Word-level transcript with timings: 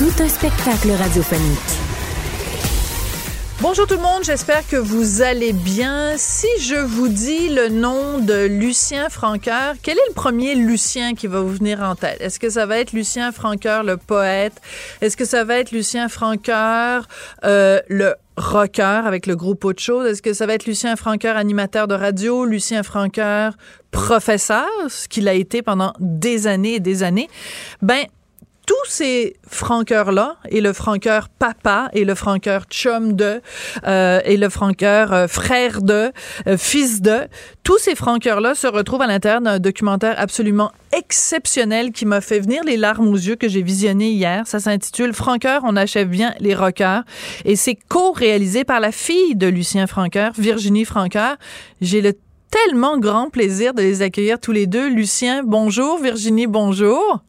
Tout 0.00 0.22
un 0.22 0.28
spectacle 0.30 0.92
radiophonique. 0.92 1.58
Bonjour 3.60 3.86
tout 3.86 3.96
le 3.96 4.00
monde, 4.00 4.24
j'espère 4.24 4.66
que 4.66 4.76
vous 4.76 5.20
allez 5.20 5.52
bien. 5.52 6.14
Si 6.16 6.46
je 6.58 6.76
vous 6.76 7.08
dis 7.08 7.50
le 7.50 7.68
nom 7.68 8.18
de 8.18 8.46
Lucien 8.46 9.10
Francoeur, 9.10 9.74
quel 9.82 9.98
est 9.98 10.08
le 10.08 10.14
premier 10.14 10.54
Lucien 10.54 11.12
qui 11.12 11.26
va 11.26 11.40
vous 11.40 11.52
venir 11.52 11.82
en 11.82 11.96
tête? 11.96 12.16
Est-ce 12.22 12.40
que 12.40 12.48
ça 12.48 12.64
va 12.64 12.78
être 12.78 12.94
Lucien 12.94 13.30
Francoeur, 13.30 13.82
le 13.82 13.98
poète? 13.98 14.54
Est-ce 15.02 15.18
que 15.18 15.26
ça 15.26 15.44
va 15.44 15.58
être 15.58 15.70
Lucien 15.70 16.08
Francoeur, 16.08 17.06
euh, 17.44 17.80
le 17.88 18.14
rocker 18.38 19.02
avec 19.04 19.26
le 19.26 19.36
groupe 19.36 19.66
Autre 19.66 19.82
chose? 19.82 20.06
Est-ce 20.06 20.22
que 20.22 20.32
ça 20.32 20.46
va 20.46 20.54
être 20.54 20.64
Lucien 20.64 20.96
Francoeur, 20.96 21.36
animateur 21.36 21.88
de 21.88 21.94
radio? 21.94 22.46
Lucien 22.46 22.82
Francoeur, 22.82 23.52
professeur, 23.90 24.66
ce 24.88 25.08
qu'il 25.08 25.28
a 25.28 25.34
été 25.34 25.60
pendant 25.60 25.92
des 26.00 26.46
années 26.46 26.76
et 26.76 26.80
des 26.80 27.02
années? 27.02 27.28
Ben, 27.82 28.06
tous 28.70 28.88
ces 28.88 29.34
franqueurs-là, 29.48 30.36
et 30.48 30.60
le 30.60 30.72
franqueur 30.72 31.28
papa, 31.28 31.88
et 31.92 32.04
le 32.04 32.14
franqueur 32.14 32.66
chum 32.70 33.14
de, 33.14 33.40
euh, 33.84 34.20
et 34.24 34.36
le 34.36 34.48
franqueur 34.48 35.12
euh, 35.12 35.26
frère 35.26 35.82
de, 35.82 36.12
euh, 36.46 36.56
fils 36.56 37.02
de, 37.02 37.22
tous 37.64 37.78
ces 37.78 37.96
franqueurs-là 37.96 38.54
se 38.54 38.68
retrouvent 38.68 39.02
à 39.02 39.08
l'intérieur 39.08 39.40
d'un 39.40 39.58
documentaire 39.58 40.14
absolument 40.18 40.70
exceptionnel 40.96 41.90
qui 41.90 42.06
m'a 42.06 42.20
fait 42.20 42.38
venir 42.38 42.62
les 42.62 42.76
larmes 42.76 43.08
aux 43.08 43.16
yeux 43.16 43.34
que 43.34 43.48
j'ai 43.48 43.62
visionné 43.62 44.12
hier. 44.12 44.46
Ça 44.46 44.60
s'intitule 44.60 45.14
Franqueur, 45.14 45.62
on 45.64 45.74
achève 45.74 46.06
bien 46.06 46.32
les 46.38 46.54
rockers. 46.54 47.02
Et 47.44 47.56
c'est 47.56 47.76
co-réalisé 47.88 48.62
par 48.62 48.78
la 48.78 48.92
fille 48.92 49.34
de 49.34 49.48
Lucien 49.48 49.88
Franqueur, 49.88 50.30
Virginie 50.38 50.84
Franqueur. 50.84 51.38
J'ai 51.80 52.02
le 52.02 52.12
tellement 52.52 52.98
grand 52.98 53.30
plaisir 53.30 53.74
de 53.74 53.82
les 53.82 54.02
accueillir 54.02 54.38
tous 54.38 54.52
les 54.52 54.68
deux. 54.68 54.88
Lucien, 54.88 55.42
bonjour. 55.42 55.98
Virginie, 55.98 56.46
bonjour. 56.46 57.24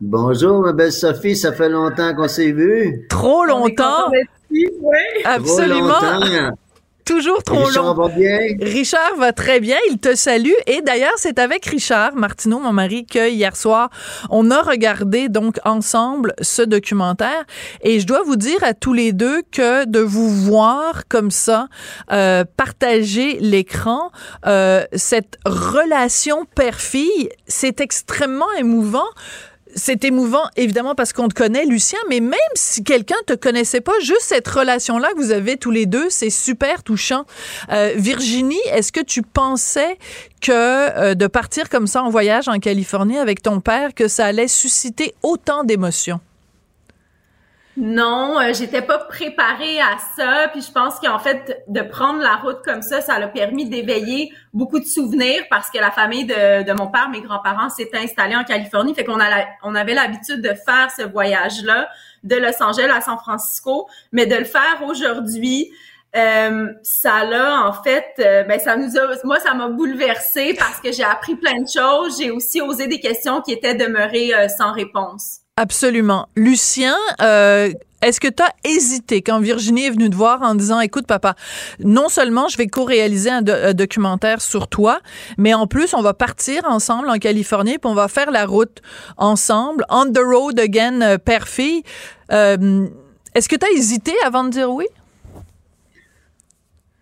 Bonjour, 0.00 0.62
ma 0.62 0.72
belle 0.72 0.92
Sophie, 0.92 1.36
ça 1.36 1.52
fait 1.52 1.68
longtemps 1.68 2.14
qu'on 2.14 2.26
s'est 2.26 2.52
vu. 2.52 3.06
Trop 3.10 3.44
longtemps. 3.44 4.10
Oui. 4.50 4.66
Absolument. 5.26 5.90
Trop 5.90 6.20
longtemps. 6.20 6.56
Toujours 7.04 7.42
trop 7.42 7.64
Richard 7.64 7.84
long. 7.84 7.94
va 7.94 8.08
bien? 8.08 8.38
Richard 8.62 9.16
va 9.18 9.32
très 9.32 9.60
bien, 9.60 9.76
il 9.90 9.98
te 9.98 10.14
salue. 10.14 10.52
Et 10.66 10.80
d'ailleurs, 10.80 11.12
c'est 11.16 11.38
avec 11.38 11.66
Richard 11.66 12.14
Martineau, 12.14 12.60
mon 12.60 12.72
mari, 12.72 13.04
que 13.04 13.28
hier 13.28 13.56
soir, 13.56 13.90
on 14.30 14.50
a 14.50 14.62
regardé 14.62 15.28
donc 15.28 15.58
ensemble 15.64 16.34
ce 16.40 16.62
documentaire. 16.62 17.44
Et 17.82 18.00
je 18.00 18.06
dois 18.06 18.22
vous 18.22 18.36
dire 18.36 18.62
à 18.62 18.74
tous 18.74 18.92
les 18.94 19.12
deux 19.12 19.42
que 19.50 19.86
de 19.86 19.98
vous 19.98 20.30
voir 20.30 21.08
comme 21.08 21.30
ça, 21.30 21.66
euh, 22.12 22.44
partager 22.56 23.38
l'écran, 23.40 24.12
euh, 24.46 24.84
cette 24.94 25.38
relation 25.44 26.46
père-fille, 26.54 27.28
c'est 27.48 27.80
extrêmement 27.80 28.52
émouvant 28.56 29.08
c'est 29.74 30.04
émouvant, 30.04 30.44
évidemment, 30.56 30.94
parce 30.94 31.12
qu'on 31.12 31.28
te 31.28 31.34
connaît, 31.34 31.64
Lucien, 31.64 31.98
mais 32.08 32.20
même 32.20 32.38
si 32.54 32.82
quelqu'un 32.84 33.16
te 33.26 33.34
connaissait 33.34 33.80
pas, 33.80 33.92
juste 34.00 34.22
cette 34.22 34.48
relation-là 34.48 35.08
que 35.12 35.16
vous 35.16 35.30
avez 35.30 35.56
tous 35.56 35.70
les 35.70 35.86
deux, 35.86 36.08
c'est 36.10 36.30
super 36.30 36.82
touchant. 36.82 37.24
Euh, 37.70 37.92
Virginie, 37.96 38.60
est-ce 38.72 38.92
que 38.92 39.00
tu 39.00 39.22
pensais 39.22 39.98
que 40.40 40.52
euh, 40.52 41.14
de 41.14 41.26
partir 41.26 41.68
comme 41.68 41.86
ça 41.86 42.02
en 42.02 42.10
voyage 42.10 42.48
en 42.48 42.58
Californie 42.58 43.18
avec 43.18 43.42
ton 43.42 43.60
père, 43.60 43.94
que 43.94 44.08
ça 44.08 44.26
allait 44.26 44.48
susciter 44.48 45.14
autant 45.22 45.64
d'émotions? 45.64 46.20
Non, 47.76 48.40
euh, 48.40 48.52
j'étais 48.52 48.82
pas 48.82 48.98
préparée 48.98 49.80
à 49.80 49.96
ça. 50.16 50.48
Puis 50.52 50.62
je 50.62 50.72
pense 50.72 50.98
qu'en 50.98 51.18
fait, 51.18 51.62
de 51.68 51.80
prendre 51.82 52.20
la 52.20 52.36
route 52.36 52.58
comme 52.64 52.82
ça, 52.82 53.00
ça 53.00 53.18
l'a 53.18 53.28
permis 53.28 53.68
d'éveiller 53.68 54.32
beaucoup 54.52 54.80
de 54.80 54.84
souvenirs 54.84 55.44
parce 55.48 55.70
que 55.70 55.78
la 55.78 55.90
famille 55.90 56.26
de, 56.26 56.72
mon 56.72 56.88
père, 56.88 57.08
mes 57.10 57.20
grands-parents, 57.20 57.70
s'étaient 57.70 57.98
installés 57.98 58.36
en 58.36 58.44
Californie. 58.44 58.94
Fait 58.94 59.04
qu'on 59.04 59.18
on 59.62 59.74
avait 59.74 59.94
l'habitude 59.94 60.42
de 60.42 60.52
faire 60.54 60.90
ce 60.96 61.02
voyage-là 61.02 61.88
de 62.24 62.36
Los 62.36 62.62
Angeles 62.62 62.90
à 62.92 63.00
San 63.00 63.18
Francisco, 63.18 63.88
mais 64.12 64.26
de 64.26 64.36
le 64.36 64.44
faire 64.44 64.82
aujourd'hui. 64.86 65.70
euh, 66.16 66.66
ça 66.82 67.24
l'a 67.24 67.66
en 67.68 67.72
fait, 67.72 68.14
euh, 68.18 68.42
ben 68.42 68.58
ça 68.58 68.76
nous 68.76 68.98
a, 68.98 69.16
moi 69.22 69.38
ça 69.38 69.54
m'a 69.54 69.68
bouleversée 69.68 70.54
parce 70.58 70.80
que 70.80 70.90
j'ai 70.90 71.04
appris 71.04 71.36
plein 71.36 71.62
de 71.62 71.68
choses. 71.68 72.18
J'ai 72.18 72.32
aussi 72.32 72.60
osé 72.60 72.88
des 72.88 72.98
questions 72.98 73.40
qui 73.42 73.52
étaient 73.52 73.76
demeurées 73.76 74.34
euh, 74.34 74.48
sans 74.48 74.72
réponse. 74.72 75.40
Absolument. 75.60 76.26
Lucien, 76.36 76.96
euh, 77.20 77.70
est-ce 78.00 78.18
que 78.18 78.28
tu 78.28 78.42
as 78.42 78.48
hésité 78.64 79.20
quand 79.20 79.40
Virginie 79.40 79.84
est 79.84 79.90
venue 79.90 80.08
te 80.08 80.16
voir 80.16 80.40
en 80.40 80.54
disant, 80.54 80.80
écoute 80.80 81.06
papa, 81.06 81.34
non 81.80 82.08
seulement 82.08 82.48
je 82.48 82.56
vais 82.56 82.66
co-réaliser 82.66 83.28
un, 83.28 83.42
do- 83.42 83.52
un 83.52 83.74
documentaire 83.74 84.40
sur 84.40 84.68
toi, 84.68 85.00
mais 85.36 85.52
en 85.52 85.66
plus 85.66 85.92
on 85.92 86.00
va 86.00 86.14
partir 86.14 86.62
ensemble 86.64 87.10
en 87.10 87.18
Californie 87.18 87.76
puis 87.76 87.90
on 87.90 87.94
va 87.94 88.08
faire 88.08 88.30
la 88.30 88.46
route 88.46 88.80
ensemble, 89.18 89.84
on 89.90 90.06
the 90.10 90.22
road 90.24 90.58
again, 90.58 91.02
euh, 91.02 91.18
père-fille. 91.18 91.82
Euh, 92.32 92.86
est-ce 93.34 93.46
que 93.46 93.56
tu 93.56 93.66
as 93.66 93.70
hésité 93.76 94.14
avant 94.24 94.44
de 94.44 94.48
dire 94.50 94.70
oui? 94.70 94.86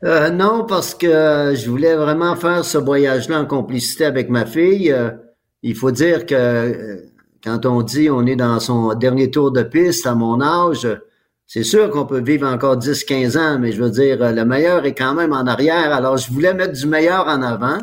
Non, 0.03 0.65
parce 0.65 0.97
que 0.97 1.55
je 1.57 1.71
voulais 1.71 1.95
vraiment 1.95 2.35
faire 2.35 2.65
ce 2.65 2.79
voyage-là 2.79 3.41
en 3.41 3.47
complicité 3.47 4.05
avec 4.05 4.29
ma 4.31 4.47
fille. 4.47 4.93
Il 5.63 5.75
faut 5.77 5.91
dire 5.93 6.27
que 6.27 7.05
quand 7.43 7.67
on 7.67 7.83
dit 7.83 8.11
on 8.11 8.27
est 8.27 8.37
dans 8.37 8.61
son 8.61 8.95
dernier 8.95 9.31
tour 9.31 9.51
de 9.53 9.63
piste 9.63 10.07
à 10.07 10.15
mon 10.15 10.41
âge, 10.41 10.89
c'est 11.47 11.63
sûr 11.63 11.91
qu'on 11.91 12.05
peut 12.05 12.21
vivre 12.21 12.47
encore 12.47 12.77
10-15 12.79 13.39
ans, 13.39 13.59
mais 13.59 13.73
je 13.73 13.83
veux 13.83 13.91
dire, 13.91 14.33
le 14.33 14.45
meilleur 14.45 14.85
est 14.85 14.95
quand 14.95 15.15
même 15.15 15.33
en 15.33 15.47
arrière. 15.47 15.95
Alors, 15.95 16.19
je 16.19 16.31
voulais 16.31 16.53
mettre 16.53 16.75
du 16.75 16.87
meilleur 16.87 17.27
en 17.27 17.41
avant. 17.41 17.79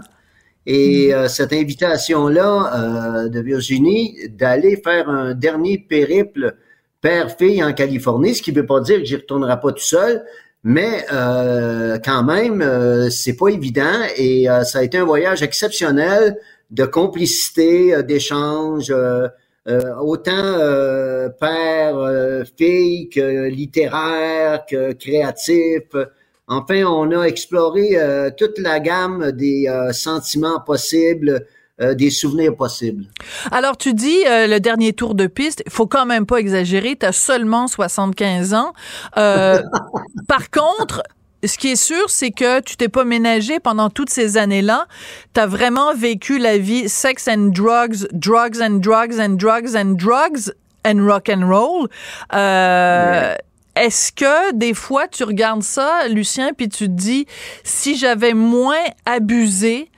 Et 0.68 1.14
euh, 1.14 1.28
cette 1.28 1.54
invitation-là 1.54 3.26
euh, 3.26 3.30
de 3.30 3.40
Virginie 3.40 4.18
d'aller 4.30 4.78
faire 4.84 5.10
un 5.10 5.34
dernier 5.34 5.78
périple 5.78 6.56
père-fille 7.02 7.64
en 7.64 7.74
Californie, 7.74 8.34
ce 8.34 8.42
qui 8.42 8.52
ne 8.52 8.62
veut 8.62 8.66
pas 8.66 8.82
dire 8.82 8.98
que 9.00 9.06
j'y 9.06 9.16
retournerai 9.16 9.60
pas 9.60 9.72
tout 9.72 9.84
seul, 9.84 10.24
mais 10.64 11.06
euh, 11.14 12.00
quand 12.04 12.24
même, 12.24 12.64
euh, 12.64 13.12
c'est 13.12 13.36
pas 13.36 13.50
évident 13.50 14.02
et 14.18 14.50
euh, 14.50 14.64
ça 14.64 14.80
a 14.80 14.84
été 14.84 14.98
un 14.98 15.06
voyage 15.06 15.44
exceptionnel 15.44 16.36
de 16.72 16.86
complicité, 16.86 17.94
euh, 17.94 18.02
d'échange, 18.02 18.88
euh, 18.90 19.28
euh, 19.68 19.96
autant 19.96 20.32
euh, 20.32 21.28
père, 21.30 21.98
euh, 21.98 22.44
fille 22.56 23.10
que 23.10 23.48
littéraire, 23.48 24.64
que 24.70 24.94
créatif. 24.94 25.82
Enfin, 26.48 26.84
on 26.84 27.10
a 27.12 27.24
exploré 27.24 27.98
toute 28.38 28.60
la 28.60 28.80
gamme 28.80 29.32
des 29.32 29.68
sentiments 29.94 30.60
possibles 30.60 31.44
des 31.80 32.12
souvenirs 32.12 32.56
possibles. 32.56 33.06
Alors, 33.52 33.78
tu 33.78 33.96
dis 33.96 34.20
le 34.26 34.60
dernier 34.60 34.94
tour 34.94 35.16
de 35.16 35.26
piste, 35.26 35.64
il 35.66 35.72
faut 35.72 35.88
quand 35.88 36.06
même 36.06 36.28
pas 36.28 36.38
exagérer, 36.38 36.96
tu 36.96 37.08
as 37.08 37.14
seulement 37.14 37.68
75 37.68 38.54
ans. 38.54 38.74
par 39.16 40.52
contre, 40.52 41.02
ce 41.46 41.58
qui 41.58 41.72
est 41.72 41.76
sûr, 41.76 42.10
c'est 42.10 42.32
que 42.32 42.60
tu 42.62 42.76
t'es 42.78 42.90
pas 42.90 43.04
ménagé 43.04 43.60
pendant 43.60 43.90
toutes 43.90 44.10
ces 44.10 44.38
années-là. 44.38 44.88
Tu 45.34 45.42
as 45.42 45.48
vraiment 45.48 45.94
vécu 45.94 46.38
la 46.38 46.58
vie 46.58 46.90
sex 46.90 47.28
and 47.28 47.52
drugs, 47.54 48.08
drugs 48.12 48.62
and 48.62 48.80
drugs 48.80 49.20
and 49.20 49.36
drugs 49.36 49.76
and 49.76 49.94
drugs 49.96 50.52
and 50.86 51.06
rock 51.06 51.30
and 51.30 51.48
roll. 51.48 51.88
Euh, 52.34 53.36
Est-ce 53.76 54.12
que 54.12 54.54
des 54.54 54.74
fois 54.74 55.08
tu 55.08 55.24
regardes 55.24 55.64
ça, 55.64 56.08
Lucien, 56.08 56.52
puis 56.56 56.70
tu 56.70 56.86
te 56.86 56.92
dis 56.92 57.26
si 57.64 57.98
j'avais 57.98 58.34
moins 58.34 58.84
abusé, 59.06 59.90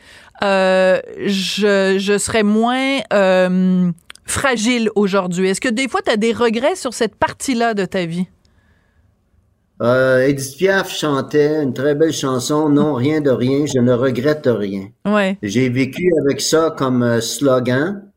euh, 0.43 0.99
je, 1.25 1.97
je 1.99 2.17
serais 2.17 2.43
moins 2.43 2.99
euh, 3.13 3.91
fragile 4.25 4.89
aujourd'hui? 4.95 5.49
Est-ce 5.49 5.61
que 5.61 5.69
des 5.69 5.87
fois 5.87 6.01
tu 6.03 6.11
as 6.11 6.17
des 6.17 6.33
regrets 6.33 6.75
sur 6.75 6.93
cette 6.93 7.15
partie-là 7.15 7.73
de 7.73 7.85
ta 7.85 8.05
vie? 8.05 8.27
Euh, 9.81 10.25
Edith 10.25 10.57
Piaf 10.57 10.91
chantait 10.91 11.61
une 11.61 11.73
très 11.73 11.93
belle 11.93 12.13
chanson, 12.13 12.69
Non, 12.69 12.95
rien 12.95 13.21
de 13.21 13.29
rien, 13.29 13.65
je 13.65 13.79
ne 13.79 13.93
regrette 13.93 14.47
rien. 14.47 14.89
Ouais. 15.05 15.37
J'ai 15.43 15.69
vécu 15.69 16.11
avec 16.25 16.41
ça 16.41 16.73
comme 16.75 17.03
euh, 17.03 17.21
slogan. 17.21 18.07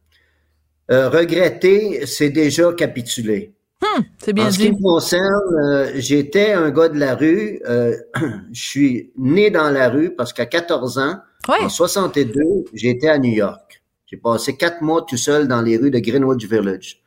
Euh, 0.90 1.08
regretter, 1.08 2.04
c'est 2.06 2.30
déjà 2.30 2.72
capituler. 2.72 3.52
Hum, 3.82 4.04
c'est 4.18 4.32
bien 4.32 4.48
en 4.48 4.50
ce 4.50 4.58
qui 4.58 4.72
me 4.72 4.82
concerne, 4.82 5.54
euh, 5.64 5.92
j'étais 5.94 6.52
un 6.52 6.70
gars 6.70 6.88
de 6.88 6.98
la 6.98 7.14
rue. 7.14 7.60
Euh, 7.68 7.96
je 8.52 8.60
suis 8.60 9.12
né 9.16 9.50
dans 9.50 9.70
la 9.70 9.88
rue 9.88 10.10
parce 10.10 10.32
qu'à 10.32 10.46
14 10.46 10.98
ans, 10.98 11.16
en 11.48 11.68
62, 11.68 12.42
j'étais 12.74 13.08
à 13.08 13.18
New 13.18 13.32
York. 13.32 13.82
J'ai 14.06 14.16
passé 14.16 14.56
quatre 14.56 14.82
mois 14.82 15.06
tout 15.08 15.16
seul 15.16 15.46
dans 15.46 15.62
les 15.62 15.76
rues 15.76 15.90
de 15.90 16.00
Greenwich 16.00 16.46
Village. 16.46 17.00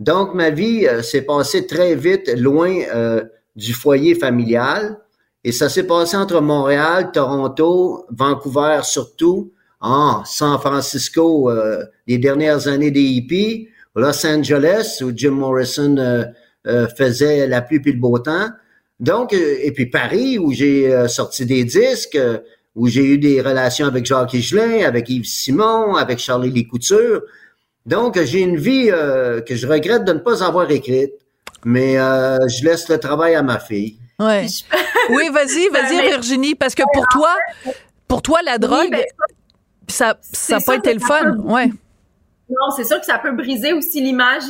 Donc, 0.00 0.34
ma 0.34 0.50
vie 0.50 0.86
s'est 1.02 1.22
passée 1.22 1.66
très 1.66 1.94
vite, 1.94 2.30
loin 2.36 2.74
du 3.58 3.74
foyer 3.74 4.14
familial. 4.14 4.98
Et 5.42 5.52
ça 5.52 5.68
s'est 5.68 5.86
passé 5.86 6.16
entre 6.16 6.40
Montréal, 6.40 7.10
Toronto, 7.12 8.06
Vancouver 8.10 8.80
surtout, 8.84 9.52
en 9.80 10.24
San 10.24 10.58
Francisco, 10.58 11.50
euh, 11.50 11.84
les 12.06 12.18
dernières 12.18 12.68
années 12.68 12.90
des 12.90 13.02
hippies, 13.02 13.68
Los 13.96 14.24
Angeles, 14.24 15.02
où 15.02 15.10
Jim 15.14 15.32
Morrison 15.32 15.96
euh, 15.96 16.24
euh, 16.68 16.86
faisait 16.96 17.48
la 17.48 17.60
pluie 17.60 17.80
et 17.84 17.92
le 17.92 17.98
beau 17.98 18.18
temps. 18.20 18.48
Donc, 19.00 19.32
et 19.32 19.72
puis 19.72 19.86
Paris, 19.86 20.38
où 20.38 20.52
j'ai 20.52 21.06
sorti 21.08 21.46
des 21.46 21.62
disques, 21.62 22.18
où 22.74 22.88
j'ai 22.88 23.04
eu 23.04 23.18
des 23.18 23.40
relations 23.40 23.86
avec 23.86 24.04
Jacques 24.06 24.34
Higelin, 24.34 24.84
avec 24.84 25.08
Yves 25.08 25.24
Simon, 25.24 25.94
avec 25.94 26.18
Charlie 26.18 26.50
Lee 26.50 26.66
Couture. 26.66 27.22
Donc, 27.86 28.20
j'ai 28.20 28.40
une 28.40 28.56
vie 28.56 28.88
que 29.46 29.54
je 29.54 29.68
regrette 29.68 30.04
de 30.04 30.14
ne 30.14 30.18
pas 30.18 30.42
avoir 30.42 30.68
écrite 30.72 31.12
mais 31.68 31.98
euh, 31.98 32.38
je 32.48 32.64
laisse 32.64 32.88
le 32.88 32.98
travail 32.98 33.34
à 33.34 33.42
ma 33.42 33.58
fille. 33.58 33.98
Ouais. 34.18 34.46
oui, 35.10 35.28
vas-y, 35.30 35.68
vas-y, 35.68 36.00
Virginie, 36.08 36.54
parce 36.54 36.74
que 36.74 36.82
pour 36.94 37.06
toi, 37.08 37.34
pour 38.08 38.22
toi, 38.22 38.40
la 38.42 38.56
drogue, 38.56 38.90
ben, 38.90 39.04
ça, 39.86 40.16
ça 40.22 40.56
n'a 40.56 40.64
pas 40.64 40.76
été 40.76 40.94
le 40.94 41.00
fun. 41.00 41.36
Ouais. 41.40 41.66
Non, 42.48 42.70
c'est 42.74 42.84
sûr 42.84 42.98
que 42.98 43.04
ça 43.04 43.18
peut 43.18 43.32
briser 43.32 43.74
aussi 43.74 44.00
l'image 44.00 44.44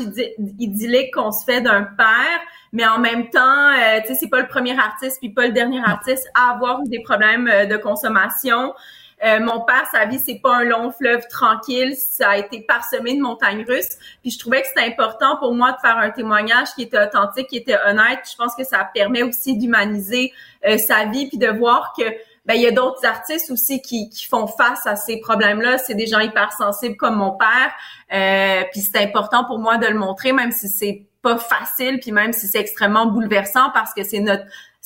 idyllique 0.60 1.12
qu'on 1.12 1.32
se 1.32 1.44
fait 1.44 1.60
d'un 1.60 1.82
père, 1.82 2.38
mais 2.72 2.86
en 2.86 3.00
même 3.00 3.28
temps, 3.30 3.72
euh, 3.72 4.00
tu 4.02 4.08
sais, 4.08 4.14
c'est 4.14 4.28
pas 4.28 4.40
le 4.40 4.46
premier 4.46 4.78
artiste 4.78 5.18
puis 5.18 5.30
pas 5.30 5.48
le 5.48 5.52
dernier 5.52 5.80
artiste 5.84 6.28
à 6.36 6.52
avoir 6.52 6.82
des 6.84 7.02
problèmes 7.02 7.48
euh, 7.48 7.66
de 7.66 7.76
consommation. 7.76 8.74
Euh, 9.24 9.40
mon 9.40 9.60
père, 9.60 9.84
sa 9.90 10.04
vie, 10.04 10.18
c'est 10.18 10.40
pas 10.42 10.56
un 10.56 10.64
long 10.64 10.92
fleuve 10.92 11.26
tranquille, 11.28 11.94
ça 11.96 12.30
a 12.30 12.36
été 12.36 12.60
parsemé 12.60 13.16
de 13.16 13.20
montagnes 13.20 13.64
russes. 13.66 13.98
Puis 14.22 14.30
je 14.30 14.38
trouvais 14.38 14.62
que 14.62 14.68
c'était 14.68 14.86
important 14.86 15.36
pour 15.38 15.54
moi 15.54 15.72
de 15.72 15.78
faire 15.80 15.98
un 15.98 16.10
témoignage 16.10 16.68
qui 16.74 16.82
était 16.82 17.00
authentique, 17.00 17.48
qui 17.48 17.56
était 17.56 17.78
honnête. 17.86 18.20
je 18.30 18.36
pense 18.36 18.54
que 18.54 18.64
ça 18.64 18.88
permet 18.94 19.22
aussi 19.22 19.56
d'humaniser 19.56 20.32
euh, 20.66 20.78
sa 20.78 21.06
vie, 21.06 21.28
puis 21.28 21.38
de 21.38 21.48
voir 21.48 21.92
que 21.98 22.04
ben 22.46 22.54
il 22.54 22.62
y 22.62 22.66
a 22.66 22.70
d'autres 22.70 23.04
artistes 23.04 23.50
aussi 23.50 23.82
qui, 23.82 24.10
font 24.28 24.46
face 24.46 24.86
à 24.86 24.96
ces 24.96 25.20
problèmes-là. 25.20 25.76
C'est 25.76 25.94
des 25.94 26.06
gens 26.06 26.20
hypersensibles 26.20 26.96
comme 26.96 27.16
mon 27.16 27.32
père. 27.32 27.72
Euh, 28.12 28.64
puis 28.72 28.80
c'est 28.80 28.98
important 29.02 29.44
pour 29.44 29.58
moi 29.58 29.76
de 29.76 29.86
le 29.86 29.98
montrer, 29.98 30.32
même 30.32 30.50
si 30.50 30.68
c'est 30.68 31.04
pas 31.20 31.36
facile, 31.36 31.98
puis 32.00 32.10
même 32.10 32.32
si 32.32 32.46
c'est 32.46 32.60
extrêmement 32.60 33.04
bouleversant 33.04 33.70
parce 33.74 33.92
que 33.92 34.02
c'est 34.02 34.20
notre 34.20 34.44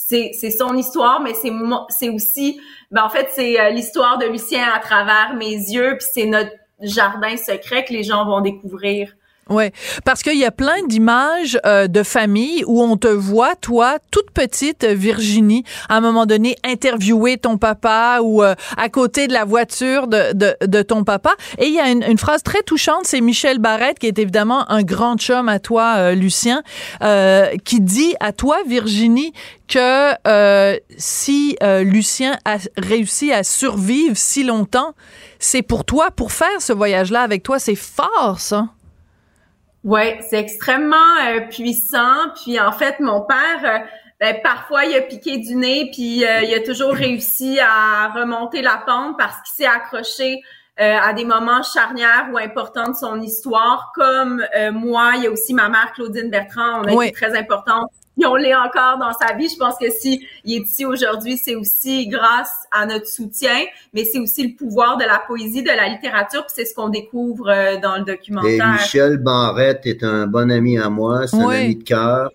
c'est 0.09 0.51
son 0.51 0.77
histoire, 0.77 1.21
mais 1.21 1.35
c'est 1.35 1.53
c'est 1.89 2.09
aussi, 2.09 2.61
ben 2.91 3.05
en 3.05 3.09
fait, 3.09 3.29
c'est 3.35 3.61
euh, 3.61 3.71
l'histoire 3.71 4.19
de 4.19 4.27
Lucien 4.27 4.69
à 4.73 4.79
travers 4.79 5.35
mes 5.37 5.53
yeux, 5.53 5.97
puis 5.99 6.07
c'est 6.13 6.27
notre 6.27 6.51
jardin 6.81 7.37
secret 7.37 7.85
que 7.85 7.93
les 7.93 8.03
gens 8.03 8.25
vont 8.25 8.41
découvrir. 8.41 9.13
Oui, 9.51 9.65
parce 10.05 10.23
qu'il 10.23 10.39
y 10.39 10.45
a 10.45 10.53
plein 10.53 10.87
d'images 10.87 11.59
euh, 11.67 11.89
de 11.89 12.05
famille 12.05 12.63
où 12.69 12.81
on 12.81 12.97
te 12.97 13.09
voit, 13.09 13.57
toi, 13.57 13.99
toute 14.13 14.31
petite 14.31 14.85
Virginie, 14.85 15.65
à 15.89 15.97
un 15.97 16.01
moment 16.01 16.27
donné, 16.27 16.57
interviewer 16.65 17.39
ton 17.39 17.59
papa 17.59 18.21
ou 18.23 18.45
euh, 18.45 18.55
à 18.77 18.89
côté 18.89 19.27
de 19.27 19.33
la 19.33 19.45
voiture 19.45 20.07
de, 20.07 20.33
de, 20.33 20.55
de, 20.65 20.83
ton 20.83 21.03
papa. 21.03 21.35
Et 21.59 21.67
il 21.67 21.75
y 21.75 21.81
a 21.81 21.91
une, 21.91 22.05
une 22.05 22.19
phrase 22.19 22.45
très 22.45 22.63
touchante, 22.63 23.01
c'est 23.03 23.21
Michel 23.21 23.59
Barrette, 23.59 23.99
qui 23.99 24.07
est 24.07 24.21
évidemment 24.21 24.71
un 24.71 24.83
grand 24.83 25.17
chum 25.17 25.49
à 25.49 25.59
toi, 25.59 25.95
euh, 25.97 26.15
Lucien, 26.15 26.63
qui 27.65 27.81
dit 27.81 28.15
à 28.21 28.33
toi, 28.33 28.59
Virginie, 28.67 29.33
que 29.67 30.13
si 30.99 31.57
Lucien 31.61 32.39
a 32.45 32.59
réussi 32.77 33.33
à 33.33 33.43
survivre 33.43 34.17
si 34.17 34.45
longtemps, 34.45 34.95
c'est 35.41 35.63
pour 35.63 35.85
toi, 35.85 36.11
pour 36.13 36.31
faire 36.31 36.61
ce 36.61 36.73
voyage-là 36.73 37.23
avec 37.23 37.43
toi, 37.43 37.59
c'est 37.59 37.75
fort, 37.75 38.39
ça. 38.39 38.69
Ouais, 39.85 40.21
c'est 40.29 40.39
extrêmement 40.39 40.97
euh, 41.27 41.41
puissant. 41.49 42.31
Puis 42.43 42.61
en 42.61 42.73
fait, 42.73 43.01
mon 43.01 43.23
père, 43.23 43.65
euh, 43.65 43.79
ben, 44.21 44.37
parfois 44.43 44.85
il 44.85 44.95
a 44.97 45.03
piqué 45.03 45.39
du 45.39 45.57
nez, 45.57 45.91
puis 45.93 46.25
euh, 46.25 46.43
il 46.43 46.55
a 46.55 46.61
toujours 46.61 46.93
réussi 46.93 47.59
à 47.61 48.13
remonter 48.15 48.63
la 48.63 48.83
pente 48.87 49.19
parce 49.19 49.37
qu'il 49.43 49.55
s'est 49.57 49.71
accroché 49.71 50.43
à 50.79 51.13
des 51.13 51.25
moments 51.25 51.63
charnières 51.63 52.29
ou 52.33 52.39
importants 52.39 52.91
de 52.91 52.97
son 52.97 53.21
histoire. 53.21 53.93
Comme 53.95 54.43
moi, 54.73 55.13
il 55.17 55.25
y 55.25 55.27
a 55.27 55.31
aussi 55.31 55.55
ma 55.55 55.69
mère 55.69 55.93
Claudine 55.95 56.31
Bertrand, 56.31 56.81
on 56.81 56.85
a 56.85 57.05
été 57.05 57.13
très 57.13 57.37
importante 57.37 57.91
on 58.27 58.37
l'est 58.37 58.55
encore 58.55 58.99
dans 58.99 59.13
sa 59.13 59.35
vie. 59.35 59.49
Je 59.49 59.57
pense 59.57 59.77
que 59.79 59.91
si 59.91 60.27
il 60.45 60.57
est 60.57 60.67
ici 60.67 60.85
aujourd'hui, 60.85 61.37
c'est 61.37 61.55
aussi 61.55 62.09
grâce 62.09 62.51
à 62.71 62.87
notre 62.87 63.07
soutien, 63.07 63.65
mais 63.93 64.05
c'est 64.05 64.19
aussi 64.19 64.47
le 64.47 64.55
pouvoir 64.55 64.97
de 64.97 65.05
la 65.05 65.23
poésie, 65.27 65.63
de 65.63 65.69
la 65.69 65.89
littérature, 65.89 66.45
puis 66.47 66.55
c'est 66.55 66.65
ce 66.65 66.75
qu'on 66.75 66.89
découvre 66.89 67.49
euh, 67.49 67.79
dans 67.81 67.97
le 67.97 68.05
documentaire. 68.05 68.53
Et 68.53 68.73
Michel 68.73 69.19
Barrette 69.19 69.87
est 69.87 70.03
un 70.03 70.27
bon 70.27 70.51
ami 70.51 70.79
à 70.79 70.89
moi, 70.89 71.27
c'est 71.27 71.37
un 71.37 71.49
ami 71.49 71.77
de 71.77 71.85
cœur. 71.85 72.31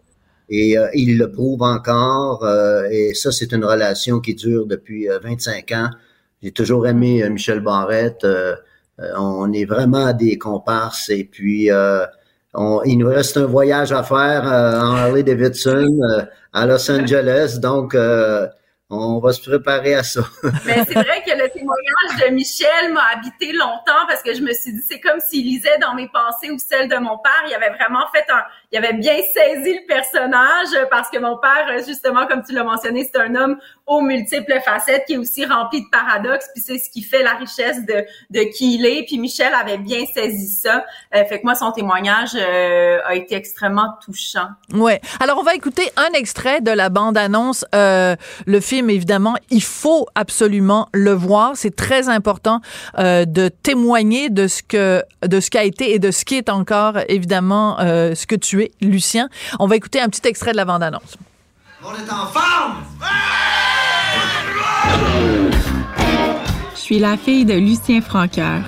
Et 0.49 0.77
euh, 0.77 0.87
il 0.93 1.17
le 1.17 1.29
prouve 1.29 1.61
encore. 1.61 2.45
Euh, 2.45 2.87
et 2.89 3.13
ça, 3.13 3.33
c'est 3.33 3.51
une 3.51 3.65
relation 3.65 4.21
qui 4.21 4.33
dure 4.33 4.65
depuis 4.65 5.07
25 5.07 5.71
ans. 5.73 5.89
J'ai 6.41 6.51
toujours 6.51 6.87
aimé 6.87 7.27
Michel 7.29 7.59
Barrette. 7.61 8.25
on 8.99 9.51
est 9.53 9.65
vraiment 9.65 10.13
des 10.13 10.37
comparses. 10.37 11.09
Et 11.09 11.23
puis, 11.23 11.69
il 12.85 12.97
nous 12.97 13.09
reste 13.09 13.37
un 13.37 13.45
voyage 13.45 13.91
à 13.91 14.03
faire 14.03 14.47
euh, 14.47 14.79
en 14.79 14.95
Harley 14.95 15.23
Davidson 15.23 15.99
euh, 16.01 16.23
à 16.53 16.65
Los 16.65 16.89
Angeles. 16.89 17.57
Donc, 17.61 17.93
euh, 17.93 18.47
on 18.89 19.19
va 19.19 19.33
se 19.33 19.41
préparer 19.47 19.95
à 19.95 20.03
ça. 20.03 20.21
Mais 20.65 20.83
c'est 20.87 20.93
vrai 20.93 21.21
que 21.25 21.31
le 21.31 21.49
témoignage 21.49 22.25
de 22.25 22.33
Michel 22.33 22.93
m'a 22.93 23.03
habité 23.15 23.51
longtemps 23.51 24.07
parce 24.07 24.23
que 24.23 24.33
je 24.33 24.41
me 24.41 24.53
suis 24.53 24.71
dit, 24.71 24.81
c'est 24.87 25.01
comme 25.01 25.19
s'il 25.19 25.45
lisait 25.45 25.77
dans 25.81 25.93
mes 25.93 26.07
pensées 26.07 26.49
ou 26.51 26.57
celles 26.57 26.87
de 26.87 26.95
mon 26.95 27.17
père. 27.17 27.43
Il 27.47 27.53
avait 27.53 27.75
vraiment 27.75 28.05
fait 28.13 28.25
un, 28.31 28.43
il 28.71 28.77
avait 28.77 28.93
bien 28.93 29.17
saisi 29.33 29.73
le 29.73 29.85
personnage 29.87 30.87
parce 30.89 31.09
que 31.09 31.19
mon 31.19 31.37
père, 31.37 31.83
justement, 31.85 32.27
comme 32.27 32.43
tu 32.43 32.53
l'as 32.53 32.63
mentionné, 32.63 33.03
c'est 33.11 33.19
un 33.19 33.35
homme 33.35 33.57
aux 33.87 34.01
multiples 34.01 34.59
facettes 34.63 35.05
qui 35.07 35.13
est 35.13 35.17
aussi 35.17 35.45
rempli 35.45 35.81
de 35.81 35.87
paradoxes. 35.91 36.47
Puis 36.53 36.63
c'est 36.65 36.77
ce 36.77 36.89
qui 36.89 37.01
fait 37.01 37.23
la 37.23 37.33
richesse 37.33 37.85
de, 37.85 38.05
de 38.29 38.43
qui 38.51 38.75
il 38.75 38.85
est. 38.85 39.03
Puis 39.05 39.17
Michel 39.17 39.53
avait 39.53 39.77
bien 39.77 40.05
saisi 40.13 40.49
ça. 40.49 40.85
Euh, 41.15 41.23
fait 41.25 41.39
que 41.39 41.45
moi, 41.45 41.55
son 41.55 41.71
témoignage 41.71 42.31
euh, 42.35 42.99
a 43.05 43.15
été 43.15 43.35
extrêmement 43.35 43.93
touchant. 44.03 44.47
Ouais. 44.73 45.01
Alors 45.19 45.37
on 45.39 45.43
va 45.43 45.55
écouter 45.55 45.89
un 45.95 46.11
extrait 46.13 46.61
de 46.61 46.71
la 46.71 46.89
bande-annonce. 46.89 47.65
Euh, 47.73 48.15
le 48.45 48.59
film, 48.59 48.89
évidemment, 48.89 49.35
il 49.49 49.63
faut 49.63 50.07
absolument 50.15 50.89
le 50.93 51.11
voir. 51.11 51.53
C'est 51.55 51.75
très 51.75 52.09
important 52.09 52.61
euh, 52.99 53.25
de 53.25 53.49
témoigner 53.49 54.29
de 54.29 54.47
ce 54.47 54.61
que 54.63 55.03
de 55.25 55.39
ce 55.39 55.49
qu'a 55.49 55.63
été 55.63 55.93
et 55.93 55.99
de 55.99 56.11
ce 56.11 56.25
qui 56.25 56.35
est 56.35 56.49
encore 56.49 56.97
évidemment 57.07 57.79
euh, 57.79 58.15
ce 58.15 58.27
que 58.27 58.35
tu 58.35 58.63
es, 58.63 58.71
Lucien. 58.81 59.29
On 59.59 59.67
va 59.67 59.75
écouter 59.75 60.01
un 60.01 60.09
petit 60.09 60.27
extrait 60.27 60.51
de 60.51 60.57
la 60.57 60.65
bande-annonce. 60.65 61.17
On 61.83 61.91
est 61.91 62.11
en 62.11 62.25
forme! 62.25 62.77
Je 66.73 66.79
suis 66.79 66.97
la 66.97 67.17
fille 67.17 67.45
de 67.45 67.53
Lucien 67.53 68.01
Franqueur, 68.01 68.61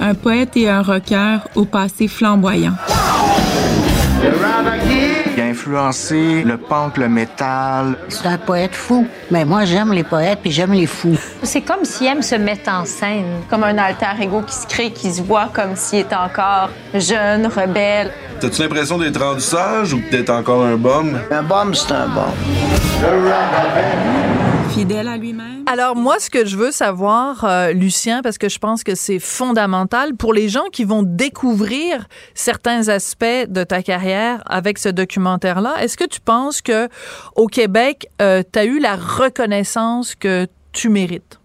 un 0.00 0.14
poète 0.14 0.56
et 0.56 0.70
un 0.70 0.80
rocker 0.80 1.40
au 1.56 1.66
passé 1.66 2.08
flamboyant. 2.08 2.72
Il 5.36 5.42
a 5.42 5.46
influencé 5.46 6.44
le 6.44 6.56
punk, 6.56 6.96
le 6.96 7.08
métal. 7.08 7.96
C'est 8.08 8.26
un 8.26 8.38
poète 8.38 8.74
fou. 8.74 9.06
Mais 9.30 9.44
moi, 9.44 9.64
j'aime 9.64 9.92
les 9.92 10.04
poètes 10.04 10.38
puis 10.40 10.52
j'aime 10.52 10.72
les 10.72 10.86
fous. 10.86 11.18
C'est 11.42 11.62
comme 11.62 11.84
s'il 11.84 12.06
aime 12.06 12.22
se 12.22 12.36
mettre 12.36 12.70
en 12.70 12.84
scène. 12.84 13.42
Comme 13.50 13.64
un 13.64 13.76
alter 13.76 14.22
ego 14.22 14.42
qui 14.42 14.54
se 14.54 14.66
crée, 14.66 14.92
qui 14.92 15.12
se 15.12 15.22
voit 15.22 15.50
comme 15.52 15.74
s'il 15.74 16.00
est 16.00 16.12
encore 16.12 16.70
jeune, 16.94 17.46
rebelle. 17.46 18.12
T'as-tu 18.40 18.62
l'impression 18.62 18.98
d'être 18.98 19.20
rendu 19.20 19.40
sage 19.40 19.92
ou 19.92 20.00
d'être 20.10 20.30
encore 20.30 20.64
un 20.64 20.76
bum? 20.76 21.18
Un 21.30 21.42
bum, 21.42 21.74
c'est 21.74 21.92
un 21.92 22.06
bum. 22.06 22.24
Fidèle 24.70 25.08
à 25.08 25.16
lui-même. 25.16 25.53
Alors 25.66 25.96
moi, 25.96 26.18
ce 26.18 26.28
que 26.28 26.44
je 26.44 26.58
veux 26.58 26.70
savoir, 26.70 27.44
euh, 27.44 27.72
Lucien, 27.72 28.20
parce 28.20 28.36
que 28.36 28.50
je 28.50 28.58
pense 28.58 28.84
que 28.84 28.94
c'est 28.94 29.18
fondamental 29.18 30.14
pour 30.14 30.34
les 30.34 30.50
gens 30.50 30.66
qui 30.70 30.84
vont 30.84 31.02
découvrir 31.02 32.06
certains 32.34 32.88
aspects 32.88 33.48
de 33.48 33.64
ta 33.64 33.82
carrière 33.82 34.42
avec 34.44 34.78
ce 34.78 34.90
documentaire-là, 34.90 35.76
est-ce 35.80 35.96
que 35.96 36.04
tu 36.04 36.20
penses 36.20 36.60
que 36.60 36.88
au 37.34 37.46
Québec, 37.46 38.08
euh, 38.20 38.42
tu 38.52 38.58
as 38.58 38.66
eu 38.66 38.78
la 38.78 38.94
reconnaissance 38.94 40.14
que 40.14 40.46
tu 40.72 40.90
mérites? 40.90 41.40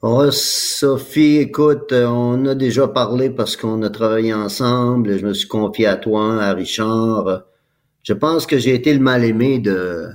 Oh, 0.00 0.30
Sophie, 0.30 1.38
écoute, 1.38 1.92
euh, 1.92 2.06
on 2.06 2.46
a 2.46 2.54
déjà 2.54 2.86
parlé 2.86 3.30
parce 3.30 3.56
qu'on 3.56 3.82
a 3.82 3.90
travaillé 3.90 4.32
ensemble. 4.32 5.18
Je 5.18 5.26
me 5.26 5.34
suis 5.34 5.48
confié 5.48 5.86
à 5.86 5.96
toi, 5.96 6.40
à 6.40 6.52
Richard. 6.54 7.42
Je 8.04 8.12
pense 8.12 8.46
que 8.46 8.58
j'ai 8.58 8.74
été 8.74 8.94
le 8.94 9.00
mal-aimé 9.00 9.58
de 9.58 10.08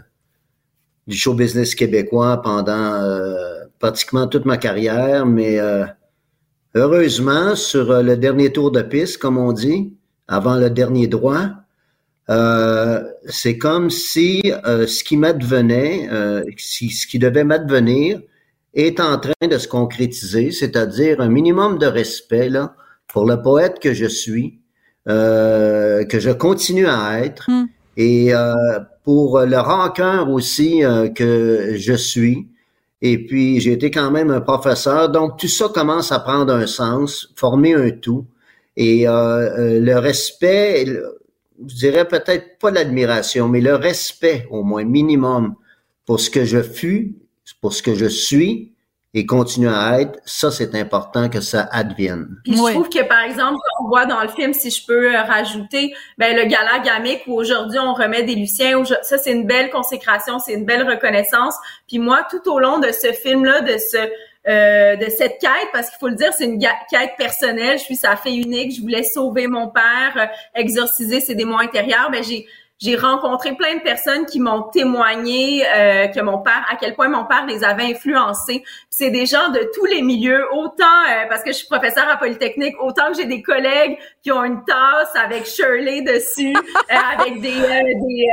du 1.07 1.17
show 1.17 1.33
business 1.33 1.73
québécois 1.73 2.41
pendant 2.41 2.93
euh, 2.93 3.63
pratiquement 3.79 4.27
toute 4.27 4.45
ma 4.45 4.57
carrière, 4.57 5.25
mais 5.25 5.59
euh, 5.59 5.85
heureusement, 6.75 7.55
sur 7.55 7.91
euh, 7.91 8.03
le 8.03 8.17
dernier 8.17 8.51
tour 8.51 8.71
de 8.71 8.81
piste, 8.81 9.17
comme 9.17 9.37
on 9.37 9.53
dit, 9.53 9.93
avant 10.27 10.55
le 10.55 10.69
dernier 10.69 11.07
droit, 11.07 11.49
c'est 13.29 13.57
comme 13.57 13.89
si 13.89 14.41
ce 14.65 15.03
qui 15.05 15.15
m'advenait, 15.15 16.09
si, 16.57 16.89
ce 16.89 17.07
qui 17.07 17.19
devait 17.19 17.45
m'advenir, 17.45 18.19
est 18.73 18.99
en 18.99 19.17
train 19.17 19.47
de 19.49 19.57
se 19.57 19.69
concrétiser, 19.69 20.51
c'est-à-dire 20.51 21.21
un 21.21 21.29
minimum 21.29 21.77
de 21.77 21.85
respect 21.85 22.49
là, 22.49 22.75
pour 23.07 23.25
le 23.25 23.41
poète 23.41 23.79
que 23.79 23.93
je 23.93 24.07
suis, 24.07 24.59
que 25.05 26.05
je 26.11 26.31
continue 26.33 26.87
à 26.87 27.21
être. 27.23 27.49
Hmm. 27.49 27.67
Et 27.95 28.33
pour 29.07 29.39
le 29.39 29.57
rancœur 29.57 30.29
aussi 30.29 30.83
euh, 30.83 31.07
que 31.07 31.75
je 31.77 31.93
suis. 31.93 32.49
Et 33.01 33.25
puis, 33.25 33.61
j'ai 33.61 33.71
été 33.71 33.89
quand 33.89 34.11
même 34.11 34.31
un 34.31 34.41
professeur. 34.41 35.07
Donc, 35.07 35.39
tout 35.39 35.47
ça 35.47 35.69
commence 35.69 36.11
à 36.11 36.19
prendre 36.19 36.51
un 36.51 36.67
sens, 36.67 37.31
former 37.37 37.73
un 37.73 37.91
tout. 37.91 38.25
Et 38.75 39.07
euh, 39.07 39.13
euh, 39.13 39.79
le 39.79 39.97
respect, 39.97 40.85
je 40.85 41.75
dirais 41.75 42.05
peut-être 42.05 42.59
pas 42.59 42.69
l'admiration, 42.69 43.47
mais 43.47 43.61
le 43.61 43.75
respect 43.75 44.45
au 44.51 44.63
moins 44.63 44.83
minimum 44.83 45.55
pour 46.05 46.19
ce 46.19 46.29
que 46.29 46.43
je 46.43 46.61
fus, 46.61 47.15
pour 47.61 47.71
ce 47.71 47.81
que 47.81 47.95
je 47.95 48.07
suis, 48.07 48.73
et 49.17 49.25
continue 49.25 49.67
à 49.67 49.99
être, 49.99 50.19
ça 50.25 50.51
c'est 50.51 50.75
important 50.75 51.27
que 51.27 51.41
ça 51.41 51.67
advienne. 51.71 52.37
Puis 52.43 52.55
je 52.55 52.71
trouve 52.71 52.87
que 52.87 53.03
par 53.03 53.21
exemple, 53.21 53.57
on 53.79 53.87
voit 53.87 54.05
dans 54.05 54.21
le 54.21 54.27
film, 54.27 54.53
si 54.53 54.69
je 54.69 54.85
peux 54.85 55.15
euh, 55.15 55.23
rajouter, 55.23 55.95
ben 56.19 56.35
le 56.35 56.45
gala 56.45 56.77
gamique 56.85 57.23
où 57.25 57.33
aujourd'hui 57.33 57.79
on 57.79 57.95
remet 57.95 58.21
des 58.21 58.35
Luciens, 58.35 58.83
ça 59.01 59.17
c'est 59.17 59.31
une 59.31 59.47
belle 59.47 59.71
consécration, 59.71 60.37
c'est 60.37 60.53
une 60.53 60.65
belle 60.65 60.87
reconnaissance. 60.87 61.55
Puis 61.87 61.97
moi, 61.97 62.27
tout 62.29 62.47
au 62.51 62.59
long 62.59 62.77
de 62.77 62.91
ce 62.91 63.11
film-là, 63.11 63.61
de 63.61 63.77
ce 63.79 63.97
euh, 64.47 64.95
de 64.95 65.09
cette 65.09 65.39
quête, 65.41 65.69
parce 65.73 65.89
qu'il 65.89 65.97
faut 65.99 66.07
le 66.07 66.15
dire, 66.15 66.31
c'est 66.31 66.45
une 66.45 66.59
quête 66.59 67.17
personnelle. 67.17 67.79
Je 67.79 67.83
suis 67.83 67.97
sa 67.97 68.15
fille 68.15 68.41
unique. 68.41 68.73
Je 68.73 68.81
voulais 68.81 69.03
sauver 69.03 69.47
mon 69.47 69.67
père, 69.67 70.13
euh, 70.15 70.25
exorciser 70.55 71.19
ses 71.19 71.35
démons 71.35 71.57
intérieurs. 71.57 72.09
Ben 72.11 72.23
j'ai 72.23 72.47
j'ai 72.79 72.95
rencontré 72.95 73.55
plein 73.55 73.75
de 73.75 73.81
personnes 73.81 74.25
qui 74.25 74.39
m'ont 74.39 74.63
témoigné 74.63 75.65
euh, 75.67 76.07
que 76.07 76.19
mon 76.19 76.37
père, 76.39 76.65
à 76.69 76.75
quel 76.75 76.93
point 76.93 77.07
mon 77.07 77.25
père 77.25 77.45
les 77.47 77.63
avait 77.63 77.85
influencés. 77.85 78.63
C'est 78.89 79.09
des 79.09 79.25
gens 79.25 79.49
de 79.49 79.69
tous 79.73 79.85
les 79.85 80.03
milieux, 80.03 80.45
autant 80.53 80.85
euh, 81.09 81.25
parce 81.27 81.43
que 81.43 81.51
je 81.51 81.57
suis 81.57 81.67
professeur 81.67 82.07
à 82.07 82.17
Polytechnique, 82.17 82.75
autant 82.79 83.11
que 83.11 83.17
j'ai 83.17 83.25
des 83.25 83.41
collègues 83.41 83.97
qui 84.21 84.31
ont 84.31 84.43
une 84.43 84.63
tasse 84.65 85.15
avec 85.15 85.45
Shirley 85.45 86.01
dessus, 86.01 86.53
euh, 86.91 86.95
avec 87.17 87.41
des, 87.41 87.49
des 87.51 88.27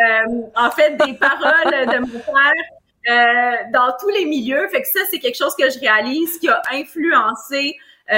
en 0.56 0.70
fait 0.70 0.96
des 1.04 1.14
paroles 1.14 1.86
de 1.86 1.98
mon 2.00 2.18
père. 2.18 3.70
dans 3.72 3.94
tous 3.98 4.10
les 4.10 4.26
milieux, 4.26 4.68
fait 4.68 4.82
que 4.82 4.88
ça 4.88 5.00
c'est 5.10 5.20
quelque 5.20 5.36
chose 5.36 5.54
que 5.58 5.70
je 5.70 5.78
réalise 5.78 6.38
qui 6.38 6.48
a 6.48 6.60
influencé 6.72 7.76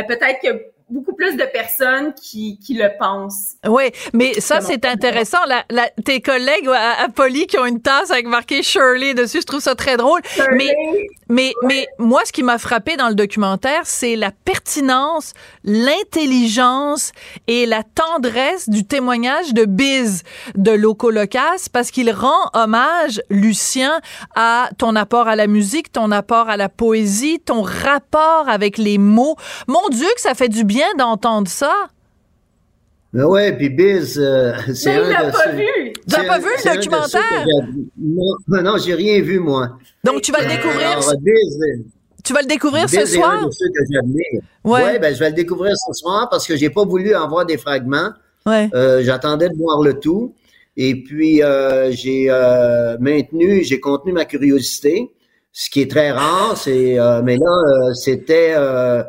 peut-être 0.09 0.40
que 0.42 0.75
beaucoup 0.88 1.14
plus 1.14 1.37
de 1.37 1.45
personnes 1.45 2.14
qui, 2.14 2.59
qui 2.59 2.75
le 2.75 2.90
pensent. 2.99 3.55
Oui, 3.66 3.90
mais 4.12 4.40
ça, 4.40 4.61
c'est 4.61 4.85
intéressant. 4.85 5.45
La, 5.47 5.64
la, 5.69 5.90
tes 6.05 6.21
collègues 6.21 6.69
à, 6.69 7.02
à 7.02 7.09
Poly 7.09 7.47
qui 7.49 7.59
ont 7.59 7.66
une 7.66 7.81
tasse 7.81 8.11
avec 8.12 8.26
marqué 8.26 8.62
Shirley 8.62 9.14
dessus, 9.14 9.40
je 9.40 9.47
trouve 9.47 9.61
ça 9.61 9.75
très 9.75 9.97
drôle. 9.97 10.21
Mais, 10.52 10.75
mais, 11.28 11.52
mais 11.64 11.88
moi, 11.99 12.23
ce 12.25 12.33
qui 12.33 12.45
m'a 12.45 12.59
frappé 12.59 12.97
dans 12.97 13.09
le 13.09 13.16
documentaire, 13.16 13.83
c'est 13.85 14.14
la 14.14 14.31
pertinence, 14.31 15.33
l'intelligence 15.64 17.11
et 17.49 17.66
la 17.66 17.83
tendresse 17.83 18.69
du 18.69 18.85
témoignage 18.85 19.55
de 19.55 19.64
Biz 19.64 20.23
de 20.55 20.71
Loco 20.71 21.11
Locas 21.11 21.69
parce 21.73 21.90
qu'il 21.90 22.12
rend 22.12 22.50
hommage, 22.55 23.21
Lucien, 23.28 24.00
à 24.37 24.71
ton 24.78 24.95
apport 24.95 25.26
à 25.26 25.35
la 25.35 25.49
musique, 25.49 25.90
ton 25.90 26.12
apport 26.12 26.49
à 26.49 26.57
la 26.57 26.69
poésie, 26.69 27.40
ton 27.40 27.62
rapport 27.62 28.49
avec 28.49 28.78
les 28.78 28.99
mots. 28.99 29.35
Mon 29.66 29.88
Dieu, 29.88 30.07
que 30.14 30.21
ça 30.21 30.35
fait 30.35 30.49
du 30.49 30.62
bien 30.62 30.75
d'entendre 30.99 31.49
ça. 31.49 31.73
Mais 33.12 33.23
ouais, 33.23 33.56
puis 33.56 33.71
Biz, 33.71 34.18
euh, 34.18 34.52
c'est 34.75 34.95
Mais 34.95 35.02
il 35.04 35.11
l'a 35.11 35.30
pas 35.30 35.52
vu. 35.52 35.92
Tu 35.92 36.16
n'as 36.16 36.25
pas 36.26 36.38
vu 36.38 36.47
le 36.47 36.75
documentaire? 36.75 37.47
Non, 37.97 38.62
non, 38.62 38.76
j'ai 38.78 38.95
rien 38.95 39.23
vu, 39.23 39.38
moi. 39.38 39.78
Donc, 40.04 40.23
tu 40.23 40.33
vas 40.33 40.42
le 40.42 40.49
découvrir. 40.49 40.88
Alors, 40.88 41.14
Biz, 41.21 41.59
tu 42.23 42.33
vas 42.33 42.42
le 42.42 42.47
découvrir 42.47 42.87
Biz 42.87 43.00
ce 43.00 43.06
soir? 43.06 43.35
Est 43.35 43.45
un 43.45 43.47
de 43.47 43.52
ceux 43.52 43.68
que 43.68 43.85
j'admire. 43.90 44.42
Ouais. 44.64 44.83
ouais, 44.83 44.99
ben, 44.99 45.14
je 45.14 45.21
vais 45.21 45.30
le 45.30 45.35
découvrir 45.35 45.73
ce 45.76 45.92
soir 45.95 46.28
parce 46.28 46.47
que 46.47 46.56
j'ai 46.56 46.71
pas 46.71 46.85
voulu 46.85 47.14
en 47.14 47.28
voir 47.28 47.47
des 47.47 47.56
fragments. 47.56 48.11
Ouais. 48.45 48.68
Euh, 48.75 49.02
J'attendais 49.02 49.49
de 49.49 49.56
voir 49.56 49.83
le 49.83 49.99
tout. 49.99 50.35
Et 50.76 51.02
puis, 51.02 51.42
euh, 51.42 51.90
j'ai 51.92 52.26
euh, 52.28 52.99
maintenu, 53.00 53.64
j'ai 53.64 53.80
contenu 53.80 54.12
ma 54.12 54.26
curiosité, 54.26 55.11
ce 55.52 55.71
qui 55.71 55.80
est 55.80 55.90
très 55.90 56.11
rare. 56.11 56.56
C'est, 56.56 56.99
euh, 56.99 57.23
mais 57.23 57.37
là, 57.37 57.47
euh, 57.47 57.95
c'était, 57.95 58.52
euh, 58.54 59.02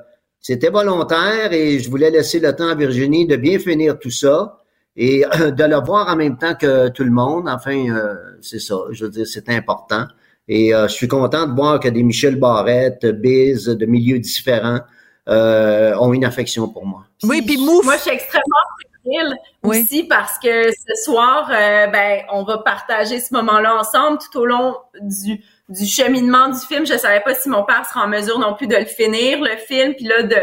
c'était 0.47 0.69
volontaire 0.69 1.51
et 1.51 1.77
je 1.77 1.89
voulais 1.89 2.09
laisser 2.09 2.39
le 2.39 2.55
temps 2.55 2.69
à 2.69 2.75
Virginie 2.75 3.27
de 3.27 3.35
bien 3.35 3.59
finir 3.59 3.99
tout 3.99 4.09
ça 4.09 4.59
et 4.95 5.25
de 5.59 5.63
le 5.65 5.85
voir 5.85 6.07
en 6.07 6.15
même 6.15 6.37
temps 6.37 6.55
que 6.55 6.87
tout 6.87 7.03
le 7.03 7.11
monde. 7.11 7.49
Enfin, 7.49 7.89
euh, 7.89 8.15
c'est 8.41 8.59
ça. 8.59 8.75
Je 8.91 9.03
veux 9.03 9.11
dire, 9.11 9.27
c'est 9.27 9.49
important. 9.49 10.05
Et 10.47 10.73
euh, 10.73 10.87
je 10.87 10.93
suis 10.93 11.09
content 11.09 11.47
de 11.47 11.53
voir 11.53 11.81
que 11.81 11.89
des 11.89 12.01
Michel 12.01 12.37
Barrette, 12.37 13.05
Biz, 13.05 13.65
de 13.65 13.85
milieux 13.85 14.19
différents, 14.19 14.79
euh, 15.27 15.93
ont 15.97 16.13
une 16.13 16.23
affection 16.23 16.69
pour 16.69 16.85
moi. 16.85 17.03
Oui, 17.23 17.41
puis 17.41 17.57
Mouf. 17.57 17.83
Moi, 17.83 17.97
je 17.97 18.03
suis 18.03 18.11
extrêmement 18.11 18.55
fébrile 19.03 19.35
Oui. 19.65 19.81
aussi 19.81 20.03
parce 20.05 20.39
que 20.39 20.71
ce 20.71 21.03
soir, 21.03 21.49
euh, 21.51 21.87
ben, 21.87 22.21
on 22.31 22.45
va 22.45 22.59
partager 22.59 23.19
ce 23.19 23.33
moment-là 23.33 23.81
ensemble 23.81 24.19
tout 24.19 24.39
au 24.39 24.45
long 24.45 24.77
du 25.01 25.43
du 25.69 25.85
cheminement 25.85 26.49
du 26.49 26.59
film. 26.59 26.85
Je 26.85 26.97
savais 26.97 27.21
pas 27.21 27.33
si 27.33 27.49
mon 27.49 27.63
père 27.63 27.85
sera 27.85 28.05
en 28.05 28.07
mesure 28.07 28.39
non 28.39 28.55
plus 28.55 28.67
de 28.67 28.75
le 28.75 28.85
finir, 28.85 29.39
le 29.41 29.57
film, 29.57 29.93
puis 29.95 30.05
là, 30.05 30.23
de 30.23 30.37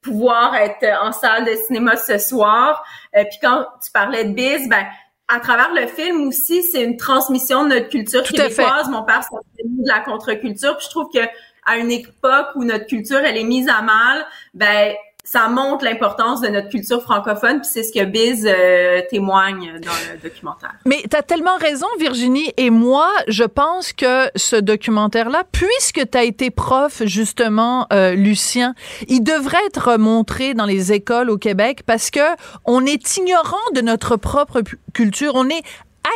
pouvoir 0.00 0.54
être 0.54 0.86
en 1.02 1.12
salle 1.12 1.44
de 1.44 1.54
cinéma 1.66 1.96
ce 1.96 2.18
soir. 2.18 2.82
Euh, 3.16 3.24
puis 3.24 3.38
quand 3.42 3.66
tu 3.84 3.90
parlais 3.92 4.24
de 4.24 4.32
Biz, 4.32 4.68
ben, 4.68 4.86
à 5.28 5.40
travers 5.40 5.72
le 5.72 5.86
film 5.86 6.28
aussi, 6.28 6.62
c'est 6.62 6.82
une 6.82 6.96
transmission 6.96 7.64
de 7.64 7.74
notre 7.74 7.88
culture 7.88 8.22
Tout 8.22 8.34
québécoise. 8.34 8.88
Mon 8.88 9.04
père 9.04 9.22
s'est 9.22 9.36
de 9.64 9.88
la 9.88 10.00
contre-culture. 10.00 10.76
Puis 10.76 10.86
je 10.86 10.90
trouve 10.90 11.08
que 11.12 11.20
à 11.66 11.76
une 11.76 11.90
époque 11.90 12.48
où 12.56 12.64
notre 12.64 12.86
culture 12.86 13.18
elle 13.18 13.36
est 13.36 13.44
mise 13.44 13.68
à 13.68 13.82
mal, 13.82 14.26
ben 14.54 14.94
ça 15.30 15.48
montre 15.48 15.84
l'importance 15.84 16.40
de 16.40 16.48
notre 16.48 16.70
culture 16.70 17.00
francophone, 17.02 17.60
puis 17.60 17.70
c'est 17.72 17.84
ce 17.84 17.92
que 17.92 18.04
Biz 18.04 18.48
euh, 18.48 19.00
témoigne 19.08 19.78
dans 19.78 19.92
le 20.12 20.18
documentaire. 20.20 20.74
Mais 20.84 21.04
tu 21.08 21.16
as 21.16 21.22
tellement 21.22 21.54
raison, 21.56 21.86
Virginie. 22.00 22.52
Et 22.56 22.70
moi, 22.70 23.08
je 23.28 23.44
pense 23.44 23.92
que 23.92 24.28
ce 24.34 24.56
documentaire-là, 24.56 25.44
puisque 25.52 26.10
tu 26.10 26.18
as 26.18 26.24
été 26.24 26.50
prof, 26.50 27.02
justement, 27.04 27.86
euh, 27.92 28.14
Lucien, 28.14 28.74
il 29.06 29.22
devrait 29.22 29.64
être 29.66 29.98
montré 29.98 30.54
dans 30.54 30.66
les 30.66 30.92
écoles 30.92 31.30
au 31.30 31.38
Québec 31.38 31.84
parce 31.86 32.10
que 32.10 32.34
on 32.64 32.84
est 32.84 33.16
ignorant 33.16 33.56
de 33.72 33.82
notre 33.82 34.16
propre 34.16 34.62
culture. 34.94 35.34
On 35.36 35.48
est 35.48 35.62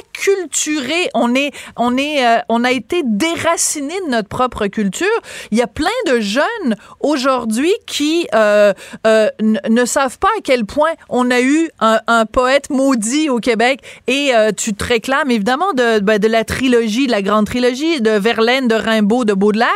acculturé, 0.00 1.08
on 1.14 1.34
est, 1.34 1.52
on 1.76 1.96
est, 1.96 2.26
euh, 2.26 2.38
on 2.48 2.64
a 2.64 2.72
été 2.72 3.02
déraciné 3.04 3.94
de 4.06 4.10
notre 4.10 4.28
propre 4.28 4.66
culture. 4.66 5.06
Il 5.50 5.58
y 5.58 5.62
a 5.62 5.66
plein 5.66 5.88
de 6.06 6.20
jeunes 6.20 6.76
aujourd'hui 7.00 7.72
qui 7.86 8.26
euh, 8.34 8.72
euh, 9.06 9.28
ne 9.40 9.84
savent 9.84 10.18
pas 10.18 10.28
à 10.38 10.40
quel 10.42 10.64
point 10.64 10.92
on 11.08 11.30
a 11.30 11.40
eu 11.40 11.70
un, 11.80 12.00
un 12.06 12.26
poète 12.26 12.70
maudit 12.70 13.28
au 13.28 13.38
Québec 13.38 13.80
et 14.06 14.34
euh, 14.34 14.52
tu 14.56 14.74
te 14.74 14.84
réclames 14.84 15.30
évidemment 15.30 15.72
de, 15.74 16.00
ben, 16.00 16.18
de 16.18 16.28
la 16.28 16.44
trilogie, 16.44 17.06
de 17.06 17.12
la 17.12 17.22
grande 17.22 17.46
trilogie, 17.46 18.00
de 18.00 18.10
Verlaine, 18.10 18.68
de 18.68 18.74
Rimbaud, 18.74 19.24
de 19.24 19.34
Baudelaire, 19.34 19.68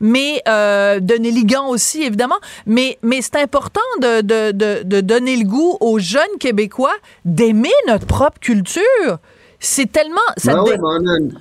mais 0.00 0.42
euh, 0.48 1.00
de 1.00 1.14
Néligan 1.14 1.68
aussi 1.68 2.02
évidemment. 2.02 2.38
Mais, 2.66 2.98
mais 3.02 3.20
c'est 3.22 3.36
important 3.36 3.80
de, 4.00 4.20
de, 4.20 4.52
de, 4.52 4.82
de 4.84 5.00
donner 5.00 5.36
le 5.36 5.44
goût 5.44 5.76
aux 5.80 5.98
jeunes 5.98 6.22
Québécois 6.40 6.94
d'aimer 7.24 7.74
notre 7.88 8.06
propre 8.06 8.38
culture. 8.40 9.18
C'est 9.58 9.90
tellement. 9.90 10.16
Ça 10.36 10.54
Ben 10.54 10.62
ouais, 10.62 10.76
mais 10.76 10.82
on 10.84 11.06
a 11.08 11.18
une- 11.18 11.38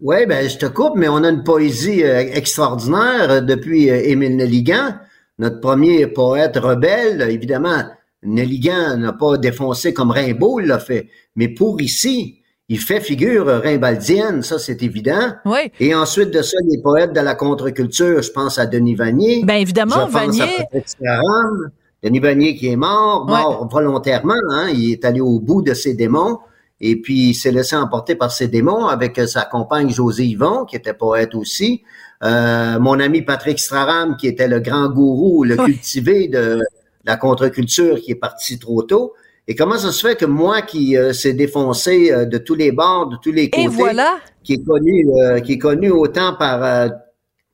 Ouais, 0.00 0.26
ben, 0.26 0.48
je 0.48 0.56
te 0.58 0.66
coupe, 0.66 0.92
mais 0.96 1.08
on 1.08 1.24
a 1.24 1.28
une 1.28 1.42
poésie 1.42 2.04
euh, 2.04 2.20
extraordinaire 2.32 3.30
euh, 3.30 3.40
depuis 3.40 3.90
euh, 3.90 4.00
Émile 4.04 4.36
Nelligan, 4.36 4.94
notre 5.38 5.60
premier 5.60 6.06
poète 6.06 6.56
rebelle. 6.56 7.20
Évidemment, 7.30 7.82
Nelligan 8.22 8.96
n'a 8.96 9.12
pas 9.12 9.36
défoncé 9.38 9.92
comme 9.92 10.12
Rimbaud 10.12 10.60
l'a 10.60 10.78
fait, 10.78 11.08
mais 11.34 11.48
pour 11.48 11.80
ici, 11.80 12.36
il 12.68 12.78
fait 12.78 13.00
figure 13.00 13.46
rimbaldienne, 13.46 14.42
ça 14.42 14.58
c'est 14.58 14.82
évident. 14.82 15.32
Oui. 15.46 15.72
Et 15.80 15.94
ensuite 15.94 16.30
de 16.30 16.42
ça, 16.42 16.58
les 16.68 16.80
poètes 16.80 17.12
de 17.14 17.20
la 17.20 17.34
contre-culture, 17.34 18.22
je 18.22 18.30
pense 18.30 18.58
à 18.58 18.66
Denis 18.66 18.94
Vanier. 18.94 19.42
Ben 19.44 19.54
évidemment, 19.54 19.94
je 19.96 20.00
pense 20.00 20.12
Vanier. 20.12 20.42
à 21.06 21.20
Denis 22.04 22.20
Vanier 22.20 22.54
qui 22.54 22.68
est 22.68 22.76
mort, 22.76 23.26
mort 23.26 23.66
volontairement, 23.68 24.34
hein, 24.50 24.68
il 24.72 24.92
est 24.92 25.04
allé 25.04 25.20
au 25.20 25.40
bout 25.40 25.62
de 25.62 25.74
ses 25.74 25.94
démons. 25.94 26.38
Et 26.80 27.00
puis, 27.00 27.30
il 27.30 27.34
s'est 27.34 27.50
laissé 27.50 27.76
emporter 27.76 28.14
par 28.14 28.30
ses 28.30 28.48
démons 28.48 28.86
avec 28.86 29.18
euh, 29.18 29.26
sa 29.26 29.42
compagne 29.42 29.90
José 29.90 30.24
Yvon, 30.24 30.64
qui 30.64 30.76
était 30.76 30.94
poète 30.94 31.34
aussi. 31.34 31.82
Euh, 32.22 32.78
mon 32.78 32.98
ami 33.00 33.22
Patrick 33.22 33.58
Straram, 33.58 34.16
qui 34.16 34.26
était 34.28 34.48
le 34.48 34.60
grand 34.60 34.88
gourou, 34.88 35.44
le 35.44 35.56
cultivé 35.56 36.28
de 36.28 36.62
la 37.04 37.16
contre-culture, 37.16 38.00
qui 38.00 38.12
est 38.12 38.16
parti 38.16 38.58
trop 38.58 38.82
tôt. 38.82 39.14
Et 39.50 39.54
comment 39.54 39.78
ça 39.78 39.92
se 39.92 40.06
fait 40.06 40.14
que 40.14 40.26
moi, 40.26 40.60
qui 40.60 40.94
euh, 40.96 41.14
s'est 41.14 41.32
défoncé 41.32 42.12
euh, 42.12 42.26
de 42.26 42.36
tous 42.36 42.54
les 42.54 42.70
bords, 42.70 43.08
de 43.08 43.16
tous 43.16 43.32
les 43.32 43.48
côtés, 43.48 43.66
voilà. 43.68 44.18
qui 44.44 44.52
est 44.54 44.64
connu, 44.64 45.08
euh, 45.10 45.40
qui 45.40 45.54
est 45.54 45.58
connu 45.58 45.90
autant 45.90 46.34
par 46.34 46.90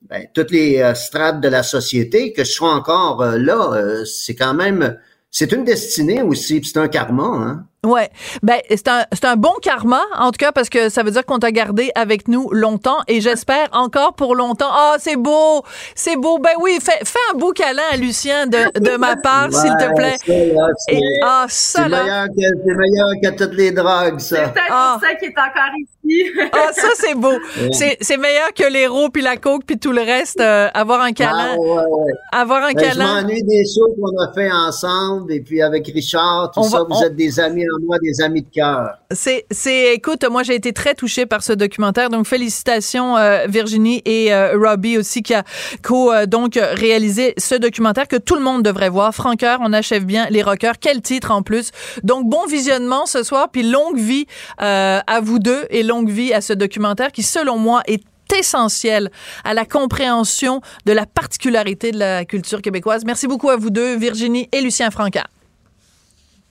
ben, 0.01 0.27
toutes 0.33 0.51
les 0.51 0.93
strates 0.93 1.39
de 1.39 1.47
la 1.47 1.63
société, 1.63 2.33
que 2.33 2.43
je 2.43 2.51
sois 2.51 2.73
encore 2.73 3.23
là, 3.23 3.71
euh, 3.73 4.03
c'est 4.03 4.35
quand 4.35 4.53
même, 4.53 4.97
c'est 5.31 5.53
une 5.53 5.63
destinée 5.63 6.21
aussi, 6.21 6.61
c'est 6.65 6.77
un 6.77 6.89
karma, 6.89 7.23
hein. 7.23 7.65
Ouais, 7.85 8.09
ben 8.43 8.59
c'est 8.69 8.87
un 8.87 9.05
c'est 9.13 9.25
un 9.25 9.35
bon 9.35 9.53
karma 9.61 10.01
en 10.17 10.31
tout 10.31 10.37
cas 10.39 10.51
parce 10.51 10.69
que 10.69 10.89
ça 10.89 11.03
veut 11.03 11.11
dire 11.11 11.25
qu'on 11.25 11.39
t'a 11.39 11.51
gardé 11.51 11.91
avec 11.95 12.27
nous 12.27 12.49
longtemps 12.51 12.97
et 13.07 13.21
j'espère 13.21 13.67
encore 13.73 14.13
pour 14.15 14.35
longtemps. 14.35 14.69
Ah 14.71 14.95
c'est 14.99 15.15
beau, 15.15 15.63
c'est 15.95 16.15
beau. 16.17 16.39
Ben 16.39 16.51
oui, 16.59 16.77
fais, 16.81 16.99
fais 17.05 17.19
un 17.33 17.37
beau 17.37 17.51
câlin 17.51 17.83
à 17.91 17.97
Lucien 17.97 18.47
de, 18.47 18.79
de 18.79 18.97
ma 18.97 19.15
part 19.17 19.47
s'il 19.53 19.71
te 19.71 19.95
plaît. 19.95 20.17
ça, 20.25 20.33
là, 20.33 20.67
c'est- 20.87 20.99
ah 21.23 21.45
ça 21.47 21.83
C'est 21.83 21.89
là. 21.89 22.03
meilleur, 22.03 22.25
que, 22.27 22.33
c'est 22.65 22.75
meilleur 22.75 23.09
que 23.23 23.37
toutes 23.43 23.53
les 23.55 23.71
drogues, 23.71 24.19
ça. 24.19 24.35
C'est 24.37 24.67
pour 24.67 24.99
ça 25.01 25.15
qu'il 25.19 25.29
est 25.29 25.39
encore 25.39 25.75
ici. 25.79 26.04
Ah 26.53 26.71
ça 26.73 26.89
c'est 26.95 27.15
beau. 27.15 27.33
C'est 27.71 27.97
c'est 28.01 28.17
meilleur 28.17 28.53
que 28.53 28.63
l'héros 28.71 29.09
puis 29.09 29.21
la 29.21 29.37
coke 29.37 29.63
puis 29.65 29.77
tout 29.77 29.91
le 29.91 30.01
reste. 30.01 30.39
euh, 30.41 30.67
avoir 30.73 31.01
un 31.01 31.11
câlin, 31.11 31.53
Ah, 31.55 31.57
ouais, 31.59 31.69
ouais. 31.69 32.11
avoir 32.31 32.63
un 32.63 32.71
Ben, 32.73 32.83
je 32.91 32.97
câlin. 32.97 33.21
m'ennuie 33.21 33.43
des 33.43 33.63
shows 33.65 33.93
qu'on 33.99 34.17
a 34.21 34.33
fait 34.33 34.51
ensemble, 34.51 35.31
et 35.33 35.39
puis 35.41 35.61
avec 35.61 35.87
Richard, 35.87 36.51
tout 36.53 36.59
On 36.59 36.63
ça, 36.63 36.77
va- 36.79 36.83
vous 36.83 36.95
on- 36.95 37.03
êtes 37.03 37.15
des 37.15 37.39
amis 37.39 37.63
en 37.63 37.83
moi, 37.85 37.97
des 38.01 38.21
amis 38.21 38.41
de 38.41 38.49
cœur. 38.53 38.89
C'est, 39.11 39.45
c'est, 39.51 39.93
écoute, 39.93 40.23
moi 40.29 40.43
j'ai 40.43 40.55
été 40.55 40.73
très 40.73 40.93
touchée 40.95 41.25
par 41.25 41.41
ce 41.43 41.53
documentaire, 41.53 42.09
donc 42.09 42.27
félicitations 42.27 43.17
euh, 43.17 43.45
Virginie 43.47 44.01
et 44.05 44.33
euh, 44.33 44.57
Robbie 44.57 44.97
aussi 44.97 45.23
qui 45.23 45.33
a 45.33 45.43
co 45.83 46.11
euh, 46.11 46.25
donc 46.25 46.59
réalisé 46.73 47.33
ce 47.37 47.55
documentaire 47.55 48.07
que 48.07 48.17
tout 48.17 48.35
le 48.35 48.41
monde 48.41 48.63
devrait 48.63 48.89
voir. 48.89 49.13
Franqueur, 49.13 49.59
on 49.61 49.71
achève 49.73 50.03
bien 50.05 50.27
les 50.29 50.41
rockers. 50.41 50.75
Quel 50.79 51.01
titre 51.01 51.31
en 51.31 51.41
plus. 51.41 51.71
Donc 52.03 52.25
bon 52.27 52.45
visionnement 52.47 53.05
ce 53.05 53.23
soir, 53.23 53.49
puis 53.51 53.63
longue 53.63 53.97
vie 53.97 54.25
euh, 54.61 54.99
à 55.05 55.19
vous 55.21 55.39
deux 55.39 55.65
et 55.69 55.83
longue 55.83 55.94
vie 56.03 56.33
à 56.33 56.41
ce 56.41 56.53
documentaire 56.53 57.11
qui, 57.11 57.23
selon 57.23 57.57
moi, 57.57 57.81
est 57.87 58.03
essentiel 58.33 59.11
à 59.43 59.53
la 59.53 59.65
compréhension 59.65 60.61
de 60.85 60.93
la 60.93 61.05
particularité 61.05 61.91
de 61.91 61.99
la 61.99 62.25
culture 62.25 62.61
québécoise. 62.61 63.03
Merci 63.05 63.27
beaucoup 63.27 63.49
à 63.49 63.55
vous 63.55 63.69
deux, 63.69 63.97
Virginie 63.97 64.49
et 64.51 64.61
Lucien 64.61 64.91
Francard. 64.91 65.27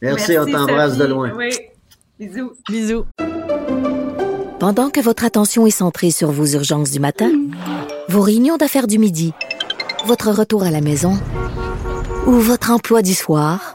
Merci, 0.01 0.39
on 0.39 0.47
t'embrasse 0.47 0.97
de 0.97 1.05
loin. 1.05 1.33
Oui. 1.37 1.51
Bisous. 2.19 2.53
Bisous. 2.69 3.05
Pendant 4.61 4.91
que 4.91 5.01
votre 5.01 5.25
attention 5.25 5.67
est 5.67 5.71
centrée 5.71 6.11
sur 6.11 6.31
vos 6.31 6.47
urgences 6.47 6.91
du 6.91 7.01
matin, 7.01 7.31
vos 8.09 8.23
réunions 8.23 8.57
d'affaires 8.57 8.87
du 8.87 8.99
midi, 8.99 9.33
votre 10.07 10.31
retour 10.31 10.63
à 10.63 10.71
la 10.71 10.81
maison 10.81 11.19
ou 12.27 12.33
votre 12.33 12.71
emploi 12.71 13.03
du 13.03 13.15
soir, 13.15 13.75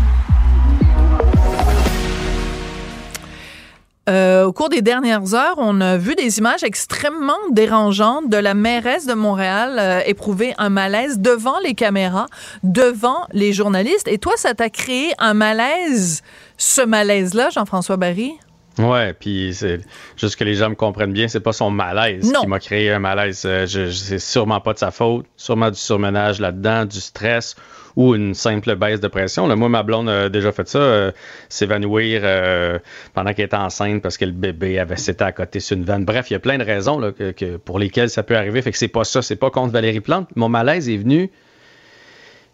Euh, 4.09 4.45
au 4.45 4.51
cours 4.51 4.69
des 4.69 4.81
dernières 4.81 5.35
heures, 5.35 5.55
on 5.57 5.79
a 5.79 5.97
vu 5.97 6.15
des 6.15 6.39
images 6.39 6.63
extrêmement 6.63 7.37
dérangeantes 7.51 8.29
de 8.29 8.37
la 8.37 8.55
mairesse 8.55 9.05
de 9.05 9.13
Montréal 9.13 9.77
euh, 9.79 10.01
éprouver 10.07 10.55
un 10.57 10.69
malaise 10.69 11.19
devant 11.19 11.59
les 11.59 11.75
caméras, 11.75 12.25
devant 12.63 13.27
les 13.31 13.53
journalistes. 13.53 14.07
Et 14.07 14.17
toi, 14.17 14.33
ça 14.37 14.55
t'a 14.55 14.71
créé 14.71 15.13
un 15.19 15.35
malaise, 15.35 16.23
ce 16.57 16.81
malaise-là, 16.81 17.51
Jean-François 17.51 17.97
Barry? 17.97 18.33
Ouais, 18.79 19.13
puis 19.13 19.51
c'est 19.53 19.81
juste 20.15 20.37
que 20.37 20.43
les 20.45 20.55
gens 20.55 20.69
me 20.69 20.75
comprennent 20.75 21.11
bien, 21.11 21.27
c'est 21.27 21.41
pas 21.41 21.51
son 21.51 21.69
malaise 21.71 22.31
Non. 22.31 22.39
qui 22.41 22.47
m'a 22.47 22.59
créé 22.59 22.89
un 22.91 22.99
malaise. 22.99 23.43
Euh, 23.45 23.65
je, 23.67 23.87
je- 23.87 23.91
c'est 23.91 24.19
sûrement 24.19 24.61
pas 24.61 24.73
de 24.73 24.79
sa 24.79 24.91
faute, 24.91 25.25
sûrement 25.35 25.69
du 25.69 25.77
surmenage 25.77 26.39
là-dedans, 26.39 26.85
du 26.85 27.01
stress 27.01 27.55
ou 27.97 28.15
une 28.15 28.33
simple 28.33 28.73
baisse 28.77 29.01
de 29.01 29.09
pression. 29.09 29.45
Là, 29.47 29.57
moi, 29.57 29.67
ma 29.67 29.83
blonde 29.83 30.07
a 30.07 30.29
déjà 30.29 30.53
fait 30.53 30.65
ça, 30.69 30.77
euh, 30.79 31.11
s'évanouir 31.49 32.21
euh, 32.23 32.79
pendant 33.13 33.33
qu'elle 33.33 33.45
était 33.47 33.57
enceinte 33.57 34.01
parce 34.01 34.17
que 34.17 34.23
le 34.23 34.31
bébé 34.31 34.79
avait 34.79 34.95
s'était 34.95 35.25
à 35.25 35.33
côté 35.33 35.59
sur 35.59 35.75
une 35.75 35.83
vanne. 35.83 36.05
Bref, 36.05 36.29
il 36.29 36.33
y 36.33 36.37
a 36.37 36.39
plein 36.39 36.57
de 36.57 36.63
raisons 36.63 36.97
là, 36.97 37.11
que, 37.11 37.31
que- 37.31 37.57
pour 37.57 37.77
lesquelles 37.77 38.09
ça 38.09 38.23
peut 38.23 38.37
arriver. 38.37 38.61
Fait 38.61 38.71
que 38.71 38.77
c'est 38.77 38.87
pas 38.87 39.03
ça, 39.03 39.21
c'est 39.21 39.35
pas 39.35 39.49
contre 39.51 39.73
Valérie 39.73 39.99
Plante. 39.99 40.29
Mon 40.37 40.47
malaise 40.47 40.87
est 40.89 40.95
venu 40.97 41.29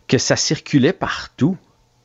que 0.07 0.17
ça 0.17 0.35
circulait 0.35 0.93
partout. 0.93 1.55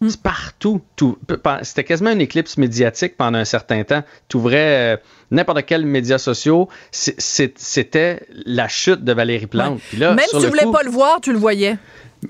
C'est 0.08 0.20
Partout. 0.22 0.80
Tout. 0.96 1.18
C'était 1.62 1.84
quasiment 1.84 2.10
une 2.10 2.20
éclipse 2.20 2.56
médiatique 2.56 3.16
pendant 3.16 3.38
un 3.38 3.44
certain 3.44 3.82
temps. 3.84 4.02
Tu 4.28 4.36
ouvrais 4.36 4.94
euh, 4.94 4.96
n'importe 5.30 5.64
quel 5.66 5.86
média 5.86 6.18
social, 6.18 6.64
c'était 6.90 8.20
la 8.46 8.68
chute 8.68 9.04
de 9.04 9.12
Valérie 9.12 9.46
Plante. 9.46 9.80
Puis 9.88 9.98
là, 9.98 10.14
Même 10.14 10.24
si 10.28 10.36
tu 10.36 10.42
le 10.42 10.48
voulais 10.48 10.62
coup- 10.64 10.72
pas 10.72 10.82
le 10.82 10.90
voir, 10.90 11.20
tu 11.20 11.32
le 11.32 11.38
voyais. 11.38 11.76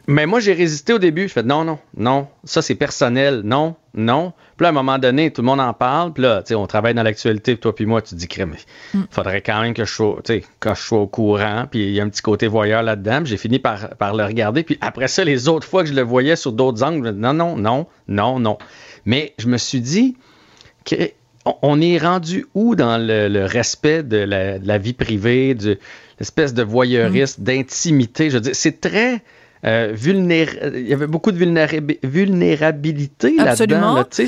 Mais 0.06 0.26
moi, 0.26 0.40
j'ai 0.40 0.52
résisté 0.54 0.92
au 0.92 0.98
début. 0.98 1.28
Je 1.28 1.32
fais 1.32 1.42
non, 1.42 1.64
non, 1.64 1.78
non, 1.96 2.26
ça 2.44 2.62
c'est 2.62 2.74
personnel, 2.74 3.42
non, 3.44 3.74
non. 3.94 4.32
Puis 4.56 4.64
là, 4.64 4.68
à 4.68 4.70
un 4.70 4.74
moment 4.74 4.98
donné, 4.98 5.30
tout 5.30 5.42
le 5.42 5.46
monde 5.46 5.60
en 5.60 5.74
parle. 5.74 6.12
Puis 6.12 6.22
là, 6.22 6.42
tu 6.42 6.48
sais, 6.48 6.54
on 6.54 6.66
travaille 6.66 6.94
dans 6.94 7.02
l'actualité, 7.02 7.54
puis 7.54 7.60
toi 7.60 7.74
puis 7.74 7.84
moi, 7.86 8.00
tu 8.00 8.10
te 8.10 8.14
dis, 8.14 8.28
crème, 8.28 8.54
il 8.94 9.00
faudrait 9.10 9.42
quand 9.42 9.60
même 9.60 9.74
que 9.74 9.84
je 9.84 9.92
sois, 9.92 10.22
je 10.26 10.94
au 10.94 11.06
courant. 11.06 11.66
Puis 11.70 11.84
il 11.84 11.92
y 11.92 12.00
a 12.00 12.04
un 12.04 12.08
petit 12.08 12.22
côté 12.22 12.46
voyeur 12.46 12.82
là-dedans. 12.82 13.18
Puis 13.20 13.30
J'ai 13.30 13.36
fini 13.36 13.58
par, 13.58 13.90
par 13.96 14.14
le 14.14 14.24
regarder. 14.24 14.62
Puis 14.62 14.78
après 14.80 15.08
ça, 15.08 15.24
les 15.24 15.48
autres 15.48 15.66
fois 15.66 15.82
que 15.82 15.88
je 15.90 15.94
le 15.94 16.02
voyais 16.02 16.36
sur 16.36 16.52
d'autres 16.52 16.82
angles, 16.82 17.06
je 17.08 17.12
dis, 17.12 17.20
non, 17.20 17.34
non, 17.34 17.56
non, 17.56 17.86
non, 18.08 18.38
non. 18.38 18.58
Mais 19.04 19.34
je 19.38 19.48
me 19.48 19.58
suis 19.58 19.80
dit 19.80 20.16
que 20.84 20.94
on- 21.44 21.80
est 21.80 21.98
rendu 21.98 22.46
où 22.54 22.76
dans 22.76 22.98
le, 23.04 23.28
le 23.28 23.44
respect 23.44 24.02
de 24.04 24.16
la, 24.18 24.58
de 24.58 24.66
la 24.66 24.78
vie 24.78 24.92
privée, 24.92 25.54
de 25.54 25.78
l'espèce 26.20 26.54
de 26.54 26.62
voyeurisme, 26.62 27.42
d'intimité? 27.42 28.30
Je 28.30 28.36
veux 28.36 28.40
dire, 28.40 28.54
c'est 28.54 28.80
très 28.80 29.22
euh, 29.64 29.92
vulnéra- 29.94 30.68
il 30.74 30.88
y 30.88 30.92
avait 30.92 31.06
beaucoup 31.06 31.30
de 31.32 31.38
vulnérabi- 31.38 31.98
vulnérabilité 32.02 33.36
Absolument. 33.38 33.94
là-dedans. 33.94 34.24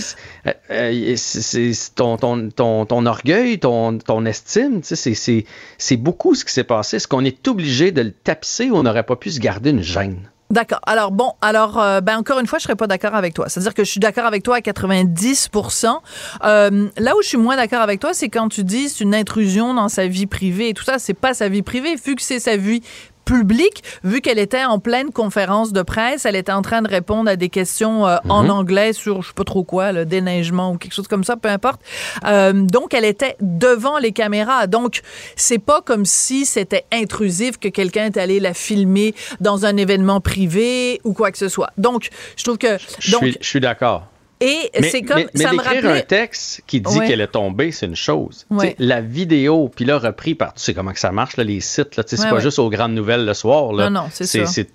là. 0.46 0.52
Euh, 0.70 1.12
euh, 1.12 1.14
c'est- 1.16 1.94
ton, 1.94 2.16
ton, 2.16 2.50
ton, 2.50 2.86
ton 2.86 3.06
orgueil, 3.06 3.58
ton, 3.58 3.98
ton 3.98 4.24
estime, 4.26 4.80
c'est- 4.82 4.96
c'est 5.14 5.44
c'est 5.78 5.96
beaucoup 5.96 6.34
ce 6.34 6.44
qui 6.44 6.52
s'est 6.52 6.64
passé. 6.64 6.96
Est-ce 6.96 7.08
qu'on 7.08 7.24
est 7.24 7.46
obligé 7.48 7.90
de 7.92 8.02
le 8.02 8.12
tapisser 8.12 8.70
ou 8.70 8.76
on 8.76 8.82
n'aurait 8.84 9.02
pas 9.02 9.16
pu 9.16 9.30
se 9.30 9.40
garder 9.40 9.70
une 9.70 9.82
gêne? 9.82 10.18
D'accord. 10.50 10.80
Alors 10.86 11.10
bon, 11.10 11.32
alors 11.40 11.80
euh, 11.80 12.00
ben 12.00 12.16
encore 12.18 12.38
une 12.38 12.46
fois, 12.46 12.58
je 12.58 12.64
serais 12.64 12.76
pas 12.76 12.86
d'accord 12.86 13.14
avec 13.14 13.34
toi. 13.34 13.48
C'est-à-dire 13.48 13.74
que 13.74 13.82
je 13.82 13.90
suis 13.90 13.98
d'accord 13.98 14.26
avec 14.26 14.42
toi 14.42 14.56
à 14.56 14.60
90% 14.60 16.00
euh, 16.44 16.88
Là 16.98 17.16
où 17.16 17.22
je 17.22 17.28
suis 17.28 17.38
moins 17.38 17.56
d'accord 17.56 17.80
avec 17.80 17.98
toi, 17.98 18.10
c'est 18.12 18.28
quand 18.28 18.48
tu 18.48 18.62
dis 18.62 18.88
c'est 18.88 19.02
une 19.02 19.14
intrusion 19.14 19.74
dans 19.74 19.88
sa 19.88 20.06
vie 20.06 20.26
privée 20.26 20.68
et 20.68 20.74
tout 20.74 20.84
ça. 20.84 20.98
C'est 20.98 21.14
pas 21.14 21.34
sa 21.34 21.48
vie 21.48 21.62
privée, 21.62 21.96
vu 21.96 22.14
que 22.14 22.22
c'est 22.22 22.38
sa 22.40 22.56
vie 22.56 22.82
publique, 23.24 23.82
vu 24.02 24.20
qu'elle 24.20 24.38
était 24.38 24.64
en 24.64 24.78
pleine 24.78 25.10
conférence 25.10 25.72
de 25.72 25.82
presse, 25.82 26.24
elle 26.24 26.36
était 26.36 26.52
en 26.52 26.62
train 26.62 26.82
de 26.82 26.88
répondre 26.88 27.30
à 27.30 27.36
des 27.36 27.48
questions 27.48 28.06
euh, 28.06 28.16
en 28.28 28.44
Mhm. 28.44 28.50
anglais 28.50 28.92
sur 28.92 29.22
je 29.22 29.28
sais 29.28 29.34
pas 29.34 29.44
trop 29.44 29.64
quoi, 29.64 29.92
le 29.92 30.04
déneigement 30.04 30.72
ou 30.72 30.78
quelque 30.78 30.92
chose 30.94 31.08
comme 31.08 31.24
ça, 31.24 31.36
peu 31.36 31.48
importe. 31.48 31.80
Euh, 32.26 32.52
donc 32.52 32.94
elle 32.94 33.04
était 33.04 33.36
devant 33.40 33.98
les 33.98 34.12
caméras. 34.12 34.66
Donc 34.66 35.00
c'est 35.36 35.58
pas 35.58 35.80
comme 35.80 36.04
si 36.04 36.44
c'était 36.46 36.84
intrusif 36.92 37.58
que 37.58 37.68
quelqu'un 37.68 38.06
est 38.06 38.16
allé 38.16 38.40
la 38.40 38.54
filmer 38.54 39.14
dans 39.40 39.64
un 39.66 39.76
événement 39.76 40.20
privé 40.20 41.00
ou 41.04 41.12
quoi 41.12 41.30
que 41.32 41.38
ce 41.38 41.48
soit. 41.48 41.70
Donc 41.78 42.08
je 42.36 42.44
trouve 42.44 42.58
que 42.58 42.76
Je 42.98 43.12
donc 43.12 43.22
suis, 43.22 43.36
je 43.40 43.48
suis 43.48 43.60
d'accord. 43.60 44.06
Et 44.46 44.70
Mais, 44.80 44.88
c'est 44.90 45.02
comme 45.02 45.16
mais- 45.18 45.26
mais 45.34 45.42
ça 45.44 45.52
me 45.52 45.58
d'écrire 45.58 45.72
rappelait 45.82 45.98
un 45.98 46.02
texte 46.02 46.62
qui 46.66 46.80
dit 46.80 46.98
Ouais. 46.98 47.06
qu'elle 47.08 47.20
est 47.20 47.26
tombée, 47.28 47.72
c'est 47.72 47.86
une 47.86 47.96
chose. 47.96 48.46
Ouais. 48.50 48.74
La 48.78 49.00
vidéo, 49.00 49.70
puis 49.74 49.84
là, 49.84 49.98
repris 49.98 50.34
par, 50.34 50.54
tu 50.54 50.62
sais 50.62 50.74
comment 50.74 50.92
que 50.92 50.98
ça 50.98 51.12
marche, 51.12 51.36
là, 51.36 51.44
les 51.44 51.60
sites, 51.60 51.96
là, 51.96 52.02
c'est 52.06 52.20
Ouais, 52.20 52.30
pas 52.30 52.40
juste 52.40 52.58
aux 52.58 52.68
grandes 52.70 52.94
nouvelles 52.94 53.24
le 53.24 53.34
soir. 53.34 53.72
Là. 53.72 53.88
Non, 53.90 54.02
non, 54.02 54.08
c'est 54.12 54.26
ça. 54.26 54.46
C'est 54.46 54.68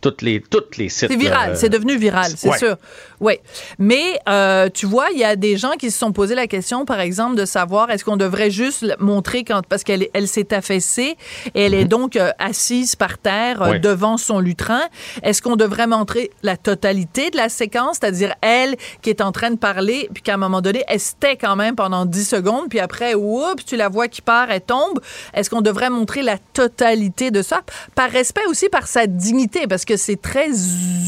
toutes 0.00 0.22
les, 0.22 0.40
toutes 0.40 0.78
les 0.78 0.88
sites. 0.88 1.10
C'est 1.10 1.16
viral, 1.16 1.50
là, 1.50 1.54
c'est 1.56 1.68
devenu 1.68 1.96
viral, 1.98 2.32
c'est 2.34 2.56
sûr. 2.56 2.76
Oui. 3.20 3.34
Mais 3.78 4.18
euh, 4.28 4.68
tu 4.72 4.86
vois, 4.86 5.08
il 5.12 5.18
y 5.18 5.24
a 5.24 5.36
des 5.36 5.56
gens 5.56 5.72
qui 5.72 5.90
se 5.90 5.98
sont 5.98 6.12
posé 6.12 6.34
la 6.34 6.46
question, 6.46 6.84
par 6.86 7.00
exemple, 7.00 7.36
de 7.36 7.44
savoir 7.44 7.90
est-ce 7.90 8.04
qu'on 8.04 8.16
devrait 8.16 8.50
juste 8.50 8.86
montrer 8.98 9.44
quand 9.44 9.60
parce 9.68 9.84
qu'elle 9.84 10.08
elle 10.14 10.26
s'est 10.26 10.54
affaissée 10.54 11.16
et 11.54 11.62
elle 11.62 11.74
est 11.74 11.84
donc 11.84 12.16
euh, 12.16 12.30
assise 12.38 12.96
par 12.96 13.18
terre 13.18 13.62
euh, 13.62 13.78
devant 13.78 14.16
son 14.16 14.40
lutrin. 14.40 14.82
Est-ce 15.22 15.42
qu'on 15.42 15.56
devrait 15.56 15.86
montrer 15.86 16.30
la 16.42 16.56
totalité 16.56 17.30
de 17.30 17.36
la 17.36 17.48
séquence, 17.48 17.98
c'est-à-dire 18.00 18.34
elle 18.40 18.76
qui 19.02 19.10
est 19.10 19.20
en 19.20 19.32
train 19.32 19.50
de 19.50 19.58
parler, 19.58 20.08
puis 20.14 20.22
qu'à 20.22 20.34
un 20.34 20.38
moment 20.38 20.62
donné, 20.62 20.82
elle 20.88 21.00
se 21.00 21.12
tait 21.18 21.36
quand 21.36 21.56
même 21.56 21.76
pendant 21.76 22.06
10 22.06 22.24
secondes, 22.24 22.68
puis 22.70 22.80
après, 22.80 23.14
oups, 23.14 23.64
tu 23.64 23.76
la 23.76 23.88
vois 23.88 24.08
qui 24.08 24.22
part, 24.22 24.50
elle 24.50 24.62
tombe. 24.62 25.00
Est-ce 25.34 25.50
qu'on 25.50 25.60
devrait 25.60 25.90
montrer 25.90 26.22
la 26.22 26.38
totalité 26.38 27.30
de 27.30 27.42
ça? 27.42 27.60
Par 27.94 28.10
respect 28.10 28.46
aussi, 28.48 28.68
par 28.68 28.86
sa 28.86 29.06
dignité, 29.06 29.66
parce 29.66 29.84
que 29.84 29.96
c'est 29.96 30.20
très 30.20 30.48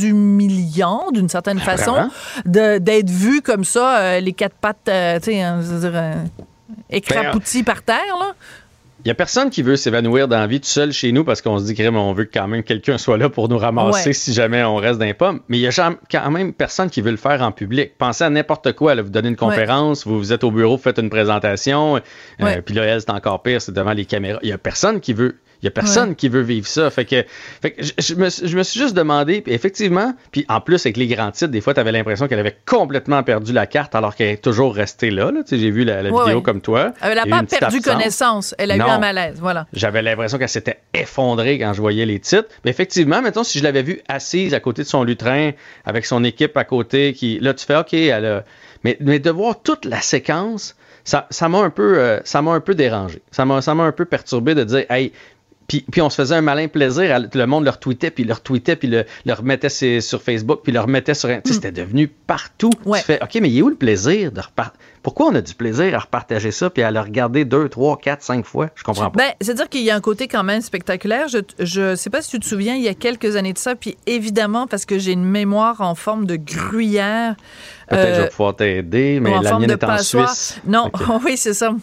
humiliant, 0.02 1.06
d'une 1.12 1.28
certaine 1.28 1.60
façon, 1.60 2.01
de- 2.46 2.78
d'être 2.78 3.10
vu 3.10 3.40
comme 3.42 3.64
ça, 3.64 3.98
euh, 3.98 4.20
les 4.20 4.32
quatre 4.32 4.54
pattes, 4.56 4.88
euh, 4.88 5.18
tu 5.18 5.32
sais, 5.32 5.40
hein, 5.42 5.60
euh, 5.84 6.14
écrapoutis 6.90 7.62
par 7.62 7.82
terre, 7.82 8.16
là. 8.18 8.32
Il 9.04 9.08
y 9.08 9.10
a 9.10 9.14
personne 9.16 9.50
qui 9.50 9.62
veut 9.62 9.74
s'évanouir 9.74 10.28
dans 10.28 10.38
la 10.38 10.46
vie 10.46 10.60
tout 10.60 10.68
seul 10.68 10.92
chez 10.92 11.10
nous 11.10 11.24
parce 11.24 11.42
qu'on 11.42 11.58
se 11.58 11.64
dit 11.64 11.74
que 11.74 11.82
on 11.88 12.12
veut 12.12 12.28
quand 12.32 12.46
même 12.46 12.62
quelqu'un 12.62 12.98
soit 12.98 13.18
là 13.18 13.28
pour 13.28 13.48
nous 13.48 13.58
ramasser 13.58 14.10
Ouais. 14.10 14.12
si 14.12 14.32
jamais 14.32 14.62
on 14.62 14.76
reste 14.76 15.00
dans 15.00 15.06
les 15.06 15.12
pommes. 15.12 15.40
Mais 15.48 15.58
il 15.58 15.60
y 15.60 15.66
a 15.66 15.70
jamais- 15.70 15.96
quand 16.08 16.30
même 16.30 16.52
personne 16.52 16.88
qui 16.88 17.00
veut 17.00 17.10
le 17.10 17.16
faire 17.16 17.42
en 17.42 17.50
public. 17.50 17.98
Pensez 17.98 18.22
à 18.22 18.30
n'importe 18.30 18.74
quoi. 18.74 18.94
Là, 18.94 19.02
vous 19.02 19.10
donnez 19.10 19.30
une 19.30 19.34
conférence, 19.36 20.06
vous, 20.06 20.18
vous 20.18 20.32
êtes 20.32 20.44
au 20.44 20.52
bureau, 20.52 20.76
vous 20.76 20.82
faites 20.84 20.98
une 21.00 21.10
présentation, 21.10 21.96
euh, 21.96 22.60
puis 22.64 22.76
là, 22.76 22.84
elle, 22.84 23.00
c'est 23.00 23.10
encore 23.10 23.42
pire, 23.42 23.60
c'est 23.60 23.72
devant 23.74 23.92
les 23.92 24.04
caméras. 24.04 24.38
Il 24.44 24.50
y 24.50 24.52
a 24.52 24.58
personne 24.58 25.00
qui 25.00 25.14
veut. 25.14 25.36
Il 25.62 25.66
y 25.66 25.68
a 25.68 25.70
personne 25.70 26.10
Ouais. 26.10 26.14
qui 26.16 26.28
veut 26.28 26.40
vivre 26.42 26.66
ça. 26.66 26.90
Fait 26.90 27.04
que, 27.04 27.24
fait 27.60 27.70
que 27.70 27.82
je, 27.84 27.92
je 27.98 28.14
me, 28.16 28.28
suis- 28.30 28.48
je 28.48 28.56
me 28.56 28.62
suis 28.64 28.80
juste 28.80 28.94
demandé, 28.96 29.40
puis 29.42 29.52
effectivement, 29.52 30.12
puis 30.32 30.44
en 30.48 30.60
plus 30.60 30.84
avec 30.84 30.96
les 30.96 31.06
grands 31.06 31.30
titres, 31.30 31.52
des 31.52 31.60
fois, 31.60 31.72
tu 31.72 31.78
avais 31.80 31.92
l'impression 31.92 32.26
qu'elle 32.26 32.40
avait 32.40 32.56
complètement 32.66 33.22
perdu 33.22 33.52
la 33.52 33.66
carte 33.66 33.94
alors 33.94 34.16
qu'elle 34.16 34.30
est 34.30 34.42
toujours 34.42 34.74
restée 34.74 35.10
là. 35.10 35.30
là. 35.30 35.42
J'ai 35.48 35.70
vu 35.70 35.84
la, 35.84 36.02
la 36.02 36.10
Ouais, 36.10 36.22
vidéo 36.24 36.38
ouais. 36.38 36.42
comme 36.42 36.60
toi. 36.60 36.92
Elle 37.00 37.14
n'a 37.14 37.26
pas 37.26 37.42
perdu 37.44 37.76
absence. 37.76 37.84
connaissance. 37.84 38.54
Elle 38.58 38.72
a 38.72 38.76
eu 38.76 38.80
un 38.80 38.98
malaise. 38.98 39.38
Voilà. 39.40 39.66
J'avais 39.72 40.02
l'impression 40.02 40.36
qu'elle 40.38 40.48
s'était 40.48 40.80
effondrée 40.94 41.58
quand 41.58 41.72
je 41.72 41.80
voyais 41.80 42.06
les 42.06 42.18
titres. 42.18 42.48
Mais 42.64 42.70
effectivement, 42.72 43.22
mettons, 43.22 43.44
si 43.44 43.58
je 43.58 43.64
l'avais 43.64 43.82
vue 43.82 44.00
assise 44.08 44.54
à 44.54 44.60
côté 44.60 44.82
de 44.82 44.88
son 44.88 45.04
lutrin, 45.04 45.52
avec 45.84 46.06
son 46.06 46.24
équipe 46.24 46.56
à 46.56 46.64
côté, 46.64 47.12
qui 47.12 47.38
là, 47.40 47.54
tu 47.54 47.64
fais 47.64 47.76
OK, 47.76 47.92
elle 47.94 48.26
a... 48.26 48.44
mais, 48.84 48.96
mais 49.00 49.18
de 49.20 49.30
voir 49.30 49.62
toute 49.62 49.84
la 49.84 50.00
séquence, 50.00 50.76
ça 51.04 51.26
ça 51.30 51.48
m'a 51.48 51.58
un 51.58 51.70
peu 51.70 51.98
euh, 51.98 52.20
ça 52.24 52.42
m'a 52.42 52.52
un 52.52 52.60
peu 52.60 52.74
dérangé. 52.74 53.22
Ça 53.30 53.44
m'a 53.44 53.60
ça 53.62 53.74
m'a 53.74 53.84
un 53.84 53.92
peu 53.92 54.04
perturbé 54.04 54.54
de 54.54 54.64
dire 54.64 54.84
Hey, 54.90 55.12
puis, 55.72 55.84
puis 55.90 56.00
on 56.02 56.10
se 56.10 56.16
faisait 56.16 56.34
un 56.34 56.42
malin 56.42 56.68
plaisir. 56.68 57.14
à- 57.14 57.18
Le 57.20 57.46
monde 57.46 57.64
le 57.64 57.70
retweetait, 57.70 58.10
puis 58.10 58.24
le 58.24 58.34
retweetait, 58.34 58.76
puis 58.76 58.88
le, 58.88 59.04
le 59.24 59.32
remettait 59.32 59.70
sur 60.00 60.22
Facebook, 60.22 60.60
puis 60.62 60.72
le 60.72 60.80
remettait 60.80 61.14
sur... 61.14 61.28
Sais, 61.30 61.40
C'était 61.54 61.72
devenu 61.72 62.08
partout. 62.08 62.70
Tu 62.98 63.04
fais, 63.04 63.22
OK, 63.22 63.38
mais 63.40 63.48
il 63.48 63.58
est 63.58 63.62
où 63.62 63.68
le 63.70 63.74
plaisir 63.76 64.32
de 64.32 64.40
repartir? 64.40 64.78
Pourquoi 65.02 65.26
on 65.26 65.34
a 65.34 65.40
du 65.40 65.54
plaisir 65.54 65.94
à 65.94 65.98
repartager 65.98 66.50
ça, 66.50 66.70
puis 66.70 66.82
à 66.82 66.90
le 66.90 67.00
regarder 67.00 67.44
deux, 67.44 67.68
trois, 67.68 67.96
quatre, 67.96 68.22
cinq 68.22 68.44
fois? 68.44 68.68
Je 68.74 68.84
comprends 68.84 69.10
pas. 69.10 69.18
Ben, 69.18 69.32
c'est-à-dire 69.40 69.68
qu'il 69.68 69.82
y 69.82 69.90
a 69.90 69.96
un 69.96 70.00
côté 70.00 70.28
quand 70.28 70.44
même 70.44 70.60
spectaculaire. 70.60 71.28
Je, 71.28 71.38
je 71.58 71.94
sais 71.96 72.10
pas 72.10 72.22
si 72.22 72.30
tu 72.30 72.40
te 72.40 72.46
souviens, 72.46 72.74
il 72.74 72.82
y 72.82 72.88
a 72.88 72.94
quelques 72.94 73.36
années 73.36 73.52
de 73.52 73.58
ça, 73.58 73.74
puis 73.74 73.96
évidemment, 74.06 74.66
parce 74.66 74.84
que 74.84 74.98
j'ai 74.98 75.12
une 75.12 75.24
mémoire 75.24 75.80
en 75.80 75.94
forme 75.94 76.26
de 76.26 76.36
gruyère. 76.36 77.34
Peut-être 77.88 78.08
que 78.08 78.14
je 78.14 78.20
euh, 78.20 78.22
vais 78.24 78.30
pouvoir 78.30 78.56
t'aider, 78.56 79.20
mais 79.20 79.40
la 79.40 79.58
mienne 79.58 79.70
est 79.70 79.84
en. 79.84 79.98
Suisse. 79.98 80.60
Non, 80.66 80.90
oui, 81.24 81.36
c'est 81.36 81.54
ça. 81.54 81.74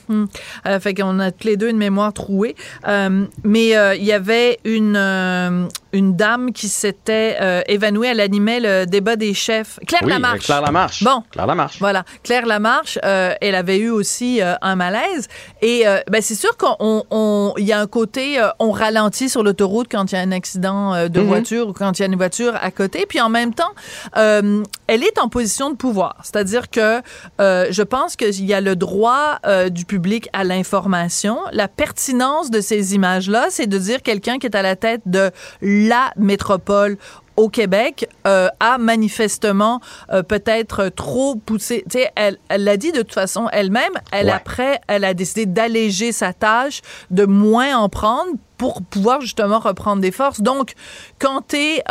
Euh, 0.66 0.80
fait 0.80 0.94
qu'on 0.94 1.20
a 1.20 1.32
tous 1.32 1.48
les 1.48 1.58
deux 1.58 1.70
une 1.70 1.78
mémoire 1.78 2.14
trouée. 2.14 2.56
Euh, 2.88 3.26
mais 3.44 3.76
euh, 3.76 3.96
il 3.96 4.04
y 4.04 4.12
avait 4.12 4.60
une, 4.64 4.96
euh, 4.96 5.68
une 5.94 6.16
dame 6.16 6.52
qui 6.52 6.68
s'était 6.68 7.38
euh, 7.42 7.62
évanouie. 7.68 8.08
Elle 8.08 8.20
animait 8.20 8.60
le 8.60 8.86
débat 8.86 9.16
des 9.16 9.34
chefs. 9.34 9.80
Claire 9.88 10.02
Oui, 10.04 10.12
Lamarche. 10.12 10.46
Claire 10.46 10.62
Lamarche. 10.62 11.04
Bon. 11.04 11.24
Claire 11.32 11.48
Lamarche. 11.48 11.78
Voilà, 11.80 12.04
Claire 12.24 12.46
Lamarche, 12.46 12.98
euh, 13.10 13.34
elle 13.41 13.56
avait 13.56 13.78
eu 13.80 13.89
aussi 13.89 14.41
euh, 14.41 14.54
un 14.62 14.76
malaise. 14.76 15.28
Et 15.62 15.88
euh, 15.88 16.00
ben, 16.12 16.22
c'est 16.22 16.36
sûr 16.36 16.56
qu'on 16.58 17.04
on- 17.10 17.54
il 17.58 17.65
y 17.65 17.74
a 17.74 17.80
un 17.80 17.88
côté, 17.88 18.26
on 18.60 18.72
ralentit 18.72 19.30
sur 19.30 19.43
l'autoroute 19.43 19.88
quand 19.91 20.12
il 20.12 20.15
y 20.15 20.17
a 20.17 20.22
un 20.22 20.32
accident 20.32 21.08
de 21.08 21.19
Mhm. 21.19 21.28
voiture 21.28 21.67
ou 21.69 21.74
quand 21.74 21.98
il 21.98 22.02
y 22.02 22.04
a 22.04 22.08
une 22.08 22.15
voiture 22.15 22.54
à 22.62 22.72
côté. 22.72 23.06
Puis 23.08 23.19
en 23.22 23.30
même 23.30 23.54
temps, 23.54 23.74
elle 24.15 25.04
est 25.04 25.17
en 25.19 25.30
position 25.30 25.69
de 25.69 25.76
pouvoir. 25.76 26.17
C'est-à-dire 26.24 26.69
que 26.69 27.02
je 27.39 27.82
pense 27.84 28.15
qu'il 28.15 28.45
y 28.45 28.54
a 28.54 28.62
le 28.62 28.76
droit 28.76 29.39
du 29.69 29.86
public 29.86 30.30
à 30.34 30.43
l'information. 30.43 31.38
La 31.52 31.67
pertinence 31.67 32.50
de 32.52 32.62
ces 32.62 32.95
images-là, 32.95 33.48
c'est 33.50 33.67
de 33.67 33.78
dire 33.78 34.02
quelqu'un 34.02 34.38
qui 34.39 34.45
est 34.48 34.56
à 34.56 34.62
la 34.62 34.76
tête 34.76 35.02
de 35.06 35.32
la 35.62 36.12
métropole 36.17 36.98
au 37.39 37.49
Québec 37.49 38.10
euh, 38.28 38.49
a 38.60 38.78
manifestement 38.78 39.80
euh, 40.12 40.23
peut-être 40.23 40.89
trop 40.89 41.36
poussé. 41.36 41.84
Tu 41.89 41.99
sais, 41.99 42.12
elle 42.15 42.38
l'a 42.49 42.78
dit 42.78 42.91
de 42.91 43.02
toute 43.02 43.13
façon 43.13 43.47
elle-même. 43.52 43.93
Elle 44.12 44.28
Ouais. 44.28 44.34
après, 44.34 44.82
elle 44.88 45.06
a 45.06 45.13
décidé 45.13 45.45
d'alléger 45.45 46.12
sa 46.12 46.34
tâche, 46.34 46.82
de 47.10 47.25
moins 47.25 47.78
en 47.78 47.89
prendre 47.89 48.32
pour 48.58 48.82
pouvoir 48.82 49.21
justement 49.21 49.60
reprendre 49.60 50.02
des 50.02 50.12
forces. 50.12 50.41
Donc, 50.41 50.73
quand 51.17 51.47
tu 51.47 51.56
es 51.56 51.84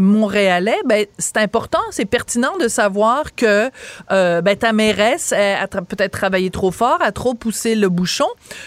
montréalais, 0.00 0.78
ben, 0.84 1.06
c'est 1.18 1.36
important, 1.36 1.78
c'est 1.90 2.04
pertinent 2.04 2.56
de 2.58 2.66
savoir 2.66 3.34
que 3.36 3.70
euh, 4.10 4.40
ben, 4.42 4.56
ta 4.56 4.72
mairesse 4.72 5.32
elle 5.32 5.58
a 5.62 5.68
peut-être 5.68 6.12
travaillé 6.12 6.50
trop 6.50 6.72
fort, 6.72 6.98
a 7.00 7.12
trop 7.12 7.34
poussé 7.34 7.74
le 7.76 7.88
bouchon. 7.88 8.26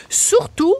Surtout 0.10 0.76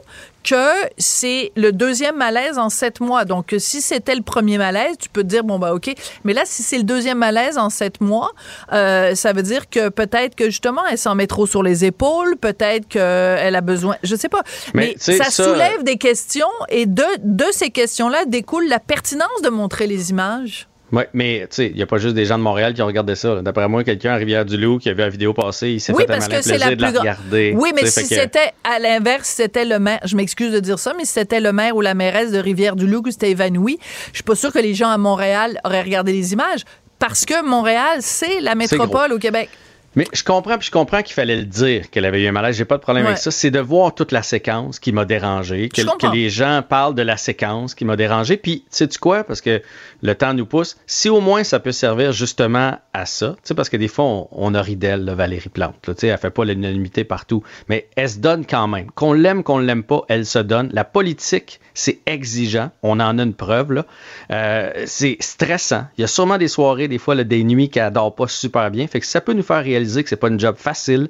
que 0.48 0.72
c'est 0.96 1.50
le 1.56 1.72
deuxième 1.72 2.16
malaise 2.16 2.56
en 2.58 2.70
sept 2.70 3.00
mois. 3.00 3.24
Donc, 3.24 3.54
si 3.58 3.80
c'était 3.80 4.14
le 4.14 4.22
premier 4.22 4.58
malaise, 4.58 4.96
tu 4.98 5.08
peux 5.08 5.22
te 5.22 5.26
dire, 5.26 5.42
bon, 5.44 5.58
bah, 5.58 5.74
OK. 5.74 5.92
Mais 6.24 6.32
là, 6.32 6.42
si 6.44 6.62
c'est 6.62 6.78
le 6.78 6.84
deuxième 6.84 7.18
malaise 7.18 7.58
en 7.58 7.68
sept 7.68 8.00
mois, 8.00 8.30
euh, 8.72 9.14
ça 9.16 9.32
veut 9.32 9.42
dire 9.42 9.68
que 9.68 9.88
peut-être 9.88 10.34
que 10.36 10.44
justement, 10.46 10.82
elle 10.90 10.98
s'en 10.98 11.14
met 11.16 11.26
trop 11.26 11.46
sur 11.46 11.62
les 11.62 11.84
épaules, 11.84 12.36
peut-être 12.36 12.86
qu'elle 12.88 13.56
a 13.56 13.60
besoin, 13.60 13.96
je 14.04 14.14
sais 14.14 14.28
pas. 14.28 14.42
Mais, 14.72 14.94
ça, 14.98 15.24
ça- 15.24 15.44
soulève 15.44 15.82
des 15.82 15.96
questions 15.98 16.46
et 16.68 16.86
de, 16.86 17.04
de 17.24 17.46
ces 17.52 17.70
questions-là 17.70 18.24
découle 18.26 18.68
la 18.68 18.78
pertinence 18.78 19.42
de 19.42 19.48
montrer 19.48 19.86
les 19.86 20.10
images. 20.10 20.68
Oui, 20.92 21.02
mais 21.12 21.40
tu 21.50 21.56
sais, 21.56 21.66
il 21.66 21.74
n'y 21.76 21.82
a 21.82 21.86
pas 21.86 21.98
juste 21.98 22.14
des 22.14 22.24
gens 22.26 22.38
de 22.38 22.44
Montréal 22.44 22.72
qui 22.72 22.80
ont 22.80 22.86
regardé 22.86 23.16
ça. 23.16 23.42
D'après 23.42 23.68
moi, 23.68 23.82
quelqu'un 23.82 24.12
à 24.12 24.16
Rivière-du-Loup 24.16 24.78
qui 24.78 24.88
a 24.88 24.92
vu 24.92 25.00
la 25.00 25.08
vidéo 25.08 25.32
passer, 25.34 25.70
il 25.70 25.80
s'est 25.80 25.92
Oui, 25.92 26.04
fait 26.04 26.12
un 26.12 26.14
parce 26.18 26.28
malin 26.28 26.38
que 26.38 26.44
c'est 26.44 26.50
plaisir 26.50 26.68
la 26.70 26.76
de 26.76 26.80
la 26.80 26.86
plus 26.86 26.92
grande. 26.94 27.02
regarder. 27.08 27.54
Oui, 27.56 27.70
mais 27.74 27.86
si 27.86 28.02
que- 28.08 28.14
c'était 28.14 28.52
à 28.62 28.78
l'inverse, 28.78 29.26
si 29.28 29.34
c'était 29.36 29.64
le 29.64 29.80
maire, 29.80 29.98
je 30.04 30.14
m'excuse 30.16 30.52
de 30.52 30.60
dire 30.60 30.78
ça, 30.78 30.92
mais 30.96 31.04
si 31.04 31.12
c'était 31.14 31.40
le 31.40 31.52
maire 31.52 31.74
ou 31.74 31.80
la 31.80 31.94
mairesse 31.94 32.30
de 32.30 32.38
Rivière-du-Loup 32.38 33.02
qui 33.02 33.12
s'était 33.12 33.32
évanoui, 33.32 33.78
je 34.12 34.16
suis 34.18 34.22
pas 34.22 34.36
sûre 34.36 34.52
que 34.52 34.60
les 34.60 34.74
gens 34.74 34.90
à 34.90 34.96
Montréal 34.98 35.60
auraient 35.64 35.82
regardé 35.82 36.12
les 36.12 36.32
images 36.32 36.60
parce 37.00 37.24
que 37.26 37.44
Montréal, 37.44 37.98
c'est 38.00 38.40
la 38.40 38.54
métropole 38.54 39.12
au 39.12 39.18
Québec. 39.18 39.48
Mais 39.96 40.06
je 40.12 40.22
comprends, 40.22 40.58
puis 40.58 40.66
je 40.66 40.70
comprends 40.70 41.02
qu'il 41.02 41.14
fallait 41.14 41.36
le 41.36 41.44
dire 41.44 41.90
qu'elle 41.90 42.04
avait 42.04 42.22
eu 42.22 42.26
un 42.28 42.32
malaise. 42.32 42.56
J'ai 42.56 42.66
pas 42.66 42.76
de 42.76 42.82
problème 42.82 43.04
Ouais. 43.04 43.12
avec 43.12 43.22
ça. 43.22 43.30
C'est 43.30 43.50
de 43.50 43.58
voir 43.58 43.94
toute 43.94 44.12
la 44.12 44.22
séquence 44.22 44.78
qui 44.78 44.92
m'a 44.92 45.06
dérangé, 45.06 45.70
que, 45.70 46.12
les 46.12 46.28
gens 46.30 46.62
parlent 46.68 46.94
de 46.94 47.02
la 47.02 47.16
séquence 47.16 47.74
qui 47.74 47.84
m'a 47.86 47.96
dérangé. 47.96 48.36
Puis, 48.36 48.64
sais-tu 48.68 48.98
quoi? 48.98 49.24
Parce 49.24 49.40
que 49.40 49.62
le 50.02 50.14
temps 50.14 50.34
nous 50.34 50.44
pousse. 50.46 50.76
Si 50.86 51.08
au 51.08 51.20
moins 51.20 51.44
ça 51.44 51.60
peut 51.60 51.72
servir 51.72 52.12
justement 52.12 52.78
à 52.92 53.06
ça, 53.06 53.34
tu 53.36 53.40
sais, 53.44 53.54
parce 53.54 53.70
que 53.70 53.76
des 53.78 53.88
fois, 53.88 54.04
on, 54.04 54.28
on 54.32 54.54
a 54.54 54.60
ri 54.60 54.76
d'elle, 54.76 55.10
Valérie 55.16 55.48
Plante. 55.48 55.86
Là, 55.88 55.94
tu 55.94 56.00
sais, 56.02 56.06
elle 56.08 56.18
fait 56.18 56.30
pas 56.30 56.44
l'unanimité 56.44 57.04
partout. 57.04 57.42
Mais 57.68 57.88
elle 57.96 58.10
se 58.10 58.18
donne 58.18 58.44
quand 58.44 58.68
même. 58.68 58.90
Qu'on 58.90 59.14
l'aime, 59.14 59.42
qu'on 59.42 59.58
l'aime 59.58 59.82
pas, 59.82 60.02
elle 60.08 60.26
se 60.26 60.38
donne. 60.38 60.68
La 60.72 60.84
politique, 60.84 61.58
c'est 61.72 62.00
exigeant. 62.04 62.70
On 62.82 63.00
en 63.00 63.18
a 63.18 63.22
une 63.22 63.34
preuve, 63.34 63.72
là. 63.72 63.86
Euh, 64.30 64.72
c'est 64.84 65.16
stressant. 65.20 65.86
Il 65.96 66.02
y 66.02 66.04
a 66.04 66.08
sûrement 66.08 66.36
des 66.36 66.48
soirées, 66.48 66.88
des 66.88 66.98
fois, 66.98 67.14
là, 67.14 67.24
des 67.24 67.42
nuits 67.44 67.70
qu'elle 67.70 67.90
dort 67.92 68.14
pas 68.14 68.28
super 68.28 68.70
bien. 68.70 68.86
Fait 68.86 69.00
que 69.00 69.06
ça 69.06 69.22
peut 69.22 69.32
nous 69.32 69.42
faire 69.42 69.62
réaliser 69.64 69.85
que 70.02 70.08
c'est 70.08 70.16
pas 70.16 70.28
une 70.28 70.40
job 70.40 70.56
facile. 70.58 71.08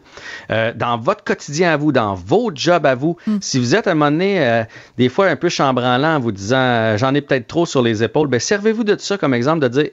Euh, 0.50 0.72
dans 0.74 0.98
votre 0.98 1.24
quotidien 1.24 1.72
à 1.72 1.76
vous, 1.76 1.92
dans 1.92 2.14
vos 2.14 2.50
jobs 2.54 2.86
à 2.86 2.94
vous, 2.94 3.16
si 3.40 3.58
vous 3.58 3.74
êtes 3.74 3.86
à 3.86 3.92
un 3.92 3.94
moment 3.94 4.10
donné, 4.10 4.46
euh, 4.46 4.64
des 4.98 5.08
fois 5.08 5.26
un 5.26 5.36
peu 5.36 5.48
chambranlant 5.48 6.16
en 6.16 6.20
vous 6.20 6.32
disant 6.32 6.56
euh, 6.58 6.96
j'en 6.98 7.14
ai 7.14 7.20
peut-être 7.20 7.46
trop 7.46 7.66
sur 7.66 7.82
les 7.82 8.02
épaules, 8.02 8.28
ben 8.28 8.40
servez-vous 8.40 8.84
de 8.84 8.96
ça 8.98 9.18
comme 9.18 9.34
exemple 9.34 9.60
de 9.60 9.68
dire, 9.68 9.90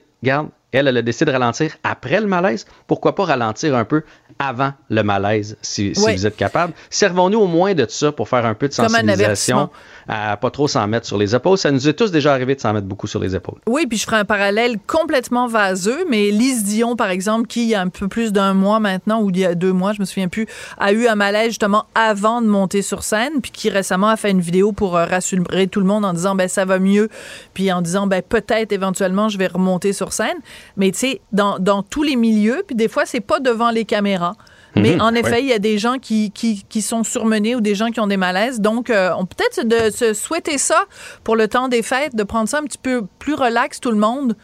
elle, 0.72 0.88
elle 0.88 0.96
a 0.96 1.02
décidé 1.02 1.26
de 1.26 1.30
ralentir 1.30 1.72
après 1.84 2.20
le 2.20 2.26
malaise. 2.26 2.66
Pourquoi 2.86 3.14
pas 3.14 3.24
ralentir 3.24 3.76
un 3.76 3.84
peu 3.84 4.02
avant 4.40 4.72
le 4.90 5.02
malaise, 5.04 5.56
si, 5.62 5.94
si 5.94 6.04
Oui. 6.04 6.16
vous 6.16 6.26
êtes 6.26 6.36
capable? 6.36 6.72
Servons-nous 6.90 7.38
au 7.38 7.46
moins 7.46 7.74
de 7.74 7.86
ça 7.88 8.10
pour 8.10 8.28
faire 8.28 8.44
un 8.44 8.54
peu 8.54 8.66
de 8.66 8.72
sensibilisation 8.72 9.70
à 10.08 10.36
pas 10.36 10.50
trop 10.50 10.68
s'en 10.68 10.86
mettre 10.86 11.06
sur 11.06 11.16
les 11.16 11.34
épaules. 11.34 11.56
Ça 11.56 11.70
nous 11.70 11.88
est 11.88 11.94
tous 11.94 12.10
déjà 12.10 12.32
arrivé 12.32 12.54
de 12.54 12.60
s'en 12.60 12.72
mettre 12.72 12.86
beaucoup 12.86 13.06
sur 13.06 13.20
les 13.20 13.34
épaules. 13.34 13.60
Oui, 13.66 13.86
puis 13.86 13.96
je 13.96 14.04
ferai 14.04 14.16
un 14.16 14.24
parallèle 14.24 14.76
complètement 14.86 15.46
vaseux, 15.46 16.04
mais 16.10 16.30
Lise 16.30 16.64
Dion, 16.64 16.96
par 16.96 17.08
exemple, 17.10 17.46
qui 17.46 17.62
il 17.62 17.68
y 17.68 17.74
a 17.74 17.80
un 17.80 17.88
peu 17.88 18.08
plus 18.08 18.32
d'un 18.32 18.52
mois 18.52 18.80
maintenant, 18.80 19.22
ou 19.22 19.30
il 19.30 19.38
y 19.38 19.44
a 19.46 19.54
deux 19.54 19.72
mois, 19.72 19.92
je 19.92 20.00
me 20.00 20.04
souviens 20.04 20.28
plus, 20.28 20.46
a 20.78 20.92
eu 20.92 21.06
un 21.06 21.14
malaise 21.14 21.48
justement 21.50 21.86
avant 21.94 22.42
de 22.42 22.48
monter 22.48 22.82
sur 22.82 23.02
scène, 23.04 23.40
puis 23.40 23.50
qui 23.52 23.70
récemment 23.70 24.08
a 24.08 24.16
fait 24.16 24.30
une 24.32 24.40
vidéo 24.40 24.72
pour 24.72 24.96
euh, 24.96 25.06
rassurer 25.06 25.68
tout 25.68 25.80
le 25.80 25.86
monde 25.86 26.04
en 26.04 26.12
disant 26.12 26.34
ben 26.34 26.48
ça 26.48 26.64
va 26.64 26.78
mieux, 26.78 27.08
puis 27.54 27.72
en 27.72 27.80
disant 27.80 28.06
ben 28.06 28.20
peut-être 28.20 28.72
éventuellement 28.72 29.28
je 29.28 29.38
vais 29.38 29.46
remonter 29.46 29.92
sur 29.92 30.12
scène. 30.14 30.36
Mais 30.76 30.90
tu 30.92 30.98
sais, 30.98 31.20
dans, 31.32 31.58
dans 31.58 31.82
tous 31.82 32.02
les 32.02 32.16
milieux, 32.16 32.62
puis 32.66 32.74
des 32.76 32.88
fois 32.88 33.04
c'est 33.06 33.20
pas 33.20 33.40
devant 33.40 33.70
les 33.70 33.84
caméras. 33.84 34.34
Mais 34.76 34.94
Mhm, 34.96 35.02
en 35.02 35.14
effet, 35.14 35.30
ouais. 35.34 35.42
il 35.42 35.48
y 35.48 35.52
a 35.52 35.60
des 35.60 35.78
gens 35.78 35.98
qui, 35.98 36.32
qui, 36.32 36.64
qui 36.68 36.82
sont 36.82 37.04
surmenés 37.04 37.54
ou 37.54 37.60
des 37.60 37.76
gens 37.76 37.90
qui 37.92 38.00
ont 38.00 38.08
des 38.08 38.16
malaises. 38.16 38.60
Donc, 38.60 38.90
euh, 38.90 39.10
on 39.16 39.24
peut 39.24 39.36
peut-être 39.36 39.68
de 39.68 39.90
se 39.94 40.14
souhaiter 40.14 40.58
ça 40.58 40.86
pour 41.22 41.36
le 41.36 41.46
temps 41.46 41.68
des 41.68 41.82
fêtes, 41.84 42.16
de 42.16 42.24
prendre 42.24 42.48
ça 42.48 42.58
un 42.58 42.64
petit 42.64 42.78
peu 42.78 43.04
plus 43.20 43.34
relax 43.34 43.78
tout 43.78 43.92
le 43.92 43.98
monde. 43.98 44.34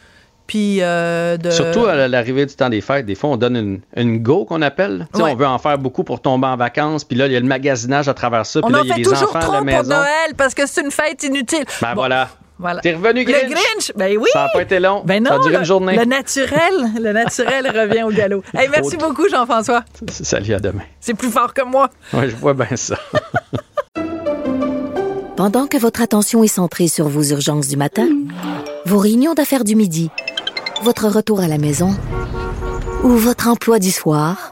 Puis 0.47 0.77
euh, 0.81 1.35
de. 1.35 1.49
Surtout 1.49 1.85
à 1.85 2.07
l'arrivée 2.07 2.45
du 2.45 2.55
temps 2.55 2.69
des 2.69 2.79
fêtes, 2.79 3.05
des 3.05 3.15
fois, 3.15 3.29
on 3.31 3.35
donne 3.37 3.57
une, 3.57 3.81
une 3.97 4.19
go 4.19 4.45
qu'on 4.45 4.61
appelle. 4.61 5.07
Tu 5.13 5.17
sais, 5.17 5.23
Ouais. 5.25 5.31
On 5.31 5.35
veut 5.35 5.47
en 5.47 5.57
faire 5.59 5.77
beaucoup 5.77 6.05
pour 6.05 6.21
tomber 6.21 6.47
en 6.47 6.55
vacances. 6.55 7.03
Puis 7.03 7.17
là, 7.17 7.27
il 7.27 7.33
y 7.33 7.35
a 7.35 7.39
le 7.41 7.45
magasinage 7.45 8.07
à 8.07 8.13
travers 8.13 8.45
ça. 8.45 8.61
on 8.63 8.67
Puis 8.67 8.73
là, 8.73 8.79
en 8.79 8.83
il 8.83 8.87
y 8.89 8.93
a 8.93 8.95
les 8.97 9.03
toujours 9.03 9.23
enfants 9.29 9.39
à 9.39 9.41
trop 9.41 9.51
la 9.51 9.57
pour 9.59 9.65
maison. 9.65 9.89
Noël 9.95 10.33
parce 10.37 10.53
que 10.53 10.65
c'est 10.65 10.81
une 10.81 10.91
fête 10.91 11.21
inutile. 11.23 11.65
Ben 11.81 11.89
Bon, 11.89 11.95
voilà. 11.95 12.29
Voilà. 12.61 12.79
T'es 12.81 12.93
revenu, 12.93 13.25
Le 13.25 13.31
Grinch? 13.31 13.49
Grinch, 13.49 13.91
ben 13.95 14.17
oui. 14.17 14.29
Ça 14.31 14.43
n'a 14.43 14.49
pas 14.53 14.61
été 14.61 14.79
long. 14.79 15.01
Ben 15.03 15.21
non, 15.23 15.31
ça 15.31 15.35
a 15.35 15.39
duré 15.39 15.53
le, 15.53 15.59
une 15.59 15.65
journée. 15.65 15.97
le 15.97 16.05
naturel, 16.05 16.73
le 17.01 17.11
naturel 17.11 17.67
revient 17.75 18.03
au 18.03 18.11
galop. 18.11 18.43
Hey, 18.55 18.69
merci 18.71 18.95
Autre- 18.97 19.07
beaucoup, 19.09 19.27
Jean-François. 19.27 19.83
Salut, 20.09 20.53
à 20.53 20.59
demain. 20.59 20.83
C'est 20.99 21.15
plus 21.15 21.31
fort 21.31 21.53
que 21.53 21.63
moi. 21.63 21.89
Ouais, 22.13 22.29
je 22.29 22.35
vois 22.35 22.53
bien 22.53 22.75
ça. 22.75 22.95
Pendant 25.37 25.67
que 25.67 25.77
votre 25.77 26.01
attention 26.01 26.43
est 26.43 26.47
centrée 26.47 26.87
sur 26.87 27.07
vos 27.07 27.23
urgences 27.23 27.67
du 27.67 27.77
matin, 27.77 28.07
vos 28.85 28.99
réunions 28.99 29.33
d'affaires 29.33 29.63
du 29.63 29.75
midi, 29.75 30.09
votre 30.83 31.07
retour 31.07 31.39
à 31.39 31.47
la 31.47 31.57
maison 31.57 31.95
ou 33.03 33.09
votre 33.09 33.47
emploi 33.47 33.79
du 33.79 33.91
soir, 33.91 34.51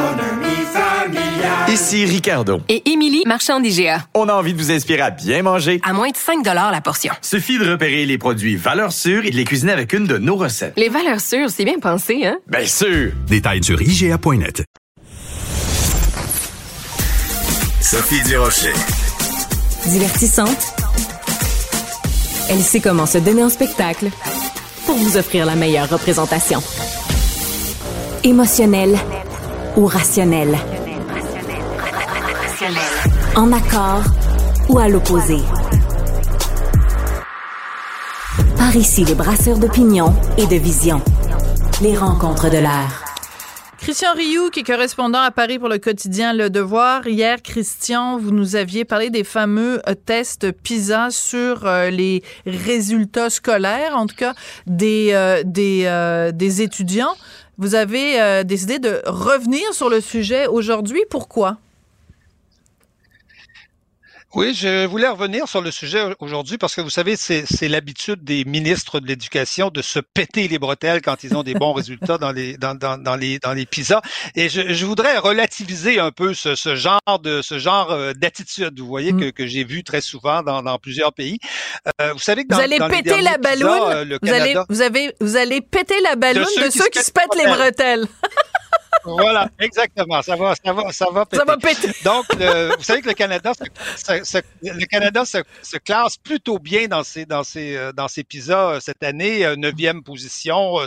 Ici 1.71 2.03
Ricardo. 2.03 2.59
Et 2.67 2.91
Émilie, 2.91 3.23
marchand 3.25 3.61
d'IGA. 3.61 4.05
On 4.13 4.27
a 4.27 4.33
envie 4.33 4.53
de 4.53 4.57
vous 4.57 4.71
inspirer 4.73 5.03
à 5.03 5.09
bien 5.09 5.41
manger. 5.41 5.79
À 5.87 5.93
moins 5.93 6.09
de 6.09 6.17
5 6.17 6.43
la 6.43 6.81
portion. 6.81 7.13
Suffit 7.21 7.59
de 7.59 7.71
repérer 7.71 8.05
les 8.05 8.17
produits 8.17 8.57
valeurs 8.57 8.91
sûres 8.91 9.23
et 9.23 9.29
de 9.29 9.37
les 9.37 9.45
cuisiner 9.45 9.71
avec 9.71 9.93
une 9.93 10.05
de 10.05 10.17
nos 10.17 10.35
recettes. 10.35 10.73
Les 10.75 10.89
valeurs 10.89 11.21
sûres, 11.21 11.49
c'est 11.49 11.63
bien 11.63 11.79
pensé, 11.79 12.25
hein? 12.25 12.39
Bien 12.47 12.65
sûr! 12.65 13.13
Détails 13.25 13.63
sur 13.63 13.81
IGA.net. 13.81 14.65
Sophie 17.79 18.21
Durocher. 18.23 18.73
Divertissante. 19.85 20.73
Elle 22.49 22.59
sait 22.59 22.81
comment 22.81 23.05
se 23.05 23.17
donner 23.19 23.45
en 23.45 23.49
spectacle 23.49 24.09
pour 24.85 24.97
vous 24.97 25.15
offrir 25.15 25.45
la 25.45 25.55
meilleure 25.55 25.89
représentation. 25.89 26.61
Émotionnelle 28.25 28.97
ou 29.77 29.85
rationnelle. 29.85 30.57
En 33.35 33.51
accord 33.53 34.03
ou 34.69 34.77
à 34.77 34.87
l'opposé. 34.87 35.37
Par 38.55 38.75
ici, 38.75 39.03
les 39.03 39.15
brasseurs 39.15 39.57
d'opinion 39.57 40.13
et 40.37 40.45
de 40.45 40.57
vision. 40.57 41.01
Les 41.81 41.97
rencontres 41.97 42.51
de 42.51 42.57
l'air. 42.57 43.03
Christian 43.79 44.13
Rioux, 44.15 44.51
qui 44.51 44.59
est 44.59 44.63
correspondant 44.63 45.21
à 45.21 45.31
Paris 45.31 45.57
pour 45.57 45.69
le 45.69 45.79
quotidien 45.79 46.33
Le 46.33 46.51
Devoir. 46.51 47.07
Hier, 47.07 47.41
Christian, 47.41 48.19
vous 48.19 48.29
nous 48.29 48.55
aviez 48.55 48.85
parlé 48.85 49.09
des 49.09 49.23
fameux 49.23 49.81
euh, 49.89 49.95
tests 49.95 50.51
PISA 50.51 51.09
sur 51.09 51.65
euh, 51.65 51.89
les 51.89 52.21
résultats 52.45 53.31
scolaires, 53.31 53.97
en 53.97 54.05
tout 54.05 54.15
cas 54.15 54.35
des, 54.67 55.13
euh, 55.13 55.41
des, 55.43 56.31
des 56.35 56.61
étudiants. 56.61 57.15
Vous 57.57 57.73
avez 57.73 58.43
décidé 58.43 58.77
de 58.77 59.01
revenir 59.07 59.73
sur 59.73 59.89
le 59.89 59.99
sujet 59.99 60.45
aujourd'hui. 60.45 61.01
Pourquoi? 61.09 61.57
Oui, 64.33 64.53
je 64.53 64.85
voulais 64.85 65.09
revenir 65.09 65.45
sur 65.49 65.59
le 65.59 65.71
sujet 65.71 66.03
aujourd'hui 66.19 66.57
parce 66.57 66.73
que 66.73 66.79
vous 66.79 66.89
savez, 66.89 67.17
c'est 67.17 67.67
l'habitude 67.67 68.23
des 68.23 68.45
ministres 68.45 69.01
de 69.01 69.07
l'Éducation 69.07 69.69
de 69.69 69.81
se 69.81 69.99
péter 69.99 70.47
les 70.47 70.57
bretelles 70.57 71.01
quand 71.01 71.25
ils 71.25 71.35
ont 71.35 71.43
des 71.43 71.53
bons 71.53 71.73
résultats 71.81 72.17
dans 72.17 72.31
les 72.31 72.55
dans, 72.55 72.73
dans, 72.73 72.97
dans 72.97 73.17
les 73.17 73.39
dans 73.39 73.51
les 73.51 73.65
PISA. 73.65 74.01
Et 74.35 74.47
je, 74.47 74.73
je 74.73 74.85
voudrais 74.85 75.17
relativiser 75.17 75.99
un 75.99 76.11
peu 76.11 76.33
ce, 76.33 76.55
ce 76.55 76.75
genre 76.77 77.01
de 77.21 77.41
ce 77.41 77.59
genre 77.59 77.91
euh, 77.91 78.13
d'attitude, 78.13 78.79
vous 78.79 78.87
voyez, 78.87 79.11
que, 79.11 79.31
que 79.31 79.45
j'ai 79.45 79.65
vu 79.65 79.83
très 79.83 79.99
souvent 79.99 80.43
dans, 80.43 80.63
dans 80.63 80.77
plusieurs 80.79 81.11
pays. 81.13 81.37
Euh, 81.99 82.13
vous 82.13 82.19
savez 82.19 82.43
que 82.43 82.49
dans, 82.49 82.55
vous 82.55 82.61
allez 82.63 82.79
dans 82.79 82.87
les 82.87 83.01
péter 83.03 83.21
la 83.21 83.37
derniers 83.37 83.57
PISA, 83.57 83.65
balloune? 83.65 83.91
euh, 83.97 84.05
le 84.05 84.19
vous, 84.21 84.29
allez, 84.29 84.53
Canada- 84.53 84.65
vous, 84.69 84.81
avez, 84.81 85.13
vous 85.19 85.35
allez 85.35 85.59
péter 85.59 85.99
la 86.03 86.15
balloune 86.15 86.45
de 86.57 86.69
ceux, 86.69 86.87
qui, 86.87 86.99
se 87.03 87.11
pètent 87.11 87.35
les 87.37 87.47
bretelles. 87.47 88.07
Voilà, 89.03 89.49
exactement. 89.59 90.21
Ça 90.21 90.35
va, 90.35 90.53
ça 90.63 90.73
va, 90.73 90.91
ça 90.91 91.09
va 91.11 91.25
péter. 91.25 91.37
Ça 91.37 91.45
va 91.45 91.57
péter. 91.57 91.91
Donc, 92.03 92.25
le- 92.37 92.75
vous 92.77 92.83
savez 92.83 93.01
que 93.01 93.07
le 93.07 93.13
Canada, 93.13 93.53
se, 93.53 93.63
le 94.61 94.85
Canada 94.85 95.25
se, 95.25 95.39
se 95.63 95.77
classe 95.77 96.17
plutôt 96.17 96.59
bien 96.59 96.87
dans 96.87 97.03
ses, 97.03 97.25
dans 97.25 97.43
ses, 97.43 97.75
euh, 97.75 97.91
dans 97.93 98.07
ses 98.07 98.23
PISA 98.23 98.69
euh, 98.73 98.79
cette 98.79 99.03
année, 99.03 99.45
euh, 99.45 99.55
neuvième 99.55 100.03
position. 100.03 100.77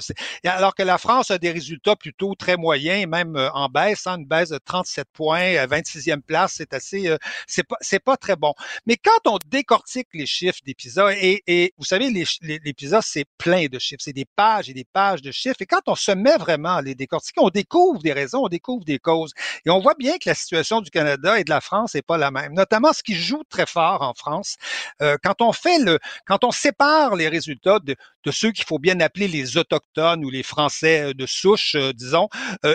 Alors 0.45 0.75
que 0.75 0.83
la 0.83 0.99
France 0.99 1.31
a 1.31 1.39
des 1.39 1.51
résultats 1.51 1.97
plutôt 1.97 2.35
très 2.35 2.57
moyens, 2.57 3.07
même 3.09 3.37
en 3.55 3.69
baisse, 3.69 4.07
hein, 4.07 4.19
une 4.19 4.27
baisse 4.27 4.51
de 4.51 4.59
37 4.59 5.07
points, 5.13 5.57
à 5.57 5.67
26e 5.67 6.21
place, 6.21 6.55
c'est 6.57 6.73
assez, 6.75 7.15
c'est 7.47 7.65
pas, 7.65 7.77
c'est 7.81 7.99
pas 7.99 8.17
très 8.17 8.37
bon. 8.37 8.55
Mais 8.87 8.97
quand 8.97 9.31
on 9.33 9.39
décortique 9.47 10.09
les 10.15 10.27
chiffres 10.27 10.59
des 10.65 10.75
PISA, 10.75 11.13
et, 11.17 11.43
et 11.47 11.73
vous 11.79 11.85
savez, 11.85 12.11
les, 12.11 12.25
les, 12.43 12.61
les 12.65 12.73
PISA, 12.73 13.01
c'est 13.03 13.25
plein 13.39 13.67
de 13.67 13.79
chiffres, 13.79 14.03
c'est 14.05 14.13
des 14.13 14.27
pages 14.37 14.69
et 14.71 14.75
des 14.75 14.85
pages 14.93 15.23
de 15.23 15.31
chiffres. 15.33 15.57
Et 15.61 15.67
quand 15.67 15.83
on 15.87 15.95
se 15.95 16.13
met 16.13 16.37
vraiment 16.37 16.77
à 16.77 16.83
les 16.83 16.95
décortiquer, 16.95 17.41
on 17.43 17.51
découvre 17.51 18.01
des 18.05 18.13
raisons, 18.13 18.45
on 18.45 18.49
découvre 18.49 18.85
des 18.85 19.01
causes. 19.01 19.33
Et 19.67 19.71
on 19.71 19.81
voit 19.81 19.95
bien 19.99 20.13
que 20.19 20.29
la 20.29 20.35
situation 20.35 20.81
du 20.81 20.91
Canada 20.91 21.41
et 21.41 21.45
de 21.45 21.51
la 21.51 21.61
France 21.61 21.95
n'est 21.95 22.03
pas 22.03 22.19
la 22.19 22.31
même. 22.31 22.55
Notamment 22.55 22.93
ce 22.93 23.03
qui 23.03 23.15
joue 23.15 23.43
très 23.49 23.67
fort 23.67 24.03
en 24.03 24.15
France, 24.15 24.57
euh, 25.03 25.17
quand 25.23 25.43
on 25.43 25.53
fait 25.53 25.79
le, 25.79 25.99
quand 26.27 26.45
on 26.45 26.53
sépare 26.53 27.17
les 27.17 27.29
résultats 27.29 27.81
de, 27.81 27.97
ceux 28.31 28.53
qu'il 28.53 28.65
faut 28.65 28.79
bien 28.79 29.01
appeler 29.01 29.29
les 29.29 29.57
autochtones 29.57 30.25
ou 30.25 30.31
les 30.31 30.43
Français 30.43 31.11
euh, 31.11 31.15
de 31.15 31.27
souche, 31.27 31.75
euh, 31.75 31.93
disons, 31.93 32.29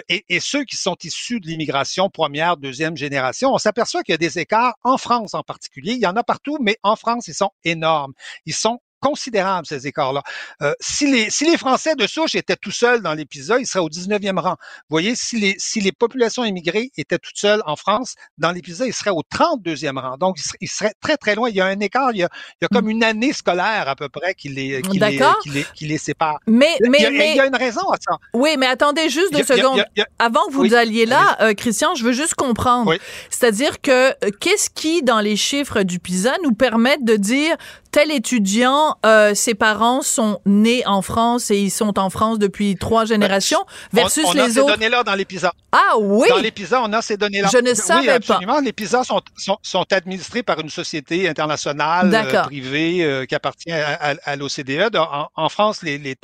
et, 0.09 0.25
et 0.29 0.39
ceux 0.39 0.63
qui 0.65 0.75
sont 0.75 0.95
issus 1.03 1.39
de 1.39 1.47
l'immigration 1.47 2.09
première, 2.09 2.57
deuxième 2.57 2.97
génération, 2.97 3.53
on 3.53 3.57
s'aperçoit 3.57 4.03
qu'il 4.03 4.13
y 4.13 4.15
a 4.15 4.17
des 4.17 4.39
écarts 4.39 4.75
en 4.83 4.97
France 4.97 5.33
en 5.33 5.43
particulier. 5.43 5.93
Il 5.93 5.99
y 5.99 6.07
en 6.07 6.15
a 6.15 6.23
partout, 6.23 6.57
mais 6.59 6.77
en 6.83 6.95
France, 6.95 7.27
ils 7.27 7.33
sont 7.33 7.51
énormes. 7.63 8.13
Ils 8.45 8.53
sont 8.53 8.79
considérables, 8.99 9.65
ces 9.67 9.87
écarts-là. 9.87 10.21
Euh, 10.61 10.73
si, 10.79 11.09
les, 11.11 11.29
si 11.29 11.45
les 11.49 11.57
Français 11.57 11.95
de 11.95 12.05
souche 12.07 12.35
étaient 12.35 12.55
tout 12.55 12.71
seuls 12.71 13.01
dans 13.01 13.15
PISA, 13.25 13.59
ils 13.59 13.65
seraient 13.65 13.83
au 13.83 13.89
19e 13.89 14.39
rang. 14.39 14.51
Vous 14.51 14.93
voyez, 14.95 15.15
si 15.15 15.37
les, 15.39 15.55
si 15.57 15.81
les 15.81 15.91
populations 15.91 16.43
immigrées 16.43 16.91
étaient 16.97 17.17
toutes 17.19 17.37
seules 17.37 17.61
en 17.65 17.75
France, 17.75 18.15
dans 18.37 18.53
PISA, 18.53 18.85
ils 18.87 18.93
seraient 18.93 19.09
au 19.11 19.21
32e 19.23 19.99
rang. 19.99 20.17
Donc, 20.17 20.37
ils 20.61 20.67
seraient, 20.69 20.93
très, 21.01 21.17
très 21.17 21.35
loin. 21.35 21.49
Il 21.49 21.55
y 21.55 21.61
a 21.61 21.65
un 21.65 21.79
écart, 21.79 22.11
il 22.13 22.17
y 22.19 22.23
a, 22.23 22.29
il 22.61 22.63
y 22.63 22.65
a 22.65 22.67
comme 22.69 22.85
Mm. 22.85 22.89
une 22.91 23.03
année 23.03 23.33
scolaire 23.33 23.87
à 23.87 23.95
peu 23.95 24.09
près 24.09 24.33
qui 24.33 24.49
les, 24.49 24.81
qui 24.81 24.99
les, 24.99 25.19
qui 25.43 25.49
les, 25.49 25.65
qui 25.75 25.85
les 25.85 25.97
sépare. 25.97 26.39
Mais, 26.47 26.69
il, 26.83 26.89
mais, 26.89 26.99
y 26.99 27.05
a, 27.05 27.11
mais- 27.11 27.31
il 27.31 27.37
y 27.37 27.39
a 27.41 27.45
une 27.45 27.55
raison 27.55 27.87
à 27.89 27.97
ça. 27.99 28.17
Oui, 28.33 28.55
mais 28.57 28.65
attendez 28.67 29.09
juste 29.09 29.31
deux 29.33 29.39
Il 29.39 29.51
a- 29.51 29.55
il 29.55 29.59
secondes. 29.61 29.77
il 29.95 30.01
a- 30.01 30.05
il 30.05 30.05
Avant 30.19 30.45
que 30.47 30.53
vous 30.53 30.61
Oui, 30.61 30.75
alliez 30.75 31.05
là, 31.05 31.37
euh, 31.41 31.53
Christian, 31.53 31.93
je 31.95 32.03
veux 32.03 32.13
juste 32.13 32.35
comprendre. 32.35 32.93
C'est-à-dire 33.29 33.81
que 33.81 34.09
euh, 34.25 34.31
qu'est-ce 34.39 34.69
qui, 34.69 35.03
dans 35.03 35.19
les 35.19 35.35
chiffres 35.35 35.83
du 35.83 35.99
PISA, 35.99 36.35
nous 36.43 36.53
permettent 36.53 37.03
de 37.03 37.15
dire 37.15 37.55
tel 37.91 38.11
étudiant, 38.11 38.95
euh, 39.05 39.33
ses 39.33 39.55
parents 39.55 40.01
sont 40.01 40.39
nés 40.45 40.83
en 40.85 41.01
France 41.01 41.49
et 41.51 41.57
ils 41.57 41.71
sont 41.71 41.97
en 41.99 42.09
France 42.09 42.37
depuis 42.39 42.75
trois 42.75 43.05
générations, 43.05 43.59
versus 43.93 44.23
on, 44.25 44.29
on 44.29 44.31
a 44.39 44.47
les 44.47 44.53
ces 44.53 44.59
autres. 44.59 44.73
données-là 44.73 45.03
dans 45.03 45.15
les 45.15 45.25
PISA. 45.25 45.51
Ah 45.71 45.95
oui! 45.99 46.27
Dans 46.29 46.37
les 46.37 46.51
PISA, 46.51 46.81
on 46.83 46.91
a 46.93 47.01
ces 47.01 47.17
données-là. 47.17 47.49
Je 47.51 47.57
ne 47.57 47.69
oui, 47.71 47.75
savais 47.75 48.05
pas. 48.07 48.13
absolument. 48.15 48.59
Les 48.59 48.73
PISA 48.73 49.03
sont, 49.03 49.21
sont, 49.37 49.57
sont 49.61 49.85
administrés 49.91 50.43
par 50.43 50.59
une 50.59 50.69
société 50.69 51.27
internationale 51.27 52.13
euh, 52.13 52.41
privée 52.43 53.03
euh, 53.03 53.25
qui 53.25 53.35
appartient 53.35 53.71
à, 53.71 53.93
à- 54.11 54.15
à 54.23 54.35
l'OCDE. 54.35 54.95
En, 54.95 55.27
en 55.35 55.49
France, 55.49 55.81
les, 55.83 55.97
les, 55.97 56.15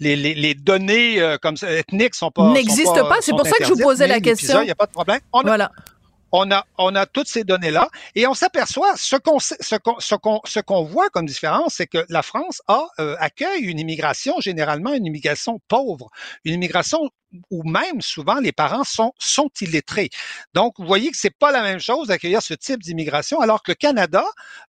les, 0.00 0.16
les- 0.16 0.34
les 0.34 0.54
données 0.54 1.20
euh, 1.20 1.36
comme 1.40 1.56
ça, 1.56 1.70
ethniques 1.72 2.14
sont 2.14 2.30
pas 2.30 2.50
N'existent 2.52 3.06
pas. 3.08 3.18
C'est 3.20 3.32
pour 3.32 3.46
ça 3.46 3.52
que 3.58 3.64
je 3.64 3.72
vous 3.72 3.78
posais 3.78 4.06
la 4.06 4.20
question. 4.20 4.60
Il 4.62 4.64
n'y 4.66 4.70
a 4.70 4.74
pas 4.74 4.86
de 4.86 4.92
problème. 4.92 5.20
On 5.32 5.40
a, 5.40 5.44
Voilà. 5.44 5.70
On 6.32 6.50
a, 6.50 6.66
on 6.78 6.94
a 6.94 7.06
toutes 7.06 7.28
ces 7.28 7.44
données-là 7.44 7.88
et 8.14 8.26
on 8.26 8.34
s'aperçoit, 8.34 8.96
ce 8.96 9.16
qu'on, 9.16 9.38
ce 9.38 9.76
qu'on, 10.16 10.40
ce 10.44 10.60
qu'on, 10.60 10.82
voit 10.82 11.10
comme 11.10 11.26
différence, 11.26 11.74
c'est 11.74 11.86
que 11.86 12.04
la 12.08 12.22
France 12.22 12.62
euh, 12.98 13.16
accueille 13.18 13.62
une 13.62 13.78
immigration, 13.78 14.34
généralement 14.40 14.92
une 14.94 15.06
immigration 15.06 15.60
pauvre, 15.68 16.10
une 16.44 16.54
immigration 16.54 17.10
où 17.50 17.62
même 17.68 18.00
souvent 18.00 18.40
les 18.40 18.52
parents 18.52 18.84
sont, 18.84 19.12
sont 19.18 19.50
illettrés. 19.60 20.10
Donc, 20.54 20.74
vous 20.78 20.86
voyez 20.86 21.10
que 21.10 21.16
c'est 21.16 21.36
pas 21.36 21.50
la 21.52 21.62
même 21.62 21.80
chose 21.80 22.08
d'accueillir 22.08 22.42
ce 22.42 22.54
type 22.54 22.82
d'immigration, 22.82 23.40
alors 23.40 23.62
que 23.62 23.72
le 23.72 23.76
Canada 23.76 24.24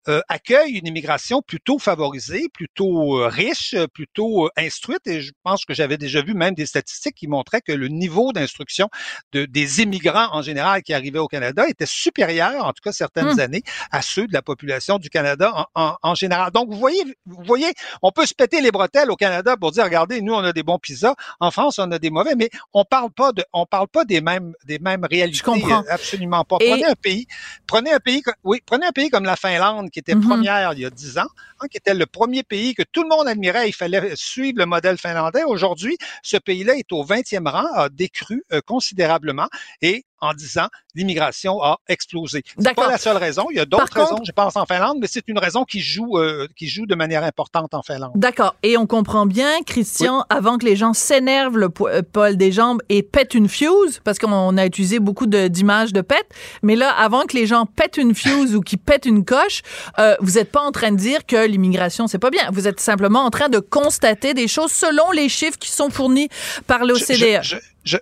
euh, 0.08 0.20
accueille 0.28 0.72
une 0.78 0.86
immigration 0.86 1.42
plutôt 1.42 1.78
favorisée, 1.78 2.48
plutôt 2.52 3.18
euh, 3.18 3.28
riche, 3.28 3.74
plutôt 3.92 4.46
euh, 4.46 4.50
instruite, 4.56 5.06
et 5.06 5.20
je 5.20 5.32
pense 5.42 5.64
que 5.64 5.74
j'avais 5.74 5.98
déjà 5.98 6.22
vu 6.22 6.34
même 6.34 6.54
des 6.54 6.66
statistiques 6.66 7.14
qui 7.16 7.28
montraient 7.28 7.60
que 7.60 7.72
le 7.72 7.88
niveau 7.88 8.32
d'instruction 8.32 8.88
de, 9.32 9.44
des 9.44 9.80
immigrants 9.82 10.28
en 10.32 10.42
général 10.42 10.82
qui 10.82 10.92
arrivaient 10.94 11.18
au 11.18 11.28
Canada 11.28 11.68
était 11.68 11.86
supérieur, 11.86 12.64
en 12.64 12.72
tout 12.72 12.82
cas 12.82 12.92
certaines 12.92 13.24
Hmm. 13.34 13.40
années, 13.40 13.62
à 13.90 14.02
ceux 14.02 14.26
de 14.26 14.32
la 14.32 14.42
population 14.42 14.98
du 14.98 15.08
Canada 15.10 15.52
en, 15.74 15.82
en- 15.82 15.96
en 16.02 16.14
général. 16.14 16.50
Donc, 16.52 16.70
vous 16.70 16.78
voyez, 16.78 17.02
vous 17.26 17.42
voyez, 17.44 17.72
on 18.02 18.10
peut 18.12 18.26
se 18.26 18.34
péter 18.34 18.60
les 18.60 18.70
bretelles 18.70 19.10
au 19.10 19.16
Canada 19.16 19.56
pour 19.56 19.72
dire, 19.72 19.84
regardez, 19.84 20.20
nous, 20.20 20.34
on 20.34 20.44
a 20.44 20.52
des 20.52 20.62
bons 20.62 20.78
pizzas, 20.78 21.14
en 21.40 21.50
France, 21.50 21.78
on 21.78 21.90
a 21.90 21.98
des 21.98 22.10
mauvais, 22.10 22.34
mais 22.36 22.50
on 22.72 22.84
parle 22.84 23.10
pas 23.10 23.32
de, 23.32 23.44
on 23.52 23.66
parle 23.66 23.88
pas 23.88 24.04
des 24.04 24.20
mêmes, 24.20 24.54
des 24.64 24.78
mêmes 24.78 25.04
réalités. 25.10 25.42
comprends. 25.42 25.80
euh, 25.80 25.90
Absolument 25.90 26.44
pas. 26.44 26.56
Et- 26.60 26.68
Prenez 26.70 26.84
un 26.86 26.94
pays, 26.94 27.26
prenez 27.66 27.92
un 27.92 27.98
pays, 28.00 28.22
oui, 28.42 28.60
prenez 28.64 28.86
un 28.86 28.92
pays 28.92 29.10
comme 29.10 29.24
la 29.24 29.36
Finlande, 29.36 29.90
qui 29.90 29.98
était 29.98 30.14
Mhm. 30.14 30.22
première 30.22 30.72
il 30.72 30.80
y 30.80 30.84
a 30.84 30.90
dix 30.90 31.18
ans, 31.18 31.26
hein, 31.60 31.66
qui 31.70 31.76
était 31.78 31.94
le 31.94 32.06
premier 32.06 32.42
pays 32.42 32.74
que 32.74 32.82
tout 32.90 33.02
le 33.02 33.08
monde 33.08 33.28
admirait. 33.28 33.68
Il 33.68 33.72
fallait 33.72 34.12
suivre 34.16 34.58
le 34.58 34.66
modèle 34.66 34.98
finlandais. 34.98 35.44
Aujourd'hui, 35.44 35.96
ce 36.22 36.36
pays-là 36.36 36.74
est 36.76 36.90
au 36.92 37.04
20e 37.04 37.46
rang, 37.46 37.66
a 37.74 37.88
décru 37.88 38.42
euh, 38.52 38.60
considérablement 38.64 39.48
et 39.82 40.04
en 40.20 40.32
10 40.32 40.58
ans, 40.58 40.68
l'immigration 40.94 41.62
a 41.62 41.78
explosé. 41.88 42.42
C'est 42.58 42.74
pas 42.74 42.88
la 42.88 42.98
seule 42.98 43.16
raison. 43.16 43.46
Il 43.50 43.56
y 43.56 43.60
a 43.60 43.66
d'autres 43.66 43.84
contre- 43.92 44.10
raisons, 44.12 44.22
je 44.24 44.32
pense, 44.32 44.56
en 44.56 44.64
Finlande, 44.64 44.98
mais 45.00 45.06
c'est 45.06 45.24
une 45.28 45.38
raison 45.38 45.64
qui 45.64 45.80
joue, 45.80 46.18
euh, 46.18 46.46
qui 46.56 46.66
joue 46.68 46.86
de 46.86 46.94
manière 46.94 47.24
importante 47.24 47.74
en 47.74 47.82
Finlande. 47.82 48.12
D'accord. 48.14 48.54
Et 48.62 48.76
on 48.78 48.86
comprend 48.86 49.26
bien, 49.26 49.62
Christian, 49.66 50.24
avant 50.30 50.56
que 50.58 50.64
les 50.64 50.76
gens 50.76 50.92
s'énervent 50.94 51.58
le 51.58 51.68
po- 51.68 51.88
euh, 51.88 52.32
des 52.34 52.52
jambes 52.52 52.80
et 52.88 53.02
pètent 53.02 53.34
une 53.34 53.48
fuse, 53.48 54.00
parce 54.04 54.18
qu'on 54.18 54.56
a 54.56 54.64
utilisé 54.66 54.98
beaucoup 54.98 55.26
de- 55.26 55.48
d'images 55.48 55.92
de 55.92 56.00
pète, 56.00 56.28
mais 56.62 56.76
là, 56.76 56.90
avant 56.90 57.22
que 57.26 57.36
les 57.36 57.46
gens 57.46 57.66
pètent 57.66 57.96
une 57.98 58.14
fuse 58.14 58.54
ou 58.54 58.60
qu'ils 58.60 58.78
pètent 58.78 59.06
une 59.06 59.24
coche, 59.24 59.62
euh, 59.98 60.16
vous 60.20 60.32
n'êtes 60.32 60.50
pas 60.50 60.60
en 60.62 60.72
train 60.72 60.92
de 60.92 60.96
dire 60.96 61.26
que 61.26 61.46
l'immigration, 61.46 62.06
c'est 62.06 62.18
pas 62.18 62.30
bien. 62.30 62.48
Vous 62.52 62.66
êtes 62.68 62.80
simplement 62.80 63.24
en 63.24 63.30
train 63.30 63.48
de 63.48 63.58
constater 63.58 64.32
des 64.32 64.48
choses 64.48 64.72
selon 64.72 65.10
les 65.10 65.28
chiffres 65.28 65.58
qui 65.58 65.70
sont 65.70 65.90
fournis 65.90 66.28
par 66.66 66.84
l'OCDE. 66.84 67.40
Je, 67.42 67.56
je- 67.56 67.56
je- 67.84 67.96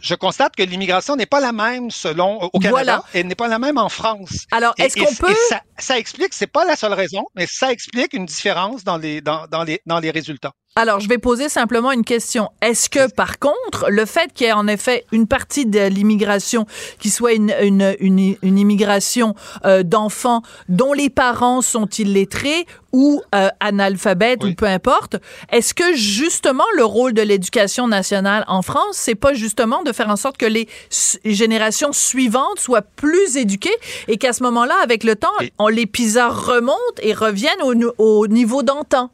je 0.00 0.14
constate 0.14 0.54
que 0.56 0.62
l'immigration 0.62 1.16
n'est 1.16 1.26
pas 1.26 1.40
la 1.40 1.52
même 1.52 1.90
selon 1.90 2.40
au 2.42 2.50
Canada 2.58 2.70
Voilà. 2.70 3.02
et 3.14 3.24
n'est 3.24 3.34
pas 3.34 3.48
la 3.48 3.58
même 3.58 3.78
en 3.78 3.88
France. 3.88 4.46
Alors, 4.52 4.74
est-ce 4.78 4.96
qu'on 4.96 5.14
peut- 5.14 5.34
ça, 5.48 5.60
ça 5.78 5.98
explique, 5.98 6.32
c'est 6.34 6.46
pas 6.46 6.64
la 6.64 6.76
seule 6.76 6.92
raison, 6.92 7.24
mais 7.34 7.46
ça 7.46 7.72
explique 7.72 8.12
une 8.12 8.26
différence 8.26 8.84
dans 8.84 8.96
les 8.96 9.20
dans, 9.20 9.46
dans 9.48 9.64
les 9.64 9.80
dans 9.86 9.98
les 9.98 10.10
résultats. 10.10 10.52
Alors, 10.80 11.00
je 11.00 11.08
vais 11.08 11.18
poser 11.18 11.48
simplement 11.48 11.90
une 11.90 12.04
question. 12.04 12.50
Est-ce 12.62 12.88
que, 12.88 13.10
par 13.10 13.40
contre, 13.40 13.86
le 13.88 14.06
fait 14.06 14.32
qu'il 14.32 14.46
y 14.46 14.50
ait 14.50 14.52
en 14.52 14.68
effet 14.68 15.04
une 15.10 15.26
partie 15.26 15.66
de 15.66 15.88
l'immigration 15.88 16.66
qui 17.00 17.10
soit 17.10 17.32
une, 17.32 17.52
une, 17.60 17.96
une, 17.98 18.36
une 18.42 18.58
immigration 18.60 19.34
euh, 19.64 19.82
d'enfants 19.82 20.42
dont 20.68 20.92
les 20.92 21.10
parents 21.10 21.62
sont 21.62 21.88
illettrés 21.88 22.64
ou 22.92 23.20
euh, 23.34 23.48
analphabètes 23.58 24.44
ou 24.44 24.54
peu 24.54 24.66
importe, 24.66 25.16
est-ce 25.50 25.74
que 25.74 25.96
justement 25.96 26.64
le 26.76 26.84
rôle 26.84 27.12
de 27.12 27.22
l'éducation 27.22 27.88
nationale 27.88 28.44
en 28.46 28.62
France, 28.62 28.92
c'est 28.92 29.16
pas 29.16 29.34
justement 29.34 29.82
de 29.82 29.90
faire 29.90 30.10
en 30.10 30.16
sorte 30.16 30.36
que 30.36 30.46
les 30.46 30.68
générations 31.24 31.92
suivantes 31.92 32.60
soient 32.60 32.82
plus 32.82 33.36
éduquées 33.36 33.74
et 34.06 34.16
qu'à 34.16 34.32
ce 34.32 34.44
moment-là, 34.44 34.76
avec 34.80 35.02
le 35.02 35.16
temps, 35.16 35.26
on 35.58 35.66
les 35.66 35.86
PISA 35.86 36.28
remontent 36.28 37.02
et 37.02 37.14
reviennent 37.14 37.62
au, 37.64 37.74
au 37.98 38.28
niveau 38.28 38.62
d'antan? 38.62 39.10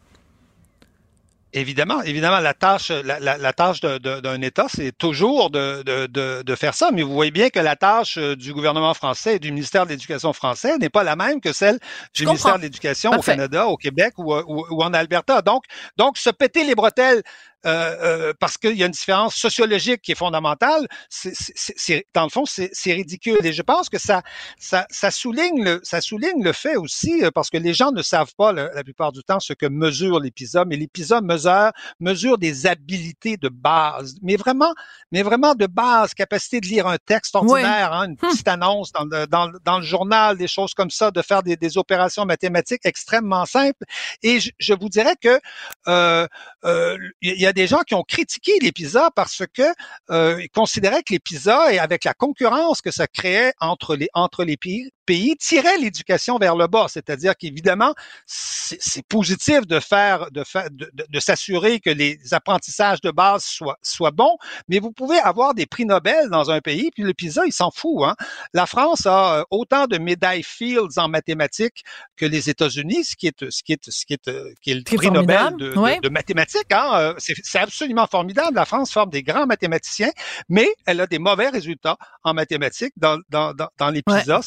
Évidemment, 1.57 2.03
évidemment, 2.03 2.41
la 2.41 2.53
tâche, 2.53 2.91
la, 2.91 3.21
la- 3.21 3.39
la 3.39 3.53
tâche 3.53 3.81
d'un 3.81 4.43
État, 4.43 4.67
c'est 4.69 4.91
toujours 4.91 5.51
de, 5.51 5.85
de, 5.85 6.07
de, 6.07 6.43
de 6.43 6.55
faire 6.57 6.75
ça. 6.75 6.91
Mais 6.93 7.03
vous 7.03 7.13
voyez 7.15 7.31
bien 7.31 7.49
que 7.49 7.61
la 7.61 7.77
tâche 7.77 8.19
euh, 8.19 8.35
du 8.35 8.53
gouvernement 8.53 8.93
français 8.93 9.37
et 9.37 9.39
du 9.39 9.53
ministère 9.53 9.85
de 9.87 9.91
l'Éducation 9.91 10.33
français 10.33 10.77
n'est 10.79 10.91
pas 10.91 11.05
la 11.05 11.15
même 11.15 11.41
que 11.41 11.53
celle 11.53 11.79
du 12.13 12.25
ministère 12.27 12.57
de 12.57 12.63
l'Éducation 12.63 13.13
au. 13.13 13.23
Canada, 13.23 13.67
au 13.69 13.77
Québec 13.77 14.15
ou, 14.19 14.35
ou, 14.35 14.67
ou 14.69 14.83
en 14.83 14.93
Alberta. 14.93 15.43
Donc, 15.43 15.63
donc, 15.97 16.19
se 16.19 16.31
péter 16.31 16.65
les 16.65 16.75
bretelles 16.75 17.23
euh, 17.67 17.97
euh, 18.03 18.33
parce 18.39 18.59
qu'il 18.59 18.77
y 18.77 18.83
a 18.83 18.87
une 18.87 18.93
différence 18.93 19.35
sociologique 19.35 20.03
qui 20.03 20.13
est 20.13 20.17
fondamentale, 20.17 20.87
c'est, 21.09 22.07
dans 22.15 22.25
le 22.25 22.29
fond, 22.31 22.45
c'est, 22.47 22.71
ridicule. 22.93 23.39
Et 23.45 23.53
je 23.53 23.63
pense 23.63 23.89
que 23.89 23.99
ça, 23.99 24.23
ça, 24.59 24.87
ça 24.91 25.11
souligne 25.11 25.65
le, 25.65 25.81
ça 25.83 26.01
souligne 26.01 26.43
le 26.43 26.53
fait 26.53 26.77
aussi, 26.77 27.25
euh, 27.25 27.31
parce 27.31 27.51
que 27.51 27.57
les 27.57 27.75
gens 27.75 27.93
ne 27.93 28.03
savent 28.03 28.35
pas 28.37 28.53
le- 28.53 28.71
la 28.75 28.85
plupart 28.85 29.13
du 29.13 29.23
temps 29.23 29.41
ce 29.41 29.53
que 29.53 29.67
mesure 29.67 30.21
mais 30.67 30.77
les 30.77 30.87
PISA 30.89 31.21
mesurent, 31.21 31.73
mesurent 32.01 32.39
des 32.39 32.67
habiletés 32.67 33.37
de 33.37 33.49
base, 33.49 34.17
mais 34.23 34.37
vraiment, 34.37 34.73
mais 35.13 35.23
vraiment 35.23 35.55
de 35.55 35.67
base, 35.67 36.15
capacité 36.15 36.61
de 36.61 36.67
lire 36.67 36.87
un 36.87 36.99
texte 37.05 37.35
ordinaire, 37.35 37.93
hein, 37.93 38.07
une 38.09 38.17
petite 38.17 38.47
annonce 38.49 38.93
dans 38.93 39.05
le, 39.05 39.27
dans, 39.27 39.51
dans 39.65 39.79
le 39.79 39.85
journal, 39.85 40.37
des 40.37 40.49
choses 40.49 40.75
comme 40.75 40.91
ça, 40.91 41.11
de 41.11 41.23
faire 41.23 41.43
des, 41.43 41.57
des 41.57 41.79
opérations 41.79 42.25
mathématiques 42.27 42.85
extrêmement 42.85 43.47
simples. 43.47 43.85
Et 44.23 44.41
je, 44.41 44.51
je 44.59 44.75
vous 44.75 44.89
dirais 44.89 45.17
que 45.21 45.41
euh, 45.89 46.27
euh, 46.65 46.97
il 47.23 47.41
y 47.41 47.47
a 47.47 47.53
des 47.55 47.67
gens 47.67 47.81
qui 47.87 47.95
ont 47.95 48.03
critiqué 48.03 48.53
les 48.61 48.73
PISA 48.73 49.11
parce 49.15 49.43
que 49.55 49.63
euh, 50.11 50.41
ils 50.43 50.51
considéraient 50.51 51.03
que 51.03 51.13
les 51.13 51.21
PISA 51.21 51.73
et 51.73 51.79
avec 51.79 52.05
la 52.05 52.15
concurrence 52.15 52.83
que 52.83 52.91
ça 52.91 53.07
créait 53.07 53.53
entre 53.61 53.97
les 53.97 54.09
entre 54.15 54.45
les 54.45 54.57
pays, 55.05 55.37
tiraient 55.37 55.79
l'éducation 55.79 56.39
vers 56.39 56.57
le 56.57 56.67
bas. 56.67 56.87
C'est-à-dire 56.89 57.37
qu'évidemment, 57.37 57.95
c'est 58.27 59.07
positif 59.07 59.67
de 59.67 59.79
faire 59.81 60.31
de 60.31 60.43
faire 60.45 60.71
de, 60.71 60.91
de- 60.95 61.07
de 61.09 61.21
s'assurer 61.21 61.81
que 61.81 61.91
les 61.91 62.19
apprentissages 62.33 63.01
de 63.01 63.11
base 63.11 63.45
soient 63.45 63.79
soient 63.83 64.11
bons, 64.11 64.37
mais 64.69 64.79
vous 64.79 64.93
pouvez 64.93 65.19
avoir 65.19 65.55
des 65.55 65.67
prix 65.67 65.85
Nobel 65.87 66.29
dans 66.31 66.51
un 66.51 66.61
pays 66.61 66.91
puis 66.95 67.03
le 67.05 67.13
PISA 67.15 67.43
il 67.47 67.53
s'en 67.53 67.71
fout. 67.71 68.03
Hein? 68.05 68.15
La 68.55 68.67
France 68.67 69.07
a 69.07 69.41
euh, 69.41 69.45
autant 69.51 69.87
de 69.87 69.99
médailles 69.99 70.43
Fields 70.43 70.99
en 70.99 71.09
mathématiques 71.09 71.83
que 72.17 72.27
les 72.27 72.49
États-Unis, 72.49 73.05
ce 73.05 73.17
qui 73.17 73.27
est 73.29 73.51
ce 73.51 73.63
qui 73.63 73.73
est 73.75 73.91
ce 73.91 74.07
qui 74.07 74.15
est 74.15 74.29
euh, 74.29 74.53
qui 74.63 74.71
est 74.71 74.75
le 74.75 74.83
prix 74.83 74.97
Nobel 75.11 75.39
formidable, 75.39 75.57
de, 75.61 75.73
de- 75.73 75.79
ouais. 75.79 76.01
de 76.01 76.09
mathématiques. 76.09 76.73
Hein? 76.73 76.91
Euh, 76.95 77.15
C'est 77.19 77.59
absolument 77.59 78.07
formidable. 78.07 78.55
La 78.57 78.65
France 78.65 78.93
forme 78.93 79.11
des 79.11 79.23
grands 79.23 79.47
mathématiciens, 79.47 80.11
mais 80.49 80.69
elle 80.87 81.01
a 81.01 81.07
des 81.07 81.19
mauvais 81.19 81.49
résultats 81.51 81.97
en 82.23 82.35
mathématiques 82.35 82.95
dans, 82.97 83.19
dans, 83.29 83.53
dans, 83.53 83.69
dans 83.79 83.91
les 83.91 84.03
Ouais. 84.07 84.21
PISA 84.21 84.41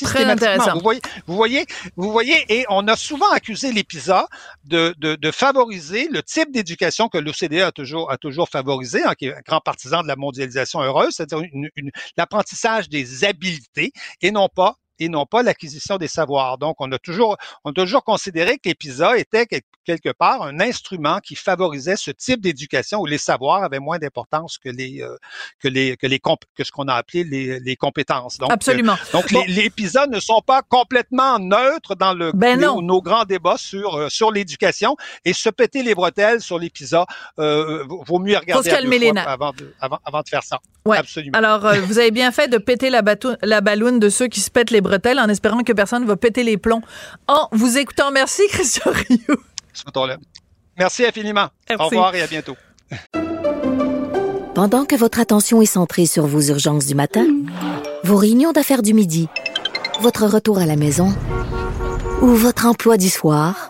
systématiquement. 0.05 0.51
intéressant. 0.53 0.73
Vous 0.75 0.81
voyez, 0.81 1.01
vous 1.27 1.35
voyez, 1.35 1.65
vous 1.95 2.11
voyez, 2.11 2.45
et 2.49 2.65
on 2.69 2.87
a 2.87 2.95
souvent 2.95 3.29
accusé 3.31 3.71
les 3.71 3.83
PISA 3.83 4.27
de, 4.65 4.93
de, 4.99 5.15
de 5.15 5.31
favoriser 5.31 6.07
le 6.09 6.21
type 6.23 6.51
d'éducation 6.51 7.07
que 7.09 7.17
l'OCDE 7.17 7.61
a 7.61 7.71
toujours, 7.71 8.11
a 8.11 8.17
toujours 8.17 8.49
favorisé, 8.49 9.03
hein, 9.03 9.13
qui 9.17 9.27
est 9.27 9.33
un 9.35 9.41
grand 9.45 9.59
partisan 9.61 10.03
de 10.03 10.07
la 10.07 10.15
mondialisation 10.15 10.81
heureuse, 10.81 11.15
c'est-à-dire 11.15 11.41
une- 11.53 11.69
une- 11.75 11.91
l'apprentissage 12.17 12.89
des 12.89 13.23
habiletés 13.25 13.91
et 14.21 14.31
non 14.31 14.47
pas 14.53 14.75
et 14.99 15.09
non 15.09 15.25
pas 15.25 15.41
l'acquisition 15.41 15.97
des 15.97 16.07
savoirs. 16.07 16.59
Donc, 16.59 16.75
on 16.79 16.91
a 16.91 16.99
toujours, 16.99 17.35
on 17.65 17.71
a 17.71 17.73
toujours 17.73 18.03
considéré 18.03 18.57
que 18.59 18.69
les 18.69 18.75
PISA 18.75 19.17
étaient 19.17 19.47
quelque 19.85 20.09
part 20.09 20.43
un 20.43 20.59
instrument 20.59 21.19
qui 21.19 21.35
favorisait 21.35 21.95
ce 21.95 22.11
type 22.11 22.41
d'éducation 22.41 22.99
où 22.99 23.05
les 23.05 23.17
savoirs 23.17 23.63
avaient 23.63 23.79
moins 23.79 23.99
d'importance 23.99 24.57
que 24.57 24.69
les 24.69 25.01
euh, 25.01 25.15
que 25.59 25.67
les 25.67 25.97
que 25.97 26.07
les 26.07 26.19
que 26.19 26.63
ce 26.63 26.71
qu'on 26.71 26.87
a 26.87 26.93
appelé 26.93 27.23
les, 27.23 27.59
les 27.59 27.75
compétences. 27.75 28.37
Donc, 28.37 28.51
Absolument. 28.51 28.93
Euh, 28.93 29.11
donc 29.13 29.31
les, 29.31 29.45
les, 29.47 29.61
épisodes 29.61 30.09
ne 30.09 30.19
sont 30.19 30.41
pas 30.41 30.61
complètement 30.61 31.39
neutres 31.39 31.95
dans 31.95 32.13
le 32.13 32.31
ben 32.33 32.59
nos, 32.59 32.81
nos, 32.81 33.01
grands 33.01 33.25
débats 33.25 33.57
sur 33.57 33.95
euh, 33.95 34.09
sur 34.09 34.31
l'éducation 34.31 34.95
et 35.25 35.33
se 35.33 35.49
péter 35.49 35.83
les 35.83 35.95
bretelles 35.95 36.41
sur 36.41 36.59
l'épisode 36.59 37.05
euh, 37.39 37.83
vaut 37.87 38.19
mieux 38.19 38.37
regarder 38.37 38.63
Faut 38.63 38.63
se 38.63 38.69
calmer 38.69 38.99
les 38.99 39.11
avant 39.17 39.51
de 39.51 39.73
avant, 39.79 39.99
avant 40.05 40.21
de 40.21 40.29
faire 40.29 40.43
ça. 40.43 40.59
Ouais. 40.85 40.97
Absolument. 40.97 41.37
Alors 41.37 41.73
vous 41.85 41.99
avez 41.99 42.11
bien 42.11 42.31
fait 42.31 42.47
de 42.47 42.57
péter 42.57 42.89
la, 42.89 43.03
la 43.41 43.61
balloune 43.61 43.99
de 43.99 44.09
ceux 44.09 44.27
qui 44.27 44.39
se 44.39 44.49
pètent 44.49 44.71
les 44.71 44.81
bretelles 44.81 45.19
en 45.19 45.29
espérant 45.29 45.63
que 45.63 45.73
personne 45.73 46.03
ne 46.03 46.07
va 46.07 46.15
péter 46.15 46.43
les 46.43 46.57
plombs 46.57 46.81
en 47.27 47.47
vous 47.51 47.77
écoutant. 47.77 48.11
Merci 48.11 48.43
Christian 48.49 48.91
Rioux. 48.91 49.41
Merci 50.77 51.05
infiniment. 51.05 51.49
Merci. 51.69 51.83
Au 51.83 51.87
revoir 51.87 52.15
et 52.15 52.21
à 52.21 52.27
bientôt. 52.27 52.55
Pendant 54.53 54.85
que 54.85 54.95
votre 54.95 55.19
attention 55.19 55.61
est 55.61 55.65
centrée 55.65 56.05
sur 56.05 56.25
vos 56.25 56.41
urgences 56.41 56.85
du 56.85 56.95
matin, 56.95 57.25
vos 58.03 58.17
réunions 58.17 58.51
d'affaires 58.51 58.81
du 58.81 58.93
midi, 58.93 59.27
votre 60.01 60.25
retour 60.25 60.59
à 60.59 60.65
la 60.65 60.75
maison 60.75 61.13
ou 62.21 62.27
votre 62.27 62.65
emploi 62.65 62.97
du 62.97 63.09
soir, 63.09 63.69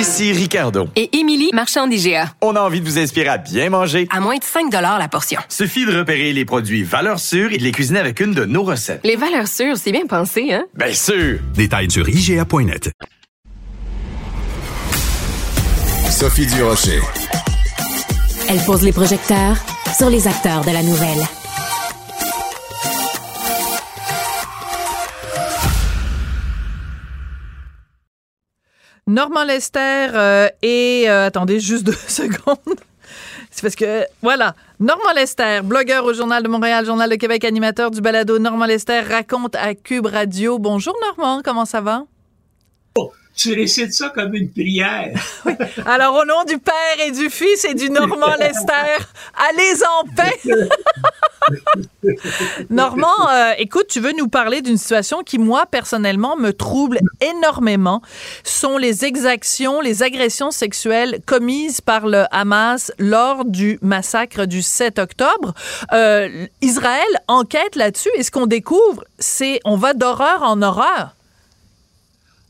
Ici 0.00 0.32
Ricardo. 0.32 0.88
Et 0.96 1.14
Émilie, 1.18 1.50
marchand 1.52 1.86
d'IGA. 1.86 2.32
On 2.40 2.56
a 2.56 2.60
envie 2.62 2.80
de 2.80 2.86
vous 2.86 2.98
inspirer 2.98 3.28
à 3.28 3.36
bien 3.36 3.68
manger. 3.68 4.08
À 4.10 4.18
moins 4.20 4.38
de 4.38 4.42
5 4.42 4.72
la 4.72 5.08
portion. 5.08 5.38
Suffit 5.50 5.84
de 5.84 5.94
repérer 5.94 6.32
les 6.32 6.46
produits 6.46 6.82
valeurs 6.82 7.20
sûres 7.20 7.52
et 7.52 7.58
de 7.58 7.62
les 7.62 7.70
cuisiner 7.70 7.98
avec 7.98 8.18
une 8.20 8.32
de 8.32 8.46
nos 8.46 8.62
recettes. 8.62 9.02
Les 9.04 9.16
valeurs 9.16 9.46
sûres, 9.46 9.76
c'est 9.76 9.92
bien 9.92 10.06
pensé, 10.06 10.54
hein? 10.54 10.64
Bien 10.74 10.94
sûr! 10.94 11.40
Détails 11.54 11.90
sur 11.90 12.08
IGA.net. 12.08 12.90
Sophie 16.08 16.46
Durocher. 16.46 17.00
Elle 18.48 18.60
pose 18.60 18.82
les 18.82 18.92
projecteurs 18.92 19.58
sur 19.94 20.08
les 20.08 20.26
acteurs 20.26 20.64
de 20.64 20.70
la 20.70 20.82
nouvelle. 20.82 21.26
Normand 29.10 29.42
Lester 29.42 30.06
euh, 30.14 30.48
et... 30.62 31.06
Euh, 31.08 31.26
attendez 31.26 31.58
juste 31.58 31.82
deux 31.82 31.92
secondes. 32.06 32.78
C'est 33.50 33.62
parce 33.62 33.74
que, 33.74 34.04
voilà, 34.22 34.54
Normand 34.78 35.12
Lester, 35.16 35.62
blogueur 35.64 36.04
au 36.04 36.14
Journal 36.14 36.44
de 36.44 36.48
Montréal, 36.48 36.86
Journal 36.86 37.10
de 37.10 37.16
Québec, 37.16 37.44
animateur 37.44 37.90
du 37.90 38.00
balado 38.00 38.38
Normand 38.38 38.66
Lester 38.66 39.00
raconte 39.00 39.56
à 39.56 39.74
Cube 39.74 40.06
Radio. 40.06 40.60
Bonjour 40.60 40.94
Normand, 41.02 41.42
comment 41.44 41.64
ça 41.64 41.80
va? 41.80 42.04
Tu 43.40 43.54
récites 43.54 43.94
ça 43.94 44.10
comme 44.10 44.34
une 44.34 44.50
prière. 44.50 45.18
oui. 45.46 45.54
Alors, 45.86 46.14
au 46.14 46.26
nom 46.26 46.44
du 46.46 46.58
Père 46.58 47.06
et 47.06 47.10
du 47.10 47.30
Fils 47.30 47.64
et 47.64 47.72
du 47.72 47.88
Normand 47.88 48.34
Lester, 48.38 48.98
allez 49.34 49.82
en 49.82 50.04
paix! 50.14 50.38
Normand, 52.68 53.30
euh, 53.32 53.52
écoute, 53.56 53.86
tu 53.88 53.98
veux 53.98 54.12
nous 54.12 54.28
parler 54.28 54.60
d'une 54.60 54.76
situation 54.76 55.22
qui, 55.22 55.38
moi, 55.38 55.64
personnellement, 55.64 56.36
me 56.36 56.52
trouble 56.52 57.00
énormément. 57.22 58.02
sont 58.44 58.76
les 58.76 59.06
exactions, 59.06 59.80
les 59.80 60.02
agressions 60.02 60.50
sexuelles 60.50 61.20
commises 61.24 61.80
par 61.80 62.06
le 62.06 62.24
Hamas 62.32 62.92
lors 62.98 63.46
du 63.46 63.78
massacre 63.80 64.44
du 64.44 64.60
7 64.60 64.98
octobre. 64.98 65.54
Euh, 65.94 66.46
Israël 66.60 67.08
enquête 67.26 67.74
là-dessus 67.74 68.10
et 68.16 68.22
ce 68.22 68.30
qu'on 68.30 68.46
découvre, 68.46 69.02
c'est 69.18 69.60
on 69.64 69.76
va 69.76 69.94
d'horreur 69.94 70.42
en 70.42 70.60
horreur. 70.60 71.14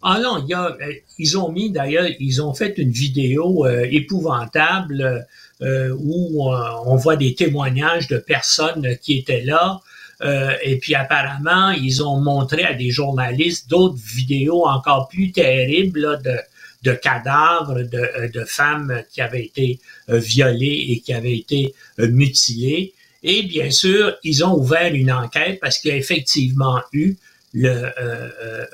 Ah 0.02 0.18
non, 0.18 0.42
il 0.42 0.48
y 0.48 0.54
a, 0.54 0.76
ils 1.18 1.36
ont 1.36 1.52
mis 1.52 1.70
d'ailleurs, 1.70 2.06
ils 2.18 2.42
ont 2.42 2.54
fait 2.54 2.78
une 2.78 2.90
vidéo 2.90 3.66
euh, 3.66 3.86
épouvantable 3.90 5.26
euh, 5.60 5.94
où 5.98 6.50
on, 6.50 6.96
voit 6.96 7.16
des 7.16 7.34
témoignages 7.34 8.08
de 8.08 8.16
personnes 8.16 8.96
qui 9.02 9.18
étaient 9.18 9.42
là. 9.42 9.80
Euh, 10.22 10.52
et 10.62 10.76
puis 10.78 10.94
apparemment, 10.94 11.70
ils 11.70 12.02
ont 12.02 12.18
montré 12.18 12.64
à 12.64 12.72
des 12.72 12.90
journalistes 12.90 13.68
d'autres 13.68 13.98
vidéos 13.98 14.66
encore 14.66 15.08
plus 15.08 15.32
terribles 15.32 16.00
là, 16.00 16.16
de, 16.16 16.38
de 16.82 16.92
cadavres 16.92 17.82
de, 17.82 18.30
de, 18.32 18.44
femmes 18.44 19.02
qui 19.12 19.20
avaient 19.20 19.44
été 19.44 19.80
violées 20.08 20.86
et 20.90 21.00
qui 21.00 21.12
avaient 21.12 21.36
été 21.36 21.74
mutilées. 21.98 22.94
Et 23.22 23.42
bien 23.42 23.70
sûr, 23.70 24.16
ils 24.24 24.44
ont 24.44 24.54
ouvert 24.54 24.94
une 24.94 25.12
enquête 25.12 25.58
parce 25.60 25.78
qu'il 25.78 25.90
y 25.90 25.94
a 25.94 25.96
effectivement 25.96 26.80
eu 26.94 27.16
le, 27.52 27.68
euh, 27.68 27.92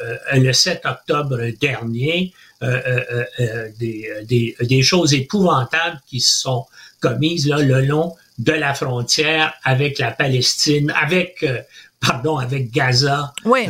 euh, 0.01 0.17
le 0.35 0.53
7 0.53 0.83
octobre 0.85 1.41
dernier 1.61 2.33
euh, 2.63 3.25
des, 3.79 4.09
des, 4.25 4.57
des, 4.61 4.83
choses 4.83 5.15
épouvantables 5.15 6.01
qui 6.07 6.21
se 6.21 6.41
sont 6.41 6.67
commises 7.01 7.47
là, 7.49 7.59
le 7.59 7.83
long 7.83 8.15
de 8.39 8.53
la 8.53 8.75
frontière 8.75 9.55
avec 9.65 9.99
la 9.99 10.11
Palestine, 10.11 10.93
avec 11.01 11.45
pardon, 12.01 12.37
avec 12.39 12.71
Gaza. 12.71 13.33
Oui. 13.45 13.67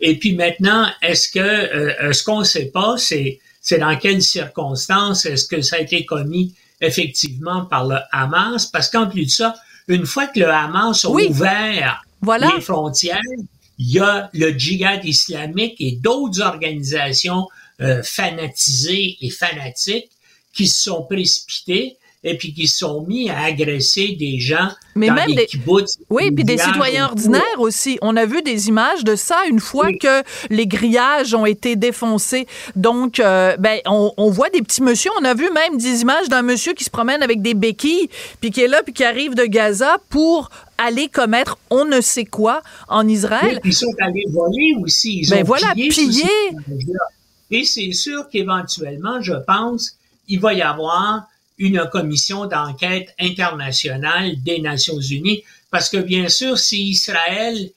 et 0.00 0.18
puis 0.18 0.34
maintenant, 0.34 0.88
est-ce 1.02 1.28
que 1.28 2.12
ce 2.12 2.22
qu'on 2.24 2.40
ne 2.40 2.44
sait 2.44 2.66
pas, 2.66 2.96
c'est 2.96 3.40
c'est 3.60 3.78
dans 3.78 3.96
quelles 3.96 4.22
circonstances 4.22 5.26
est-ce 5.26 5.46
que 5.46 5.60
ça 5.60 5.76
a 5.76 5.78
été 5.80 6.04
commis 6.04 6.54
effectivement 6.80 7.64
par 7.66 7.86
le 7.86 7.98
Hamas? 8.10 8.66
Parce 8.66 8.88
qu'en 8.88 9.06
plus 9.06 9.26
de 9.26 9.30
ça, 9.30 9.54
une 9.86 10.06
fois 10.06 10.26
que 10.26 10.40
le 10.40 10.48
Hamas 10.48 11.04
a 11.04 11.10
ouvert 11.10 12.02
voilà. 12.22 12.50
les 12.54 12.60
frontières, 12.60 13.20
il 13.80 13.92
y 13.92 13.98
a 13.98 14.28
le 14.34 14.50
djihad 14.50 15.04
islamique 15.06 15.76
et 15.80 15.92
d'autres 15.92 16.42
organisations 16.42 17.48
euh, 17.80 18.02
fanatisées 18.02 19.16
et 19.22 19.30
fanatiques 19.30 20.10
qui 20.52 20.66
se 20.66 20.82
sont 20.82 21.02
précipitées 21.04 21.96
et 22.22 22.36
puis 22.36 22.52
qui 22.52 22.68
se 22.68 22.78
sont 22.78 23.06
mis 23.06 23.30
à 23.30 23.44
agresser 23.44 24.14
des 24.18 24.38
gens 24.38 24.68
Mais 24.94 25.06
dans 25.06 25.14
même 25.14 25.28
des 25.28 25.36
des... 25.36 25.46
kibbutz, 25.46 25.98
Oui, 26.10 26.30
puis 26.30 26.44
des 26.44 26.58
citoyens 26.58 27.06
ordinaires 27.06 27.40
aussi. 27.58 27.98
On 28.02 28.14
a 28.18 28.26
vu 28.26 28.42
des 28.42 28.68
images 28.68 29.04
de 29.04 29.16
ça 29.16 29.38
une 29.48 29.60
fois 29.60 29.86
oui. 29.86 29.96
que 29.96 30.22
les 30.50 30.66
grillages 30.66 31.32
ont 31.32 31.46
été 31.46 31.76
défoncés. 31.76 32.46
Donc, 32.76 33.18
euh, 33.18 33.56
ben, 33.56 33.78
on, 33.86 34.12
on, 34.18 34.30
voit 34.30 34.50
des 34.50 34.60
petits 34.60 34.82
monsieur. 34.82 35.10
On 35.18 35.24
a 35.24 35.32
vu 35.32 35.48
même 35.50 35.78
des 35.78 36.02
images 36.02 36.28
d'un 36.28 36.42
monsieur 36.42 36.74
qui 36.74 36.84
se 36.84 36.90
promène 36.90 37.22
avec 37.22 37.40
des 37.40 37.54
béquilles, 37.54 38.10
puis 38.42 38.50
qui 38.50 38.60
est 38.60 38.68
là, 38.68 38.82
puis 38.82 38.92
qui 38.92 39.04
arrive 39.04 39.34
de 39.34 39.46
Gaza 39.46 39.96
pour 40.10 40.50
aller 40.80 41.08
commettre 41.08 41.58
on 41.70 41.84
ne 41.84 42.00
sait 42.00 42.24
quoi 42.24 42.62
en 42.88 43.06
Israël. 43.06 43.60
Oui, 43.62 43.70
ils 43.70 43.74
sont 43.74 43.94
allés 44.00 44.24
voler 44.30 44.74
aussi. 44.80 45.20
Ils 45.20 45.30
ben 45.30 45.42
ont 45.42 45.44
voilà, 45.44 45.72
pillé. 45.74 46.24
Et 47.50 47.64
c'est 47.64 47.92
sûr 47.92 48.28
qu'éventuellement, 48.28 49.20
je 49.20 49.34
pense, 49.46 49.96
il 50.28 50.40
va 50.40 50.54
y 50.54 50.62
avoir 50.62 51.28
une 51.58 51.86
commission 51.92 52.46
d'enquête 52.46 53.14
internationale 53.20 54.42
des 54.42 54.60
Nations 54.60 55.00
Unies, 55.00 55.42
parce 55.70 55.90
que 55.90 55.98
bien 55.98 56.28
sûr, 56.28 56.58
si 56.58 56.88
Israël 56.88 57.70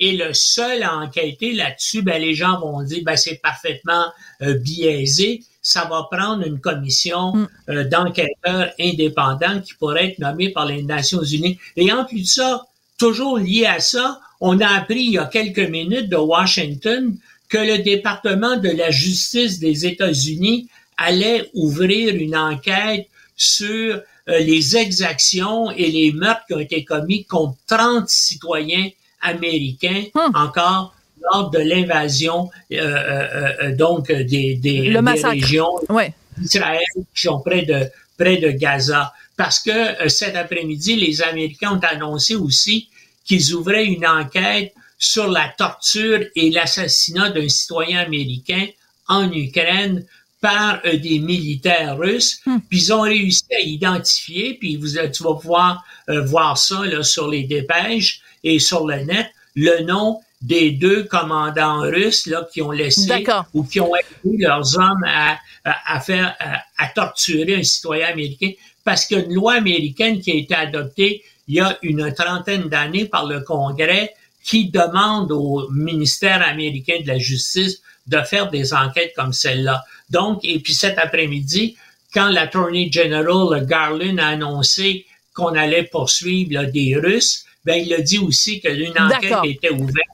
est 0.00 0.12
le 0.12 0.32
seul 0.32 0.82
à 0.82 0.96
enquêter 0.96 1.52
là-dessus, 1.52 2.02
ben 2.02 2.20
les 2.20 2.34
gens 2.34 2.58
vont 2.60 2.82
dire 2.82 3.02
ben 3.04 3.16
c'est 3.16 3.40
parfaitement 3.42 4.06
euh, 4.42 4.54
biaisé. 4.54 5.42
Ça 5.62 5.86
va 5.86 6.06
prendre 6.10 6.46
une 6.46 6.60
commission 6.60 7.24
Mm. 7.32 7.48
euh, 7.70 7.84
d'enquêteurs 7.84 8.72
indépendants 8.78 9.60
qui 9.60 9.74
pourrait 9.74 10.06
être 10.06 10.18
nommée 10.18 10.50
par 10.50 10.66
les 10.66 10.82
Nations 10.82 11.22
Unies. 11.22 11.58
Et 11.76 11.92
en 11.92 12.04
plus 12.04 12.22
de 12.22 12.26
ça, 12.26 12.66
toujours 12.98 13.38
lié 13.38 13.66
à 13.66 13.80
ça, 13.80 14.20
on 14.40 14.60
a 14.60 14.68
appris 14.68 15.04
il 15.04 15.12
y 15.12 15.18
a 15.18 15.26
quelques 15.26 15.58
minutes 15.70 16.08
de 16.08 16.16
Washington 16.16 17.16
que 17.48 17.58
le 17.58 17.78
département 17.78 18.56
de 18.56 18.70
la 18.70 18.90
justice 18.90 19.58
des 19.58 19.86
États-Unis 19.86 20.68
allait 20.96 21.50
ouvrir 21.54 22.14
une 22.14 22.36
enquête 22.36 23.08
sur 23.36 24.00
euh, 24.28 24.38
les 24.38 24.76
exactions 24.76 25.70
et 25.70 25.90
les 25.90 26.12
meurtres 26.12 26.44
qui 26.46 26.54
ont 26.54 26.60
été 26.60 26.84
commis 26.84 27.24
contre 27.24 27.56
30 27.66 28.08
citoyens 28.08 28.88
américains 29.24 30.04
encore 30.34 30.94
lors 31.32 31.50
de 31.50 31.58
l'invasion 31.58 32.50
euh, 32.72 32.76
euh, 32.76 33.74
donc 33.74 34.08
des, 34.12 34.54
des, 34.56 34.92
des 34.92 34.98
régions 35.32 35.74
Ouais. 35.88 36.12
d'Israël 36.38 36.80
qui 37.14 37.22
sont 37.22 37.40
près 37.40 37.62
de 37.62 37.86
près 38.18 38.36
de 38.36 38.50
Gaza. 38.50 39.12
Parce 39.36 39.58
que 39.58 39.70
euh, 40.04 40.08
cet 40.08 40.36
après-midi, 40.36 40.96
les 40.96 41.22
Américains 41.22 41.72
ont 41.72 41.80
annoncé 41.84 42.34
aussi 42.36 42.88
qu'ils 43.24 43.54
ouvraient 43.54 43.86
une 43.86 44.06
enquête 44.06 44.72
sur 44.98 45.28
la 45.28 45.48
torture 45.58 46.20
et 46.36 46.50
l'assassinat 46.50 47.30
d'un 47.30 47.48
citoyen 47.48 48.00
américain 48.00 48.66
en 49.08 49.30
Ukraine 49.32 50.04
par 50.40 50.80
euh, 50.84 50.98
des 50.98 51.18
militaires 51.18 51.96
russes. 51.98 52.40
Puis 52.68 52.78
ils 52.82 52.92
ont 52.92 53.00
réussi 53.00 53.44
à 53.58 53.60
identifier, 53.60 54.54
puis 54.60 54.76
vous, 54.76 54.90
tu 55.12 55.22
vas 55.22 55.34
pouvoir 55.34 55.84
euh, 56.10 56.22
voir 56.24 56.56
ça 56.58 56.84
là, 56.84 57.02
sur 57.02 57.28
les 57.28 57.42
dépêches 57.44 58.20
et 58.44 58.58
sur 58.58 58.86
le 58.86 59.02
net, 59.02 59.26
le 59.56 59.82
nom 59.82 60.20
des 60.40 60.70
deux 60.70 61.04
commandants 61.04 61.80
russes 61.80 62.26
là, 62.26 62.46
qui 62.52 62.60
ont 62.62 62.70
laissé 62.70 63.24
ou 63.54 63.64
qui 63.64 63.80
ont 63.80 63.96
aidé 63.96 64.36
leurs 64.38 64.78
hommes 64.78 65.04
à, 65.06 65.38
à, 65.64 66.00
faire 66.00 66.36
à, 66.38 66.62
à, 66.76 66.88
torturer 66.88 67.56
un 67.56 67.62
citoyen 67.62 68.08
américain 68.08 68.50
parce 68.84 69.06
qu'il 69.06 69.18
y 69.18 69.20
a 69.20 69.24
une 69.24 69.34
loi 69.34 69.54
américaine 69.54 70.20
qui 70.20 70.30
a 70.30 70.34
été 70.34 70.54
adoptée 70.54 71.22
il 71.48 71.56
y 71.56 71.60
a 71.60 71.78
une 71.82 72.12
trentaine 72.12 72.68
d'années 72.68 73.06
par 73.06 73.26
le 73.26 73.40
Congrès 73.40 74.14
qui 74.42 74.70
demande 74.70 75.32
au 75.32 75.68
ministère 75.70 76.46
américain 76.46 77.00
de 77.02 77.08
la 77.08 77.18
Justice 77.18 77.80
de 78.06 78.20
faire 78.20 78.50
des 78.50 78.74
enquêtes 78.74 79.12
comme 79.16 79.32
celle-là. 79.32 79.82
Donc, 80.10 80.40
et 80.44 80.58
puis 80.58 80.74
cet 80.74 80.98
après-midi, 80.98 81.76
quand 82.12 82.28
l'Attorney 82.28 82.90
General 82.92 83.66
Garland 83.66 84.18
a 84.18 84.28
annoncé 84.28 85.06
qu'on 85.34 85.54
allait 85.54 85.84
poursuivre 85.84 86.64
des 86.64 86.96
Russes, 86.96 87.44
ben 87.64 87.74
il 87.74 87.92
a 87.94 88.00
dit 88.00 88.18
aussi 88.18 88.60
qu'une 88.60 88.98
enquête 88.98 89.32
était 89.44 89.70
ouverte 89.70 90.08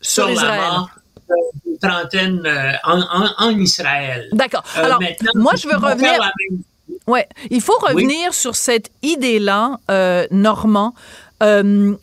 sur, 0.00 0.28
la 0.28 0.56
mort 0.56 0.90
d'une 1.64 1.78
trentaine 1.78 2.42
euh, 2.44 2.72
en, 2.84 3.50
Israël. 3.58 4.28
D'accord. 4.32 4.64
Euh, 4.76 4.84
Alors, 4.84 5.00
moi, 5.34 5.52
je 5.56 5.68
veux 5.68 5.76
revenir. 5.76 6.32
Ouais, 7.06 7.28
il 7.50 7.60
faut 7.60 7.78
revenir 7.80 8.34
sur 8.34 8.54
cette 8.54 8.90
idée-là, 9.02 9.78
euh, 9.90 10.26
Normand. 10.30 10.94
Euh, 11.42 11.94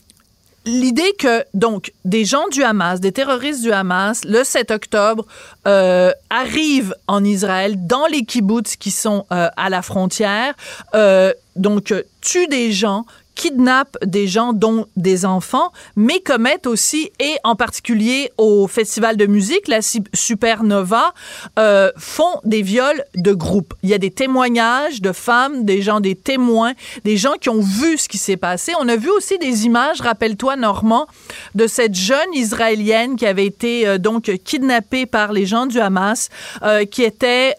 l'idée 0.68 1.14
que, 1.18 1.44
donc, 1.54 1.94
des 2.06 2.26
gens 2.26 2.48
du 2.50 2.64
Hamas, 2.64 3.00
des 3.00 3.12
terroristes 3.12 3.62
du 3.62 3.72
Hamas, 3.72 4.24
le 4.26 4.44
7 4.44 4.72
octobre, 4.72 5.26
euh, 5.66 6.12
arrivent 6.30 6.94
en 7.08 7.24
Israël, 7.24 7.88
dans 7.88 8.06
les 8.08 8.26
kibbutz 8.26 8.76
qui 8.76 8.92
sont 8.92 9.26
euh, 9.32 9.50
à 9.56 9.70
la 9.70 9.82
frontière, 9.82 10.54
euh, 10.94 11.34
donc, 11.56 11.94
tuent 12.22 12.48
des 12.48 12.72
gens 12.72 13.06
kidnappent 13.38 13.98
des 14.04 14.28
gens, 14.28 14.52
dont 14.52 14.88
des 14.98 15.24
enfants, 15.24 15.72
mais 15.96 16.20
commettent 16.20 16.68
aussi, 16.68 17.12
et 17.20 17.36
en 17.44 17.56
particulier 17.56 18.32
au 18.38 18.68
festival 18.68 19.16
de 19.16 19.28
musique, 19.28 19.68
la 19.68 19.80
Supernova, 19.82 21.14
euh, 21.60 21.92
font 21.98 22.42
des 22.44 22.64
viols 22.64 23.04
de 23.16 23.34
groupe. 23.34 23.76
Il 23.84 23.90
y 23.90 23.94
a 23.94 24.00
des 24.00 24.12
témoignages 24.12 25.02
de 25.02 25.12
femmes, 25.12 25.64
des 25.64 25.82
gens, 25.84 26.00
des 26.00 26.16
témoins, 26.16 26.74
des 27.06 27.16
gens 27.16 27.34
qui 27.40 27.50
ont 27.50 27.62
vu 27.62 27.98
ce 27.98 28.10
qui 28.10 28.18
s'est 28.18 28.38
passé. 28.38 28.74
On 28.80 28.90
a 28.90 28.96
vu 28.96 29.12
aussi 29.12 29.38
des 29.38 29.66
images, 29.66 30.02
rappelle-toi, 30.02 30.56
Normand, 30.56 31.06
de 31.54 31.68
cette 31.68 31.94
jeune 31.94 32.34
Israélienne 32.34 33.16
qui 33.16 33.28
avait 33.28 33.46
été 33.46 33.88
euh, 33.88 34.00
donc 34.00 34.32
kidnappée 34.44 35.06
par 35.06 35.32
les 35.32 35.46
gens 35.46 35.68
du 35.68 35.80
Hamas, 35.80 36.30
euh, 36.64 36.86
qui 36.86 37.04
était... 37.04 37.56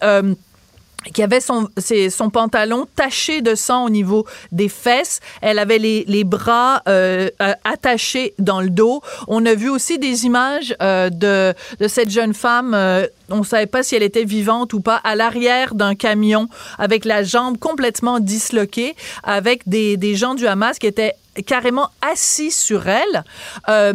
Qui 1.13 1.23
avait 1.23 1.39
son, 1.39 1.69
son 2.09 2.29
pantalon 2.29 2.87
taché 2.95 3.41
de 3.41 3.55
sang 3.55 3.85
au 3.85 3.89
niveau 3.89 4.25
des 4.51 4.69
fesses. 4.69 5.19
Elle 5.41 5.59
avait 5.59 5.79
les, 5.79 6.05
les 6.07 6.23
bras 6.23 6.81
euh, 6.87 7.29
euh, 7.41 7.53
attachés 7.63 8.33
dans 8.37 8.61
le 8.61 8.69
dos. 8.69 9.01
On 9.27 9.45
a 9.45 9.55
vu 9.55 9.69
aussi 9.69 9.97
des 9.97 10.25
images 10.25 10.75
euh, 10.81 11.09
de, 11.09 11.53
de 11.79 11.87
cette 11.87 12.09
jeune 12.09 12.33
femme. 12.33 12.73
Euh, 12.73 13.07
on 13.29 13.37
ne 13.39 13.43
savait 13.43 13.65
pas 13.65 13.83
si 13.83 13.95
elle 13.95 14.03
était 14.03 14.23
vivante 14.23 14.73
ou 14.73 14.81
pas, 14.81 14.97
à 14.97 15.15
l'arrière 15.15 15.75
d'un 15.75 15.95
camion 15.95 16.47
avec 16.77 17.05
la 17.05 17.23
jambe 17.23 17.57
complètement 17.57 18.19
disloquée, 18.19 18.95
avec 19.23 19.67
des, 19.67 19.97
des 19.97 20.15
gens 20.15 20.35
du 20.35 20.47
Hamas 20.47 20.79
qui 20.79 20.87
étaient 20.87 21.13
carrément 21.45 21.89
assis 22.01 22.51
sur 22.51 22.87
elle. 22.87 23.23
Euh, 23.67 23.93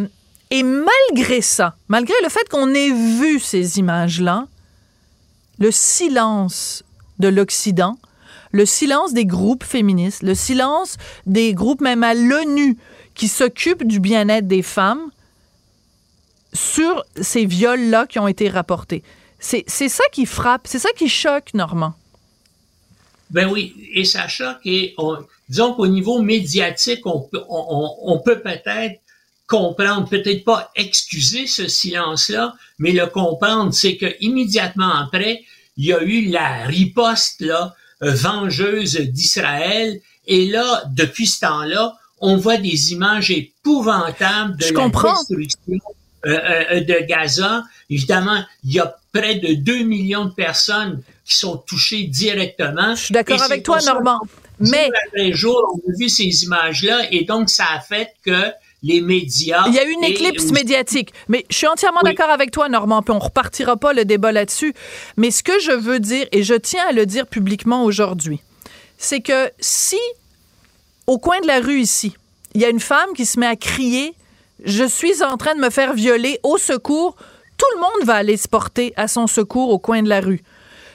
et 0.50 0.62
malgré 0.62 1.40
ça, 1.40 1.74
malgré 1.88 2.14
le 2.22 2.28
fait 2.28 2.48
qu'on 2.48 2.72
ait 2.74 2.90
vu 2.90 3.40
ces 3.40 3.78
images-là, 3.78 4.46
le 5.58 5.70
silence 5.70 6.82
de 7.18 7.28
l'Occident, 7.28 7.98
le 8.52 8.66
silence 8.66 9.12
des 9.12 9.26
groupes 9.26 9.64
féministes, 9.64 10.22
le 10.22 10.34
silence 10.34 10.96
des 11.26 11.54
groupes 11.54 11.80
même 11.80 12.02
à 12.04 12.14
l'ONU 12.14 12.76
qui 13.14 13.28
s'occupent 13.28 13.86
du 13.86 14.00
bien-être 14.00 14.46
des 14.46 14.62
femmes 14.62 15.10
sur 16.52 17.04
ces 17.20 17.46
viols-là 17.46 18.06
qui 18.06 18.18
ont 18.18 18.28
été 18.28 18.48
rapportés. 18.48 19.02
C'est 19.40 19.68
ça 19.68 20.04
qui 20.12 20.24
frappe, 20.24 20.66
c'est 20.66 20.78
ça 20.78 20.88
qui 20.96 21.08
choque, 21.08 21.52
Normand. 21.52 21.94
Ben 23.30 23.50
oui, 23.50 23.74
et 23.92 24.04
ça 24.04 24.28
choque. 24.28 24.60
Et 24.64 24.94
disons 25.48 25.74
qu'au 25.74 25.86
niveau 25.86 26.22
médiatique, 26.22 27.04
on 27.06 27.20
peut, 27.20 27.42
on 27.48 28.20
peut 28.24 28.40
peut-être 28.40 29.00
comprendre, 29.46 30.08
peut-être 30.08 30.44
pas 30.44 30.70
excuser 30.74 31.46
ce 31.46 31.68
silence-là, 31.68 32.54
mais 32.78 32.92
le 32.92 33.06
comprendre, 33.06 33.74
c'est 33.74 33.96
que 33.96 34.06
immédiatement 34.20 34.94
après, 34.94 35.42
il 35.76 35.86
y 35.86 35.92
a 35.92 36.02
eu 36.02 36.26
la 36.30 36.64
riposte 36.66 37.40
là, 37.40 37.74
euh, 38.02 38.12
vengeuse 38.12 38.96
d'Israël. 38.96 40.00
Et 40.26 40.46
là, 40.46 40.84
depuis 40.90 41.26
ce 41.26 41.40
temps-là, 41.40 41.96
on 42.20 42.36
voit 42.36 42.56
des 42.56 42.92
images 42.92 43.30
épouvantables 43.30 44.56
de 44.56 44.74
la 44.74 44.88
destruction 44.88 45.80
euh, 46.26 46.38
euh, 46.70 46.80
de 46.80 47.06
Gaza. 47.06 47.64
Évidemment, 47.90 48.42
il 48.64 48.72
y 48.72 48.80
a 48.80 48.96
près 49.12 49.36
de 49.36 49.54
2 49.54 49.82
millions 49.82 50.24
de 50.24 50.32
personnes 50.32 51.02
qui 51.24 51.36
sont 51.36 51.58
touchées 51.58 52.04
directement. 52.04 52.94
Je 52.94 53.04
suis 53.04 53.12
d'accord 53.12 53.42
avec 53.42 53.62
toi, 53.62 53.80
Normand. 53.82 54.20
Mais... 54.60 54.88
Jour 55.32 55.34
jour, 55.34 55.80
on 55.86 55.90
a 55.90 55.96
vu 55.98 56.08
ces 56.08 56.44
images-là 56.44 57.08
et 57.10 57.24
donc 57.24 57.50
ça 57.50 57.66
a 57.74 57.80
fait 57.80 58.12
que 58.24 58.52
les 58.84 59.00
médias. 59.00 59.64
Il 59.66 59.74
y 59.74 59.78
a 59.78 59.86
eu 59.86 59.92
une 59.92 60.04
éclipse 60.04 60.52
médiatique. 60.52 61.12
Mais 61.28 61.46
je 61.50 61.56
suis 61.56 61.66
entièrement 61.66 62.02
d'accord 62.04 62.28
avec 62.28 62.50
toi, 62.50 62.68
Normand, 62.68 63.02
puis 63.02 63.14
on 63.14 63.18
repartira 63.18 63.76
pas 63.76 63.94
le 63.94 64.04
débat 64.04 64.30
là-dessus. 64.30 64.74
Mais 65.16 65.30
ce 65.30 65.42
que 65.42 65.58
je 65.58 65.72
veux 65.72 66.00
dire, 66.00 66.26
et 66.32 66.42
je 66.42 66.54
tiens 66.54 66.84
à 66.88 66.92
le 66.92 67.06
dire 67.06 67.26
publiquement 67.26 67.84
aujourd'hui, 67.84 68.40
c'est 68.98 69.20
que 69.20 69.50
si, 69.58 69.98
au 71.06 71.18
coin 71.18 71.40
de 71.40 71.46
la 71.46 71.60
rue 71.60 71.80
ici, 71.80 72.14
il 72.54 72.60
y 72.60 72.64
a 72.64 72.68
une 72.68 72.80
femme 72.80 73.14
qui 73.16 73.24
se 73.24 73.40
met 73.40 73.46
à 73.46 73.56
crier 73.56 74.14
Je 74.64 74.84
suis 74.84 75.24
en 75.24 75.36
train 75.36 75.54
de 75.54 75.60
me 75.60 75.70
faire 75.70 75.94
violer, 75.94 76.38
au 76.42 76.58
secours, 76.58 77.16
tout 77.56 77.66
le 77.74 77.80
monde 77.80 78.06
va 78.06 78.16
aller 78.16 78.36
se 78.36 78.48
porter 78.48 78.92
à 78.96 79.08
son 79.08 79.26
secours 79.26 79.70
au 79.70 79.78
coin 79.78 80.02
de 80.02 80.08
la 80.08 80.20
rue. 80.20 80.42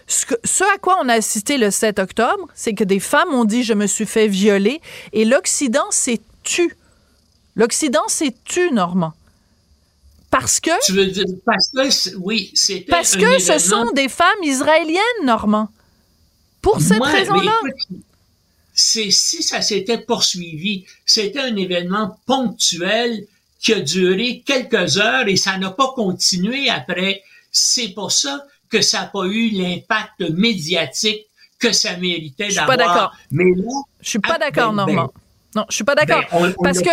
Ce, 0.07 0.25
ce, 0.43 0.63
à 0.63 0.77
quoi 0.77 0.97
on 1.03 1.09
a 1.09 1.13
assisté 1.13 1.57
le 1.57 1.69
7 1.69 1.99
octobre, 1.99 2.47
c'est 2.55 2.73
que 2.73 2.83
des 2.83 2.99
femmes 2.99 3.33
ont 3.33 3.45
dit 3.45 3.63
je 3.63 3.73
me 3.73 3.85
suis 3.87 4.05
fait 4.05 4.27
violer 4.27 4.79
et 5.13 5.25
l'Occident 5.25 5.85
s'est 5.91 6.21
tu 6.43 6.75
L'Occident 7.55 8.07
s'est 8.07 8.35
tu, 8.45 8.71
Normand. 8.71 9.13
Parce 10.29 10.59
que. 10.59 10.71
Tu 10.85 10.93
veux 10.93 11.07
dire, 11.07 11.25
parce 11.45 11.69
que, 11.69 12.15
oui, 12.17 12.51
c'est. 12.53 12.81
Parce 12.81 13.15
que 13.15 13.39
ce 13.39 13.57
sont 13.57 13.91
des 13.91 14.09
femmes 14.09 14.43
israéliennes, 14.43 15.01
Normand. 15.23 15.69
Pour 16.61 16.81
cette 16.81 17.03
raison-là. 17.03 17.53
C'est, 18.73 19.11
si 19.11 19.43
ça 19.43 19.61
s'était 19.61 19.97
poursuivi, 19.97 20.85
c'était 21.05 21.39
un 21.39 21.55
événement 21.57 22.17
ponctuel 22.25 23.25
qui 23.59 23.73
a 23.73 23.81
duré 23.81 24.41
quelques 24.45 24.97
heures 24.97 25.27
et 25.27 25.35
ça 25.35 25.57
n'a 25.57 25.71
pas 25.71 25.91
continué 25.93 26.69
après. 26.69 27.21
C'est 27.51 27.89
pour 27.89 28.11
ça 28.11 28.45
que 28.69 28.81
ça 28.81 29.01
n'a 29.01 29.05
pas 29.07 29.25
eu 29.25 29.49
l'impact 29.49 30.21
médiatique 30.29 31.25
que 31.57 31.73
ça 31.73 31.97
méritait 31.97 32.53
d'avoir. 32.53 32.53
Je 32.53 32.53
suis 32.53 32.67
pas 32.67 32.77
d'accord. 32.77 33.15
Mais 33.31 33.43
là, 33.55 33.71
je 33.99 34.09
suis 34.09 34.19
pas 34.19 34.37
d'accord, 34.37 34.71
ben, 34.71 34.85
ben, 34.85 34.95
Normand. 34.95 35.13
Non, 35.55 35.65
je 35.69 35.75
suis 35.75 35.83
pas 35.83 35.95
d'accord. 35.95 36.23
Ben, 36.31 36.53
on, 36.57 36.63
parce 36.63 36.79
que 36.79 36.89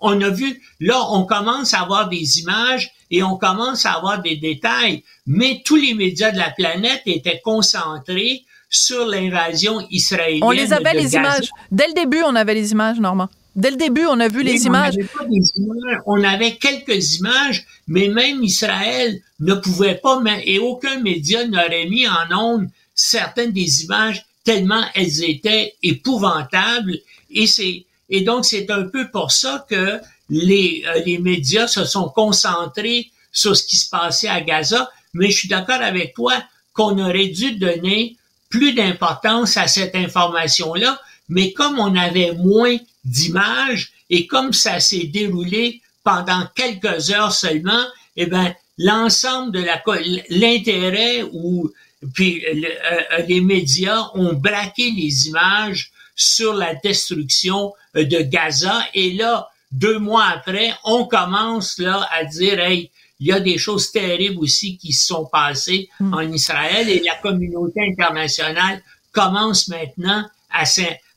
on 0.00 0.20
a 0.20 0.28
vu, 0.28 0.60
là, 0.80 1.00
on 1.10 1.24
commence 1.24 1.72
à 1.72 1.80
avoir 1.80 2.08
des 2.08 2.40
images 2.40 2.90
et 3.10 3.22
on 3.22 3.36
commence 3.36 3.86
à 3.86 3.92
avoir 3.92 4.20
des 4.20 4.36
détails, 4.36 5.02
mais 5.26 5.62
tous 5.64 5.76
les 5.76 5.94
médias 5.94 6.30
de 6.30 6.38
la 6.38 6.50
planète 6.50 7.02
étaient 7.06 7.40
concentrés 7.42 8.44
sur 8.68 9.06
l'invasion 9.06 9.86
israélienne. 9.90 10.42
On 10.42 10.50
les 10.50 10.72
avait 10.72 10.94
les 10.94 11.14
images. 11.14 11.48
Dès 11.70 11.86
le 11.86 11.94
début, 11.94 12.22
on 12.26 12.34
avait 12.34 12.54
les 12.54 12.72
images, 12.72 12.98
Normand. 12.98 13.28
Dès 13.56 13.70
le 13.70 13.76
début, 13.76 14.04
on 14.06 14.18
a 14.18 14.26
vu 14.26 14.42
les 14.42 14.66
images. 14.66 14.94
images. 14.94 16.00
On 16.06 16.22
avait 16.24 16.56
quelques 16.56 17.18
images, 17.18 17.64
mais 17.86 18.08
même 18.08 18.42
Israël 18.42 19.20
ne 19.38 19.54
pouvait 19.54 19.94
pas, 19.94 20.20
et 20.44 20.58
aucun 20.58 21.00
média 21.00 21.46
n'aurait 21.46 21.86
mis 21.86 22.06
en 22.08 22.36
ondes 22.36 22.68
certaines 22.94 23.52
des 23.52 23.84
images 23.84 24.26
tellement 24.44 24.84
elles 24.94 25.24
étaient 25.24 25.74
épouvantables. 25.82 26.98
Et 27.30 27.46
c'est 27.46 27.84
et 28.10 28.20
donc 28.20 28.44
c'est 28.44 28.70
un 28.70 28.84
peu 28.84 29.10
pour 29.10 29.32
ça 29.32 29.66
que 29.68 29.98
les 30.30 30.84
euh, 30.86 31.02
les 31.04 31.18
médias 31.18 31.66
se 31.66 31.84
sont 31.84 32.08
concentrés 32.08 33.10
sur 33.32 33.56
ce 33.56 33.64
qui 33.64 33.76
se 33.76 33.88
passait 33.88 34.28
à 34.28 34.40
Gaza, 34.40 34.90
mais 35.14 35.30
je 35.30 35.38
suis 35.38 35.48
d'accord 35.48 35.80
avec 35.82 36.14
toi 36.14 36.34
qu'on 36.72 36.98
aurait 36.98 37.28
dû 37.28 37.52
donner 37.56 38.16
plus 38.48 38.72
d'importance 38.72 39.56
à 39.56 39.66
cette 39.66 39.96
information-là, 39.96 41.00
mais 41.28 41.52
comme 41.52 41.78
on 41.80 41.96
avait 41.96 42.32
moins 42.32 42.76
d'images 43.04 43.92
et 44.10 44.26
comme 44.26 44.52
ça 44.52 44.78
s'est 44.78 45.10
déroulé 45.12 45.80
pendant 46.04 46.46
quelques 46.54 47.10
heures 47.10 47.32
seulement, 47.32 47.84
eh 48.16 48.26
ben 48.26 48.54
l'ensemble 48.78 49.52
de 49.52 49.60
la 49.60 49.82
l'intérêt 50.28 51.22
ou 51.32 51.72
puis 52.12 52.44
euh, 52.44 52.68
euh, 52.92 53.22
les 53.28 53.40
médias 53.40 54.10
ont 54.14 54.32
braqué 54.32 54.90
les 54.90 55.28
images 55.28 55.92
sur 56.14 56.54
la 56.54 56.74
destruction 56.74 57.72
euh, 57.96 58.04
de 58.04 58.18
Gaza. 58.18 58.84
Et 58.94 59.12
là, 59.12 59.48
deux 59.72 59.98
mois 59.98 60.26
après, 60.26 60.72
on 60.84 61.06
commence 61.06 61.78
là 61.78 62.08
à 62.12 62.24
dire 62.24 62.60
hey, 62.60 62.90
il 63.20 63.28
y 63.28 63.32
a 63.32 63.40
des 63.40 63.58
choses 63.58 63.92
terribles 63.92 64.40
aussi 64.40 64.76
qui 64.76 64.92
se 64.92 65.06
sont 65.06 65.26
passées 65.26 65.88
en 66.00 66.20
Israël. 66.32 66.88
Et 66.88 67.00
la 67.00 67.14
communauté 67.16 67.80
internationale 67.80 68.82
commence 69.12 69.68
maintenant 69.68 70.28
à, 70.50 70.64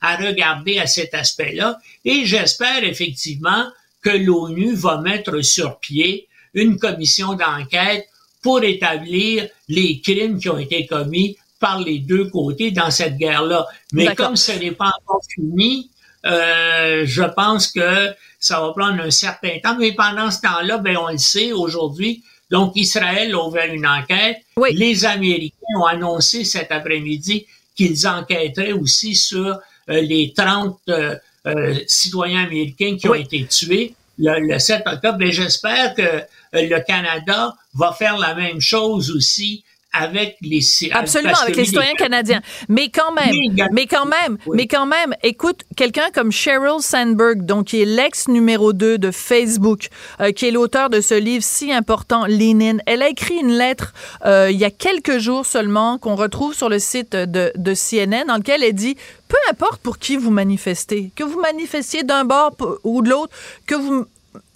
à 0.00 0.16
regarder 0.16 0.78
à 0.78 0.86
cet 0.86 1.12
aspect-là. 1.12 1.78
Et 2.04 2.24
j'espère 2.24 2.84
effectivement 2.84 3.66
que 4.00 4.10
l'ONU 4.10 4.74
va 4.74 5.00
mettre 5.00 5.42
sur 5.42 5.78
pied 5.80 6.28
une 6.54 6.78
commission 6.78 7.34
d'enquête 7.34 8.08
pour 8.42 8.62
établir 8.62 9.48
les 9.68 10.00
crimes 10.00 10.38
qui 10.38 10.48
ont 10.48 10.58
été 10.58 10.86
commis 10.86 11.36
par 11.58 11.80
les 11.80 11.98
deux 11.98 12.26
côtés 12.26 12.70
dans 12.70 12.90
cette 12.90 13.16
guerre-là. 13.16 13.66
Mais 13.92 14.14
comme 14.14 14.36
ce 14.36 14.52
n'est 14.52 14.72
pas 14.72 14.92
encore 15.00 15.22
fini, 15.34 15.90
euh, 16.26 17.04
je 17.04 17.22
pense 17.22 17.68
que 17.68 18.14
ça 18.38 18.60
va 18.60 18.72
prendre 18.72 19.02
un 19.02 19.10
certain 19.10 19.58
temps. 19.62 19.76
Mais 19.78 19.92
pendant 19.92 20.30
ce 20.30 20.40
temps-là, 20.42 20.78
ben 20.78 20.96
on 20.96 21.08
le 21.08 21.18
sait 21.18 21.52
aujourd'hui. 21.52 22.22
Donc 22.50 22.72
Israël 22.76 23.34
a 23.34 23.44
ouvert 23.44 23.72
une 23.72 23.86
enquête. 23.86 24.38
Les 24.70 25.04
Américains 25.04 25.56
ont 25.76 25.84
annoncé 25.84 26.44
cet 26.44 26.72
après-midi 26.72 27.46
qu'ils 27.76 28.06
enquêteraient 28.06 28.72
aussi 28.72 29.14
sur 29.14 29.46
euh, 29.46 30.00
les 30.00 30.32
30 30.36 30.78
euh, 30.88 31.16
citoyens 31.86 32.44
américains 32.44 32.96
qui 32.96 33.08
ont 33.08 33.14
été 33.14 33.46
tués 33.46 33.94
le, 34.18 34.52
le 34.52 34.58
7 34.58 34.82
octobre. 34.86 35.22
Et 35.22 35.32
j'espère 35.32 35.94
que 35.94 36.22
le 36.52 36.78
Canada 36.80 37.54
va 37.78 37.92
faire 37.92 38.18
la 38.18 38.34
même 38.34 38.60
chose 38.60 39.10
aussi 39.10 39.64
avec 39.92 40.36
les 40.42 40.60
absolument 40.92 41.38
avec 41.42 41.56
les 41.56 41.64
citoyens 41.64 41.94
canadiens. 41.94 42.42
Mais 42.68 42.90
quand 42.90 43.12
même 43.12 43.34
mais 43.72 43.86
quand 43.86 44.04
même 44.04 44.36
mais 44.52 44.66
quand 44.66 44.86
même 44.86 45.14
écoute 45.22 45.62
quelqu'un 45.76 46.10
comme 46.12 46.30
Sheryl 46.30 46.80
Sandberg 46.80 47.46
donc 47.46 47.68
qui 47.68 47.82
est 47.82 47.86
l'ex 47.86 48.28
numéro 48.28 48.72
2 48.72 48.98
de 48.98 49.10
Facebook 49.10 49.88
euh, 50.20 50.30
qui 50.32 50.46
est 50.46 50.50
l'auteur 50.50 50.90
de 50.90 51.00
ce 51.00 51.14
livre 51.14 51.42
si 51.42 51.72
important 51.72 52.26
Lenin 52.26 52.78
elle 52.86 53.02
a 53.02 53.08
écrit 53.08 53.36
une 53.36 53.52
lettre 53.52 53.94
euh, 54.26 54.48
il 54.50 54.58
y 54.58 54.64
a 54.64 54.70
quelques 54.70 55.18
jours 55.18 55.46
seulement 55.46 55.96
qu'on 55.96 56.16
retrouve 56.16 56.54
sur 56.54 56.68
le 56.68 56.78
site 56.78 57.16
de, 57.16 57.50
de 57.54 57.74
CNN 57.74 58.26
dans 58.26 58.36
lequel 58.36 58.62
elle 58.62 58.74
dit 58.74 58.96
peu 59.28 59.38
importe 59.50 59.80
pour 59.80 59.98
qui 59.98 60.16
vous 60.16 60.30
manifestez 60.30 61.12
que 61.16 61.24
vous 61.24 61.40
manifestiez 61.40 62.02
d'un 62.02 62.24
bord 62.24 62.54
ou 62.84 63.00
de 63.00 63.08
l'autre 63.08 63.32
que 63.66 63.74
vous 63.74 64.06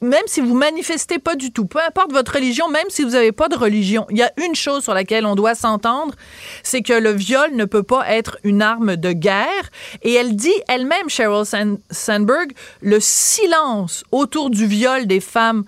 même 0.00 0.22
si 0.26 0.40
vous 0.40 0.54
manifestez 0.54 1.18
pas 1.18 1.36
du 1.36 1.52
tout, 1.52 1.66
peu 1.66 1.78
importe 1.86 2.12
votre 2.12 2.34
religion, 2.34 2.68
même 2.68 2.88
si 2.88 3.02
vous 3.02 3.10
n'avez 3.10 3.32
pas 3.32 3.48
de 3.48 3.56
religion, 3.56 4.06
il 4.10 4.18
y 4.18 4.22
a 4.22 4.32
une 4.36 4.54
chose 4.54 4.82
sur 4.82 4.94
laquelle 4.94 5.26
on 5.26 5.34
doit 5.34 5.54
s'entendre, 5.54 6.14
c'est 6.62 6.82
que 6.82 6.92
le 6.92 7.12
viol 7.12 7.54
ne 7.54 7.64
peut 7.64 7.82
pas 7.82 8.08
être 8.10 8.38
une 8.44 8.62
arme 8.62 8.96
de 8.96 9.12
guerre. 9.12 9.70
Et 10.02 10.14
elle 10.14 10.36
dit 10.36 10.52
elle-même, 10.68 11.08
Sheryl 11.08 11.44
Sandberg, 11.90 12.52
le 12.80 12.98
silence 13.00 14.04
autour 14.10 14.50
du 14.50 14.66
viol 14.66 15.06
des 15.06 15.20
femmes 15.20 15.64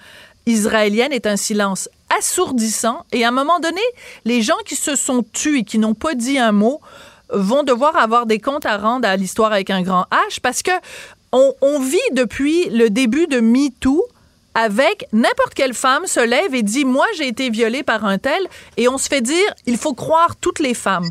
israéliennes 0.47 1.13
est 1.13 1.27
un 1.27 1.37
silence 1.37 1.89
assourdissant. 2.19 3.05
Et 3.13 3.25
à 3.25 3.29
un 3.29 3.33
moment 3.33 3.61
donné, 3.61 3.81
les 4.25 4.43
gens 4.43 4.59
qui 4.67 4.77
se 4.77 4.97
sont 4.97 5.25
tués 5.33 5.59
et 5.59 5.65
qui 5.65 5.79
n'ont 5.79 5.95
pas 5.95 6.15
dit 6.15 6.39
un 6.39 6.53
mot 6.53 6.81
vont 7.31 7.63
devoir 7.63 7.97
avoir 7.97 8.27
des 8.27 8.39
comptes 8.39 8.67
à 8.67 8.77
rendre 8.77 9.09
à 9.09 9.17
l'histoire 9.17 9.53
avec 9.53 9.71
un 9.71 9.83
grand 9.83 10.07
H 10.29 10.41
parce 10.43 10.63
que 10.63 10.71
on, 11.35 11.81
vit 11.81 11.99
depuis 12.13 12.69
le 12.71 12.91
début 12.91 13.27
de 13.27 13.41
MeToo 13.41 14.05
avec 14.55 15.09
n'importe 15.13 15.55
quelle 15.55 15.75
femme 15.75 16.07
se 16.07 16.21
lève 16.21 16.55
et 16.55 16.63
dit 16.63 16.85
moi 16.85 17.07
j'ai 17.17 17.27
été 17.27 17.51
violée 17.51 17.83
par 17.83 18.05
un 18.05 18.19
tel 18.19 18.41
et 18.77 18.87
on 18.89 18.99
se 18.99 19.09
fait 19.09 19.21
dire 19.21 19.55
il 19.67 19.77
faut 19.77 19.95
croire 19.95 20.37
toutes 20.37 20.61
les 20.61 20.75
femmes. 20.75 21.11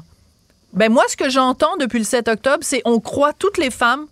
Ben 0.71 0.91
moi 0.91 1.03
ce 1.09 1.17
que 1.17 1.29
j'entends 1.29 1.75
depuis 1.77 1.99
le 1.99 2.05
7 2.05 2.29
octobre 2.29 2.59
c'est 2.61 2.81
on 2.85 2.99
croit 2.99 3.33
toutes 3.33 3.57
les 3.57 3.69
femmes 3.69 4.07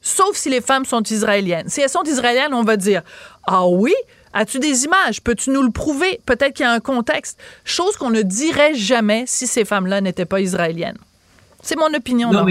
sauf 0.00 0.36
si 0.36 0.50
les 0.50 0.60
femmes 0.60 0.84
sont 0.84 1.02
israéliennes. 1.02 1.68
Si 1.68 1.80
elles 1.80 1.88
sont 1.88 2.02
israéliennes, 2.02 2.54
on 2.54 2.64
va 2.64 2.76
dire 2.76 3.02
ah 3.46 3.66
oui, 3.66 3.94
As-tu 4.34 4.58
des 4.58 4.84
images? 4.84 5.20
Peux-tu 5.20 5.50
nous 5.50 5.62
le 5.62 5.70
prouver? 5.70 6.20
Peut-être 6.24 6.54
qu'il 6.54 6.64
y 6.64 6.68
a 6.68 6.72
un 6.72 6.80
contexte. 6.80 7.38
Chose 7.64 7.96
qu'on 7.96 8.10
ne 8.10 8.22
dirait 8.22 8.74
jamais 8.74 9.24
si 9.26 9.46
ces 9.46 9.64
femmes-là 9.64 10.00
n'étaient 10.00 10.24
pas 10.24 10.40
israéliennes. 10.40 10.96
C'est 11.62 11.76
mon 11.76 11.92
opinion, 11.94 12.32
non, 12.32 12.46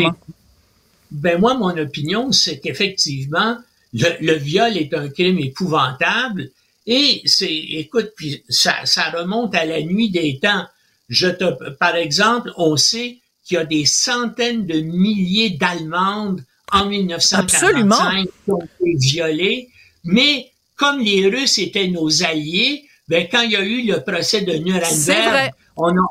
ben 1.12 1.40
moi, 1.40 1.54
mon 1.56 1.78
opinion, 1.78 2.32
c'est 2.32 2.60
qu'effectivement, 2.60 3.58
le, 3.94 4.34
viol 4.34 4.78
est 4.78 4.94
un 4.94 5.10
crime 5.10 5.40
épouvantable 5.40 6.50
et 6.88 7.22
c'est, 7.26 7.54
écoute, 7.54 8.12
puis 8.16 8.44
ça, 8.50 8.86
ça 8.86 9.10
remonte 9.12 9.54
à 9.54 9.66
la 9.66 9.82
nuit 9.82 10.10
des 10.10 10.40
temps. 10.42 10.66
Je 11.10 11.28
te, 11.28 11.70
par 11.74 11.96
exemple, 11.96 12.52
on 12.58 12.78
sait 12.78 13.18
qu'il 13.44 13.56
y 13.56 13.58
a 13.58 13.66
des 13.66 13.86
centaines 13.86 14.66
de 14.66 14.80
milliers 14.80 15.52
d'Allemandes 15.52 16.44
en 16.72 16.86
1945 16.86 18.26
qui 18.26 18.52
ont 18.52 18.62
été 18.62 18.96
violées, 18.98 19.70
mais 20.06 20.52
comme 20.78 21.00
les 21.00 21.28
Russes 21.28 21.60
étaient 21.60 21.90
nos 21.90 22.24
alliés, 22.24 22.86
ben 23.10 23.28
quand 23.30 23.42
il 23.42 23.52
y 23.52 23.56
a 23.58 23.64
eu 23.64 23.86
le 23.86 24.02
procès 24.02 24.42
de 24.42 24.54
Nuremberg, 24.54 25.52
on 25.76 25.90
a, 25.90 26.02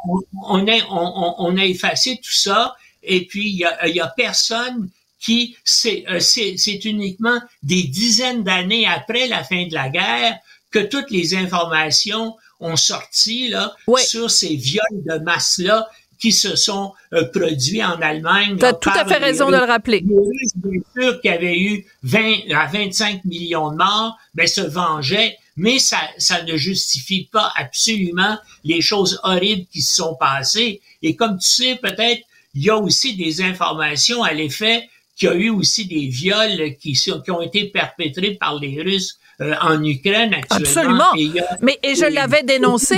on, 0.49 0.69
a, 0.69 0.77
on, 0.91 1.35
on 1.39 1.57
a 1.57 1.65
effacé 1.65 2.17
tout 2.17 2.33
ça 2.33 2.77
et 3.03 3.27
puis 3.27 3.49
il 3.49 3.57
y 3.57 3.65
a, 3.65 3.89
y 3.89 4.01
a 4.01 4.09
personne 4.17 4.89
qui 5.19 5.57
c'est 5.65 6.05
euh, 6.09 6.21
c'est 6.21 6.85
uniquement 6.85 7.41
des 7.63 7.83
dizaines 7.85 8.43
d'années 8.43 8.87
après 8.87 9.29
la 9.29 9.45
fin 9.45 9.67
de 9.67 9.75
la 9.75 9.89
guerre 9.89 10.39
que 10.71 10.79
toutes 10.79 11.11
les 11.11 11.35
informations 11.35 12.37
ont 12.59 12.77
sorti 12.77 13.49
là 13.49 13.75
sur 13.99 14.31
ces 14.31 14.57
viols 14.57 15.05
de 15.05 15.19
masse 15.19 15.59
là 15.59 15.89
qui 16.21 16.33
se 16.33 16.55
sont 16.55 16.93
euh, 17.15 17.25
produits 17.25 17.83
en 17.83 17.99
Allemagne. 18.01 18.59
Tu 18.59 18.65
as 18.65 18.75
tout 18.75 18.91
à 18.91 19.07
fait 19.07 19.17
raison 19.17 19.51
de 19.51 19.57
le 19.57 19.65
rappeler. 19.65 20.03
bien 20.03 20.81
sûr 20.95 21.21
qu'il 21.21 21.31
y 21.31 21.35
avait 21.35 21.59
eu 21.59 21.87
20 22.03 22.53
à 22.55 22.67
25 22.67 23.25
millions 23.25 23.71
de 23.71 23.77
morts, 23.77 24.19
ben 24.35 24.47
se 24.47 24.61
vengeaient, 24.61 25.39
mais 25.57 25.79
ça, 25.79 25.99
ça 26.19 26.43
ne 26.43 26.57
justifie 26.57 27.29
pas 27.33 27.51
absolument 27.57 28.39
les 28.65 28.83
choses 28.83 29.19
horribles 29.23 29.67
qui 29.73 29.81
se 29.81 29.97
sont 29.97 30.15
passées. 30.15 30.83
Et 31.03 31.17
comme 31.17 31.39
tu 31.39 31.49
sais, 31.49 31.77
peut-être 31.83 32.23
il 32.55 32.63
y 32.65 32.71
a 32.71 32.77
aussi 32.77 33.17
des 33.17 33.43
informations 33.43 34.23
à 34.23 34.33
l'effet 34.33 34.89
qu'il 35.17 35.29
y 35.29 35.33
a 35.33 35.35
eu 35.35 35.51
aussi 35.51 35.87
des 35.87 36.09
viols 36.09 36.77
qui, 36.77 36.99
ont 37.29 37.43
été 37.43 37.67
perpétrés 37.67 38.35
par 38.35 38.59
les 38.59 38.83
Russes 38.83 39.20
euh, 39.41 39.55
en 39.63 39.83
Ukraine 39.83 40.35
actuellement. 40.35 41.13
Absolument. 41.13 41.51
Mais 41.63 41.79
et 41.83 41.95
je 41.95 42.05
l'avais 42.05 42.43
dénoncé. 42.43 42.97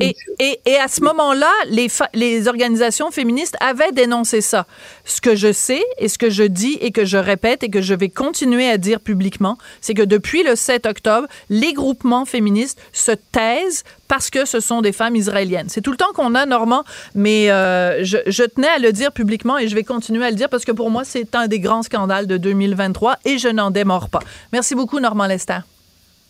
Et, 0.00 0.16
et, 0.38 0.60
et, 0.64 0.76
à 0.76 0.88
ce 0.88 1.02
moment-là, 1.02 1.50
les, 1.68 1.88
les 2.14 2.48
organisations 2.48 3.10
féministes 3.10 3.56
avaient 3.60 3.92
dénoncé 3.92 4.40
ça. 4.40 4.66
Ce 5.04 5.20
que 5.20 5.36
je 5.36 5.52
sais 5.52 5.82
et 5.98 6.08
ce 6.08 6.16
que 6.16 6.30
je 6.30 6.44
dis 6.44 6.78
et 6.80 6.92
que 6.92 7.04
je 7.04 7.18
répète 7.18 7.62
et 7.62 7.68
que 7.68 7.82
je 7.82 7.94
vais 7.94 8.08
continuer 8.08 8.68
à 8.68 8.78
dire 8.78 9.00
publiquement, 9.00 9.58
c'est 9.80 9.94
que 9.94 10.02
depuis 10.02 10.42
le 10.42 10.56
7 10.56 10.86
octobre, 10.86 11.28
les 11.50 11.72
groupements 11.72 12.24
féministes 12.24 12.80
se 12.92 13.12
taisent 13.12 13.84
parce 14.08 14.30
que 14.30 14.44
ce 14.44 14.60
sont 14.60 14.82
des 14.82 14.92
femmes 14.92 15.16
israéliennes. 15.16 15.68
C'est 15.68 15.80
tout 15.80 15.90
le 15.90 15.96
temps 15.96 16.12
qu'on 16.14 16.34
a, 16.34 16.46
Normand, 16.46 16.84
mais 17.14 17.50
euh, 17.50 18.04
je, 18.04 18.18
je, 18.26 18.44
tenais 18.44 18.68
à 18.68 18.78
le 18.78 18.92
dire 18.92 19.12
publiquement 19.12 19.58
et 19.58 19.68
je 19.68 19.74
vais 19.74 19.84
continuer 19.84 20.24
à 20.24 20.30
le 20.30 20.36
dire 20.36 20.48
parce 20.48 20.64
que 20.64 20.72
pour 20.72 20.90
moi, 20.90 21.04
c'est 21.04 21.34
un 21.34 21.48
des 21.48 21.60
grands 21.60 21.82
scandales 21.82 22.26
de 22.26 22.36
2023 22.36 23.18
et 23.24 23.38
je 23.38 23.48
n'en 23.48 23.70
démords 23.70 24.08
pas. 24.08 24.20
Merci 24.52 24.74
beaucoup, 24.74 25.00
Normand 25.00 25.26
Lester. 25.26 25.60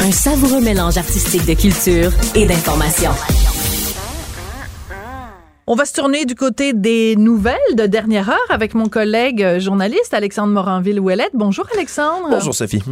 Un 0.00 0.12
savoureux 0.12 0.60
mélange 0.60 0.96
artistique 0.98 1.46
de 1.46 1.54
culture 1.54 2.12
et 2.34 2.46
d'information. 2.46 3.10
On 5.66 5.74
va 5.74 5.84
se 5.84 5.94
tourner 5.94 6.24
du 6.24 6.34
côté 6.34 6.72
des 6.72 7.16
nouvelles 7.16 7.56
de 7.74 7.86
dernière 7.86 8.28
heure 8.30 8.36
avec 8.50 8.74
mon 8.74 8.88
collègue 8.88 9.58
journaliste 9.58 10.14
Alexandre 10.14 10.52
Moranville-Ouellette. 10.52 11.32
Bonjour 11.34 11.66
Alexandre. 11.74 12.28
Bonjour 12.30 12.54
Sophie. 12.54 12.82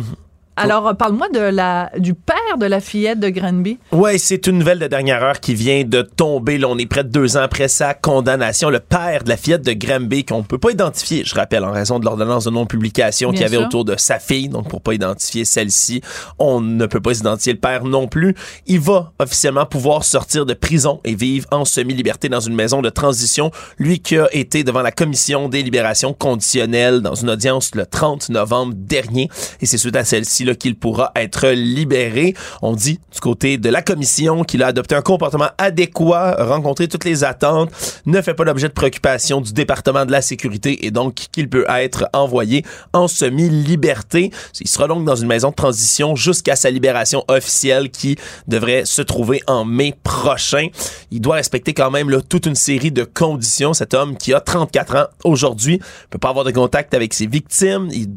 Alors, 0.57 0.86
euh, 0.86 0.92
parle-moi 0.94 1.28
de 1.30 1.40
la, 1.40 1.90
du 1.98 2.14
père 2.14 2.59
de 2.59 2.66
la 2.66 2.80
fillette 2.80 3.18
de 3.18 3.28
Granby. 3.28 3.78
Ouais, 3.90 4.18
c'est 4.18 4.46
une 4.46 4.59
nouvelle 4.59 4.78
de 4.78 4.86
dernière 4.86 5.22
heure 5.22 5.40
qui 5.40 5.55
vient 5.55 5.82
de 5.82 6.02
tomber. 6.02 6.59
Là, 6.59 6.68
on 6.68 6.78
est 6.78 6.86
près 6.86 7.02
de 7.02 7.09
deux 7.09 7.36
ans 7.36 7.42
après 7.42 7.66
sa 7.66 7.92
condamnation. 7.94 8.70
Le 8.70 8.78
père 8.78 9.24
de 9.24 9.28
la 9.30 9.36
fillette 9.36 9.62
de 9.62 9.72
Granby, 9.72 10.24
qu'on 10.24 10.44
peut 10.44 10.59
pas 10.59 10.70
identifier, 10.70 11.24
je 11.24 11.34
rappelle, 11.34 11.64
en 11.64 11.72
raison 11.72 11.98
de 11.98 12.05
l'ordonnance 12.05 12.44
de 12.44 12.50
non-publication 12.50 13.32
qu'il 13.32 13.40
y 13.40 13.44
avait 13.44 13.57
sûr. 13.57 13.66
autour 13.66 13.84
de 13.84 13.96
sa 13.96 14.20
fille. 14.20 14.48
Donc, 14.48 14.68
pour 14.68 14.80
pas 14.80 14.94
identifier 14.94 15.44
celle-ci, 15.44 16.02
on 16.38 16.61
ne 16.61 16.86
peut 16.86 17.00
pas 17.00 17.18
identifier 17.18 17.55
le 17.55 17.59
père 17.59 17.84
non 17.84 18.07
plus. 18.07 18.36
Il 18.66 18.78
va 18.78 19.12
officiellement 19.18 19.66
pouvoir 19.66 20.05
sortir 20.05 20.46
de 20.46 20.55
prison 20.55 21.00
et 21.05 21.16
vivre 21.16 21.48
en 21.50 21.64
semi-liberté 21.64 22.28
dans 22.28 22.40
une 22.40 22.55
maison 22.55 22.80
de 22.80 22.90
transition. 22.90 23.50
Lui 23.78 23.98
qui 23.98 24.18
a 24.18 24.28
été 24.32 24.62
devant 24.62 24.82
la 24.82 24.92
commission 24.92 25.48
des 25.48 25.64
libérations 25.64 26.12
conditionnelles 26.12 27.00
dans 27.00 27.14
une 27.16 27.30
audience 27.30 27.74
le 27.74 27.86
30 27.86 28.28
novembre 28.28 28.74
dernier. 28.76 29.28
Et 29.61 29.66
c'est 29.66 29.78
suite 29.78 29.96
à 29.96 30.05
celle-ci 30.05 30.43
qu'il 30.53 30.76
pourra 30.76 31.12
être 31.16 31.49
libéré. 31.49 32.34
On 32.62 32.74
dit 32.74 33.01
du 33.12 33.20
côté 33.20 33.57
de 33.57 33.68
la 33.70 33.82
commission 33.82 34.45
qu'il 34.45 34.62
a 34.62 34.66
adopté 34.66 34.95
un 34.95 35.03
comportement 35.03 35.49
adéquat, 35.59 36.36
rencontré 36.38 36.88
toutes 36.88 37.05
les 37.05 37.24
attentes, 37.24 37.70
ne 38.07 38.20
fait 38.20 38.34
pas 38.34 38.45
l'objet 38.45 38.68
de 38.68 38.72
préoccupation 38.72 39.40
du 39.40 39.53
département 39.53 40.05
de 40.05 40.12
la 40.12 40.22
sécurité 40.22 40.84
et 40.86 40.90
donc 40.90 41.14
qu'il 41.32 41.49
peut 41.49 41.64
être 41.68 42.09
envoyé 42.12 42.64
en 42.92 43.09
semi-liberté. 43.09 44.30
Il 44.61 44.68
sera 44.68 44.88
donc 44.88 45.05
dans 45.05 45.16
une 45.16 45.28
maison 45.28 45.51
de 45.51 45.55
transition 45.55 46.16
jusqu'à 46.16 46.57
sa 46.57 46.70
libération 46.70 47.24
officielle 47.28 47.90
qui 47.90 48.16
devrait 48.49 48.84
se 48.84 49.03
trouver 49.03 49.42
en 49.47 49.64
mai 49.64 49.95
prochain. 50.03 50.68
Il 51.11 51.20
doit 51.20 51.36
respecter 51.36 51.74
quand 51.74 51.90
même 51.90 52.11
toute 52.28 52.47
une 52.47 52.55
série 52.55 52.92
de 52.92 53.05
conditions. 53.05 53.74
Cet 53.74 53.95
homme 53.95 54.16
qui 54.16 54.34
a 54.34 54.40
34 54.40 54.97
ans 54.97 55.07
aujourd'hui 55.24 55.80
peut 56.11 56.18
pas 56.18 56.30
avoir 56.30 56.45
de 56.45 56.51
contact 56.51 56.95
avec 56.95 57.14
ses 57.14 57.26
victimes. 57.26 57.88
Il 57.92 58.09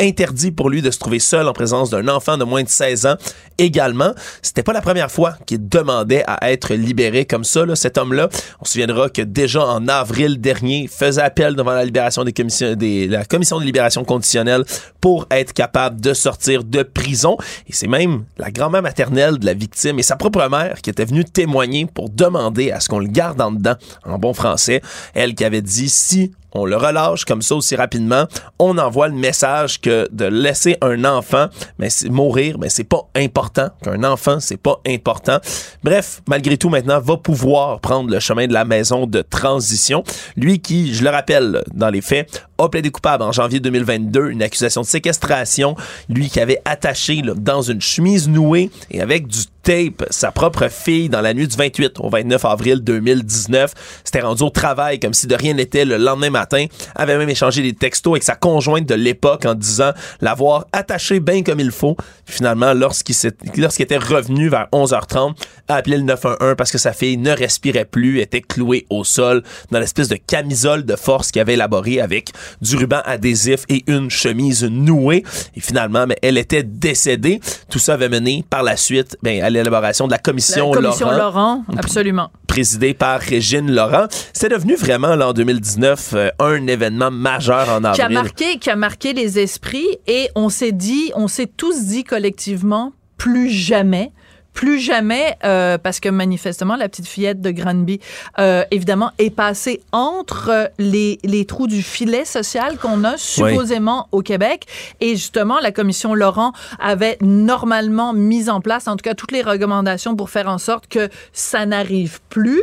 interdit 0.00 0.50
pour 0.50 0.70
lui 0.70 0.82
de 0.82 0.90
se 0.90 0.98
trouver 0.98 1.18
seul 1.18 1.46
en 1.48 1.52
présence 1.52 1.69
d'un 1.90 2.08
enfant 2.08 2.36
de 2.36 2.44
moins 2.44 2.62
de 2.62 2.68
16 2.68 3.06
ans 3.06 3.16
également. 3.58 4.12
C'était 4.42 4.62
pas 4.62 4.72
la 4.72 4.80
première 4.80 5.10
fois 5.10 5.34
qu'il 5.46 5.68
demandait 5.68 6.24
à 6.26 6.50
être 6.50 6.74
libéré 6.74 7.24
comme 7.24 7.44
ça, 7.44 7.60
cet 7.74 7.98
homme-là. 7.98 8.28
On 8.60 8.64
se 8.64 8.72
souviendra 8.72 9.08
que 9.08 9.22
déjà 9.22 9.64
en 9.64 9.86
avril 9.88 10.40
dernier, 10.40 10.82
il 10.82 10.88
faisait 10.88 11.22
appel 11.22 11.54
devant 11.54 11.72
la 11.72 11.84
libération 11.84 12.24
des, 12.24 13.08
la 13.08 13.24
commission 13.24 13.58
de 13.58 13.64
libération 13.64 14.04
conditionnelle 14.04 14.64
pour 15.00 15.26
être 15.30 15.52
capable 15.52 16.00
de 16.00 16.14
sortir 16.14 16.64
de 16.64 16.82
prison. 16.82 17.36
Et 17.68 17.72
c'est 17.72 17.86
même 17.86 18.24
la 18.38 18.50
grand-mère 18.50 18.82
maternelle 18.82 19.38
de 19.38 19.46
la 19.46 19.54
victime 19.54 19.98
et 19.98 20.02
sa 20.02 20.16
propre 20.16 20.46
mère 20.48 20.80
qui 20.82 20.90
était 20.90 21.04
venue 21.04 21.24
témoigner 21.24 21.86
pour 21.86 22.08
demander 22.10 22.70
à 22.70 22.80
ce 22.80 22.88
qu'on 22.88 22.98
le 22.98 23.08
garde 23.08 23.40
en 23.40 23.52
dedans, 23.52 23.76
en 24.04 24.18
bon 24.18 24.34
français. 24.34 24.80
Elle 25.14 25.34
qui 25.34 25.44
avait 25.44 25.62
dit 25.62 25.88
si 25.88 26.32
on 26.52 26.64
le 26.64 26.76
relâche 26.76 27.24
comme 27.24 27.42
ça 27.42 27.54
aussi 27.54 27.76
rapidement, 27.76 28.26
on 28.58 28.78
envoie 28.78 29.08
le 29.08 29.14
message 29.14 29.80
que 29.80 30.08
de 30.12 30.24
laisser 30.24 30.76
un 30.80 31.04
enfant 31.04 31.48
mais 31.78 31.88
mourir, 32.08 32.58
mais 32.58 32.68
c'est 32.68 32.84
pas 32.84 33.08
important 33.14 33.68
qu'un 33.82 34.04
enfant, 34.04 34.40
c'est 34.40 34.56
pas 34.56 34.80
important. 34.86 35.38
Bref, 35.82 36.22
malgré 36.28 36.56
tout 36.56 36.68
maintenant 36.68 37.00
va 37.00 37.16
pouvoir 37.16 37.80
prendre 37.80 38.10
le 38.10 38.20
chemin 38.20 38.46
de 38.46 38.52
la 38.52 38.64
maison 38.64 39.06
de 39.06 39.22
transition. 39.22 40.04
Lui 40.36 40.60
qui, 40.60 40.94
je 40.94 41.02
le 41.04 41.10
rappelle 41.10 41.62
dans 41.72 41.90
les 41.90 42.00
faits, 42.00 42.46
a 42.58 42.68
plaidé 42.68 42.90
coupable 42.90 43.22
en 43.22 43.32
janvier 43.32 43.60
2022 43.60 44.30
une 44.30 44.42
accusation 44.42 44.82
de 44.82 44.86
séquestration, 44.86 45.76
lui 46.08 46.28
qui 46.28 46.40
avait 46.40 46.60
attaché 46.64 47.22
là, 47.22 47.32
dans 47.34 47.62
une 47.62 47.80
chemise 47.80 48.28
nouée 48.28 48.70
et 48.90 49.00
avec 49.00 49.26
du 49.26 49.40
tape 49.62 50.04
sa 50.10 50.32
propre 50.32 50.68
fille 50.68 51.08
dans 51.08 51.20
la 51.20 51.34
nuit 51.34 51.46
du 51.46 51.56
28 51.56 52.00
au 52.00 52.08
29 52.08 52.44
avril 52.44 52.80
2019. 52.80 53.72
C'était 54.04 54.20
rendu 54.20 54.42
au 54.42 54.50
travail 54.50 54.98
comme 55.00 55.14
si 55.14 55.26
de 55.26 55.34
rien 55.34 55.54
n'était 55.54 55.84
le 55.84 55.96
lendemain 55.96 56.30
matin. 56.30 56.66
Avait 56.94 57.16
même 57.18 57.28
échangé 57.28 57.62
des 57.62 57.72
textos 57.72 58.12
avec 58.12 58.22
sa 58.22 58.34
conjointe 58.34 58.86
de 58.86 58.94
l'époque 58.94 59.44
en 59.44 59.54
disant 59.54 59.92
l'avoir 60.20 60.66
attaché 60.72 61.20
bien 61.20 61.42
comme 61.42 61.60
il 61.60 61.70
faut. 61.70 61.96
Finalement, 62.26 62.74
lorsqu'il 62.74 63.14
lorsqu'il 63.56 63.84
était 63.84 63.98
revenu 63.98 64.48
vers 64.48 64.68
11h30, 64.72 65.34
a 65.68 65.74
appelé 65.76 65.96
le 65.96 66.04
911 66.04 66.54
parce 66.56 66.70
que 66.70 66.78
sa 66.78 66.92
fille 66.92 67.16
ne 67.16 67.30
respirait 67.30 67.84
plus, 67.84 68.20
était 68.20 68.40
clouée 68.40 68.86
au 68.90 69.04
sol 69.04 69.42
dans 69.70 69.78
l'espèce 69.78 70.08
de 70.08 70.16
camisole 70.16 70.84
de 70.84 70.96
force 70.96 71.30
qu'il 71.30 71.40
avait 71.40 71.54
élaborée 71.54 72.00
avec 72.00 72.30
du 72.60 72.76
ruban 72.76 73.00
adhésif 73.04 73.64
et 73.68 73.84
une 73.86 74.10
chemise 74.10 74.64
nouée. 74.64 75.24
Et 75.56 75.60
finalement, 75.60 76.06
mais 76.06 76.16
elle 76.22 76.38
était 76.38 76.62
décédée. 76.62 77.40
Tout 77.68 77.78
ça 77.78 77.94
avait 77.94 78.08
mené 78.08 78.44
par 78.48 78.62
la 78.62 78.76
suite 78.76 79.16
ben, 79.22 79.49
à 79.56 79.58
l'élaboration 79.58 80.06
de 80.06 80.12
la 80.12 80.18
commission, 80.18 80.72
La 80.72 80.80
commission 80.80 81.10
Laurent 81.10 81.20
Laurent, 81.20 81.64
absolument. 81.76 82.30
présidée 82.46 82.94
par 82.94 83.20
Régine 83.20 83.70
Laurent. 83.70 84.06
C'est 84.32 84.48
devenu 84.48 84.74
vraiment, 84.76 85.14
là, 85.16 85.28
en 85.28 85.32
2019, 85.32 86.12
euh, 86.14 86.30
un 86.38 86.66
événement 86.66 87.10
majeur 87.10 87.68
en 87.68 87.80
qui 87.92 88.00
a 88.00 88.04
avril. 88.04 88.14
marqué 88.14 88.58
qui 88.58 88.70
a 88.70 88.76
marqué 88.76 89.12
les 89.12 89.38
esprits 89.38 89.98
et 90.06 90.28
on 90.34 90.48
s'est 90.48 90.72
dit 90.72 91.12
on 91.14 91.28
s'est 91.28 91.46
tous 91.46 91.84
dit 91.86 92.04
collectivement 92.04 92.92
plus 93.16 93.50
jamais 93.50 94.12
plus 94.52 94.78
jamais, 94.78 95.36
euh, 95.44 95.78
parce 95.78 96.00
que 96.00 96.08
manifestement, 96.08 96.76
la 96.76 96.88
petite 96.88 97.06
fillette 97.06 97.40
de 97.40 97.50
Granby, 97.50 98.00
euh, 98.38 98.64
évidemment, 98.70 99.10
est 99.18 99.30
passée 99.30 99.80
entre 99.92 100.70
les, 100.78 101.18
les 101.24 101.44
trous 101.44 101.66
du 101.66 101.82
filet 101.82 102.24
social 102.24 102.76
qu'on 102.78 103.04
a 103.04 103.16
supposément 103.16 104.08
au 104.12 104.22
Québec. 104.22 104.66
Et 105.00 105.10
justement, 105.10 105.60
la 105.60 105.72
commission 105.72 106.14
Laurent 106.14 106.52
avait 106.78 107.16
normalement 107.20 108.12
mis 108.12 108.50
en 108.50 108.60
place, 108.60 108.88
en 108.88 108.96
tout 108.96 109.02
cas, 109.02 109.14
toutes 109.14 109.32
les 109.32 109.42
recommandations 109.42 110.16
pour 110.16 110.30
faire 110.30 110.48
en 110.48 110.58
sorte 110.58 110.86
que 110.88 111.08
ça 111.32 111.66
n'arrive 111.66 112.20
plus. 112.28 112.62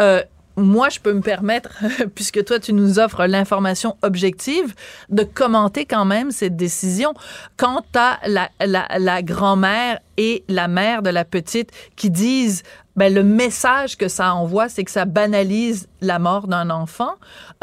Euh, 0.00 0.22
moi, 0.56 0.88
je 0.88 1.00
peux 1.00 1.12
me 1.12 1.20
permettre, 1.20 1.70
puisque 2.14 2.44
toi, 2.44 2.58
tu 2.58 2.72
nous 2.72 2.98
offres 2.98 3.26
l'information 3.26 3.96
objective, 4.02 4.74
de 5.08 5.24
commenter 5.24 5.84
quand 5.84 6.04
même 6.04 6.30
cette 6.30 6.56
décision. 6.56 7.14
Quant 7.56 7.84
à 7.94 8.20
la, 8.26 9.22
grand-mère 9.22 9.98
et 10.16 10.44
la 10.48 10.68
mère 10.68 11.02
de 11.02 11.10
la 11.10 11.24
petite 11.24 11.70
qui 11.96 12.10
disent 12.10 12.62
ben, 12.96 13.12
le 13.12 13.24
message 13.24 13.96
que 13.96 14.08
ça 14.08 14.34
envoie, 14.34 14.68
c'est 14.68 14.84
que 14.84 14.90
ça 14.90 15.04
banalise 15.04 15.88
la 16.00 16.18
mort 16.20 16.46
d'un 16.46 16.70
enfant. 16.70 17.14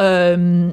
Euh, 0.01 0.71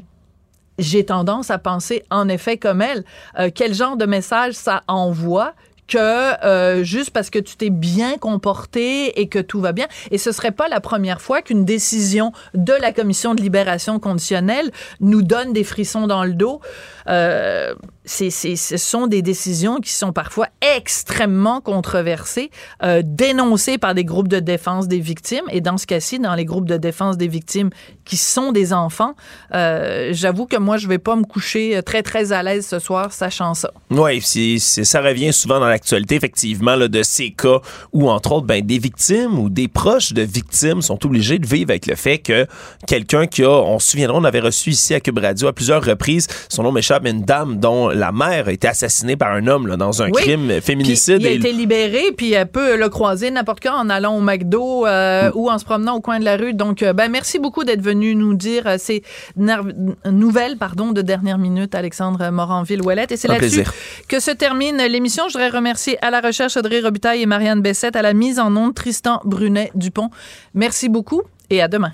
j'ai 0.78 1.04
tendance 1.04 1.50
à 1.50 1.58
penser, 1.58 2.04
en 2.10 2.28
effet, 2.28 2.56
comme 2.56 2.82
elle, 2.82 3.04
euh, 3.38 3.50
quel 3.54 3.74
genre 3.74 3.96
de 3.96 4.06
message 4.06 4.54
ça 4.54 4.82
envoie 4.86 5.54
que 5.88 6.44
euh, 6.44 6.84
juste 6.84 7.10
parce 7.10 7.30
que 7.30 7.38
tu 7.38 7.56
t'es 7.56 7.70
bien 7.70 8.16
comporté 8.18 9.20
et 9.20 9.28
que 9.28 9.38
tout 9.38 9.60
va 9.60 9.72
bien. 9.72 9.88
Et 10.10 10.18
ce 10.18 10.30
serait 10.30 10.52
pas 10.52 10.68
la 10.68 10.80
première 10.80 11.20
fois 11.20 11.42
qu'une 11.42 11.64
décision 11.64 12.32
de 12.54 12.74
la 12.74 12.92
commission 12.92 13.34
de 13.34 13.40
libération 13.40 13.98
conditionnelle 13.98 14.70
nous 15.00 15.22
donne 15.22 15.52
des 15.52 15.64
frissons 15.64 16.06
dans 16.06 16.24
le 16.24 16.34
dos. 16.34 16.60
Euh, 17.08 17.74
ce 18.08 18.76
sont 18.76 19.06
des 19.06 19.22
décisions 19.22 19.80
qui 19.80 19.92
sont 19.92 20.12
parfois 20.12 20.48
extrêmement 20.76 21.60
controversées, 21.60 22.50
euh, 22.82 23.02
dénoncées 23.04 23.78
par 23.78 23.94
des 23.94 24.04
groupes 24.04 24.28
de 24.28 24.40
défense 24.40 24.88
des 24.88 24.98
victimes. 24.98 25.44
Et 25.50 25.60
dans 25.60 25.76
ce 25.76 25.86
cas-ci, 25.86 26.18
dans 26.18 26.34
les 26.34 26.44
groupes 26.44 26.66
de 26.66 26.76
défense 26.76 27.16
des 27.16 27.28
victimes 27.28 27.70
qui 28.04 28.16
sont 28.16 28.52
des 28.52 28.72
enfants, 28.72 29.14
euh, 29.54 30.10
j'avoue 30.12 30.46
que 30.46 30.56
moi, 30.56 30.78
je 30.78 30.88
vais 30.88 30.98
pas 30.98 31.16
me 31.16 31.24
coucher 31.24 31.80
très, 31.84 32.02
très 32.02 32.32
à 32.32 32.42
l'aise 32.42 32.66
ce 32.66 32.78
soir, 32.78 33.12
sachant 33.12 33.54
ça. 33.54 33.72
Oui, 33.90 34.20
ça 34.22 35.00
revient 35.00 35.32
souvent 35.32 35.60
dans 35.60 35.68
l'actualité, 35.68 36.16
effectivement, 36.16 36.76
là, 36.76 36.88
de 36.88 37.02
ces 37.02 37.30
cas 37.30 37.60
où, 37.92 38.08
entre 38.08 38.32
autres, 38.32 38.46
ben, 38.46 38.64
des 38.64 38.78
victimes 38.78 39.38
ou 39.38 39.50
des 39.50 39.68
proches 39.68 40.12
de 40.12 40.22
victimes 40.22 40.82
sont 40.82 41.04
obligés 41.04 41.38
de 41.38 41.46
vivre 41.46 41.70
avec 41.70 41.86
le 41.86 41.94
fait 41.94 42.18
que 42.18 42.46
quelqu'un 42.86 43.26
qui 43.26 43.44
a, 43.44 43.50
on 43.50 43.78
se 43.78 43.90
souviendra, 43.90 44.16
on 44.16 44.24
avait 44.24 44.40
reçu 44.40 44.70
ici 44.70 44.94
à 44.94 45.00
Cube 45.00 45.18
Radio 45.18 45.48
à 45.48 45.52
plusieurs 45.52 45.84
reprises, 45.84 46.26
son 46.48 46.62
nom 46.62 46.72
m'échappe, 46.72 47.06
une 47.06 47.22
dame 47.22 47.58
dont 47.58 47.88
la 47.98 48.12
mère 48.12 48.48
a 48.48 48.52
été 48.52 48.68
assassinée 48.68 49.16
par 49.16 49.32
un 49.32 49.46
homme 49.46 49.66
là, 49.66 49.76
dans 49.76 50.02
un 50.02 50.06
Oui. 50.10 50.22
crime 50.22 50.60
féminicide. 50.60 51.16
Puis, 51.16 51.24
il 51.24 51.26
a 51.28 51.30
Et- 51.32 51.36
été 51.36 51.52
libéré, 51.52 52.02
puis 52.16 52.32
elle 52.32 52.46
peut 52.46 52.76
le 52.76 52.88
croiser 52.88 53.30
n'importe 53.30 53.60
quand 53.62 53.74
en 53.76 53.90
allant 53.90 54.16
au 54.16 54.20
McDo 54.20 54.86
euh, 54.86 55.30
ou 55.34 55.50
en 55.50 55.58
se 55.58 55.64
promenant 55.64 55.96
au 55.96 56.00
coin 56.00 56.18
de 56.20 56.24
la 56.24 56.36
rue. 56.36 56.54
Donc, 56.54 56.82
euh, 56.82 56.92
ben, 56.92 57.10
merci 57.10 57.38
beaucoup 57.38 57.64
d'être 57.64 57.82
venu 57.82 58.14
nous 58.14 58.34
dire 58.34 58.62
euh, 58.66 58.76
ces 58.78 59.02
nouvelles 59.36 60.56
pardon, 60.56 60.92
de 60.92 61.02
dernière 61.02 61.38
minute, 61.38 61.74
Alexandre 61.74 62.30
Moranville-Ouellette. 62.30 63.12
Et 63.12 63.16
c'est 63.16 63.28
là-dessus 63.28 63.64
que 64.08 64.20
se 64.20 64.30
termine 64.30 64.76
l'émission. 64.88 65.24
Je 65.28 65.34
voudrais 65.34 65.48
remercier 65.50 65.98
à 66.04 66.10
la 66.10 66.20
recherche 66.20 66.56
Audrey 66.56 66.80
Robitaille 66.80 67.22
et 67.22 67.26
Marianne 67.26 67.60
Bessette, 67.60 67.96
à 67.96 68.02
la 68.02 68.14
mise 68.14 68.38
en 68.38 68.54
onde 68.56 68.74
Tristan 68.74 69.20
Brunet-Dupont. 69.24 70.10
Merci 70.54 70.88
beaucoup 70.88 71.22
et 71.50 71.60
à 71.62 71.68
demain. 71.68 71.92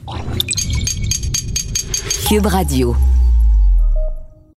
Cube 2.29 2.47
Radio. 2.47 2.95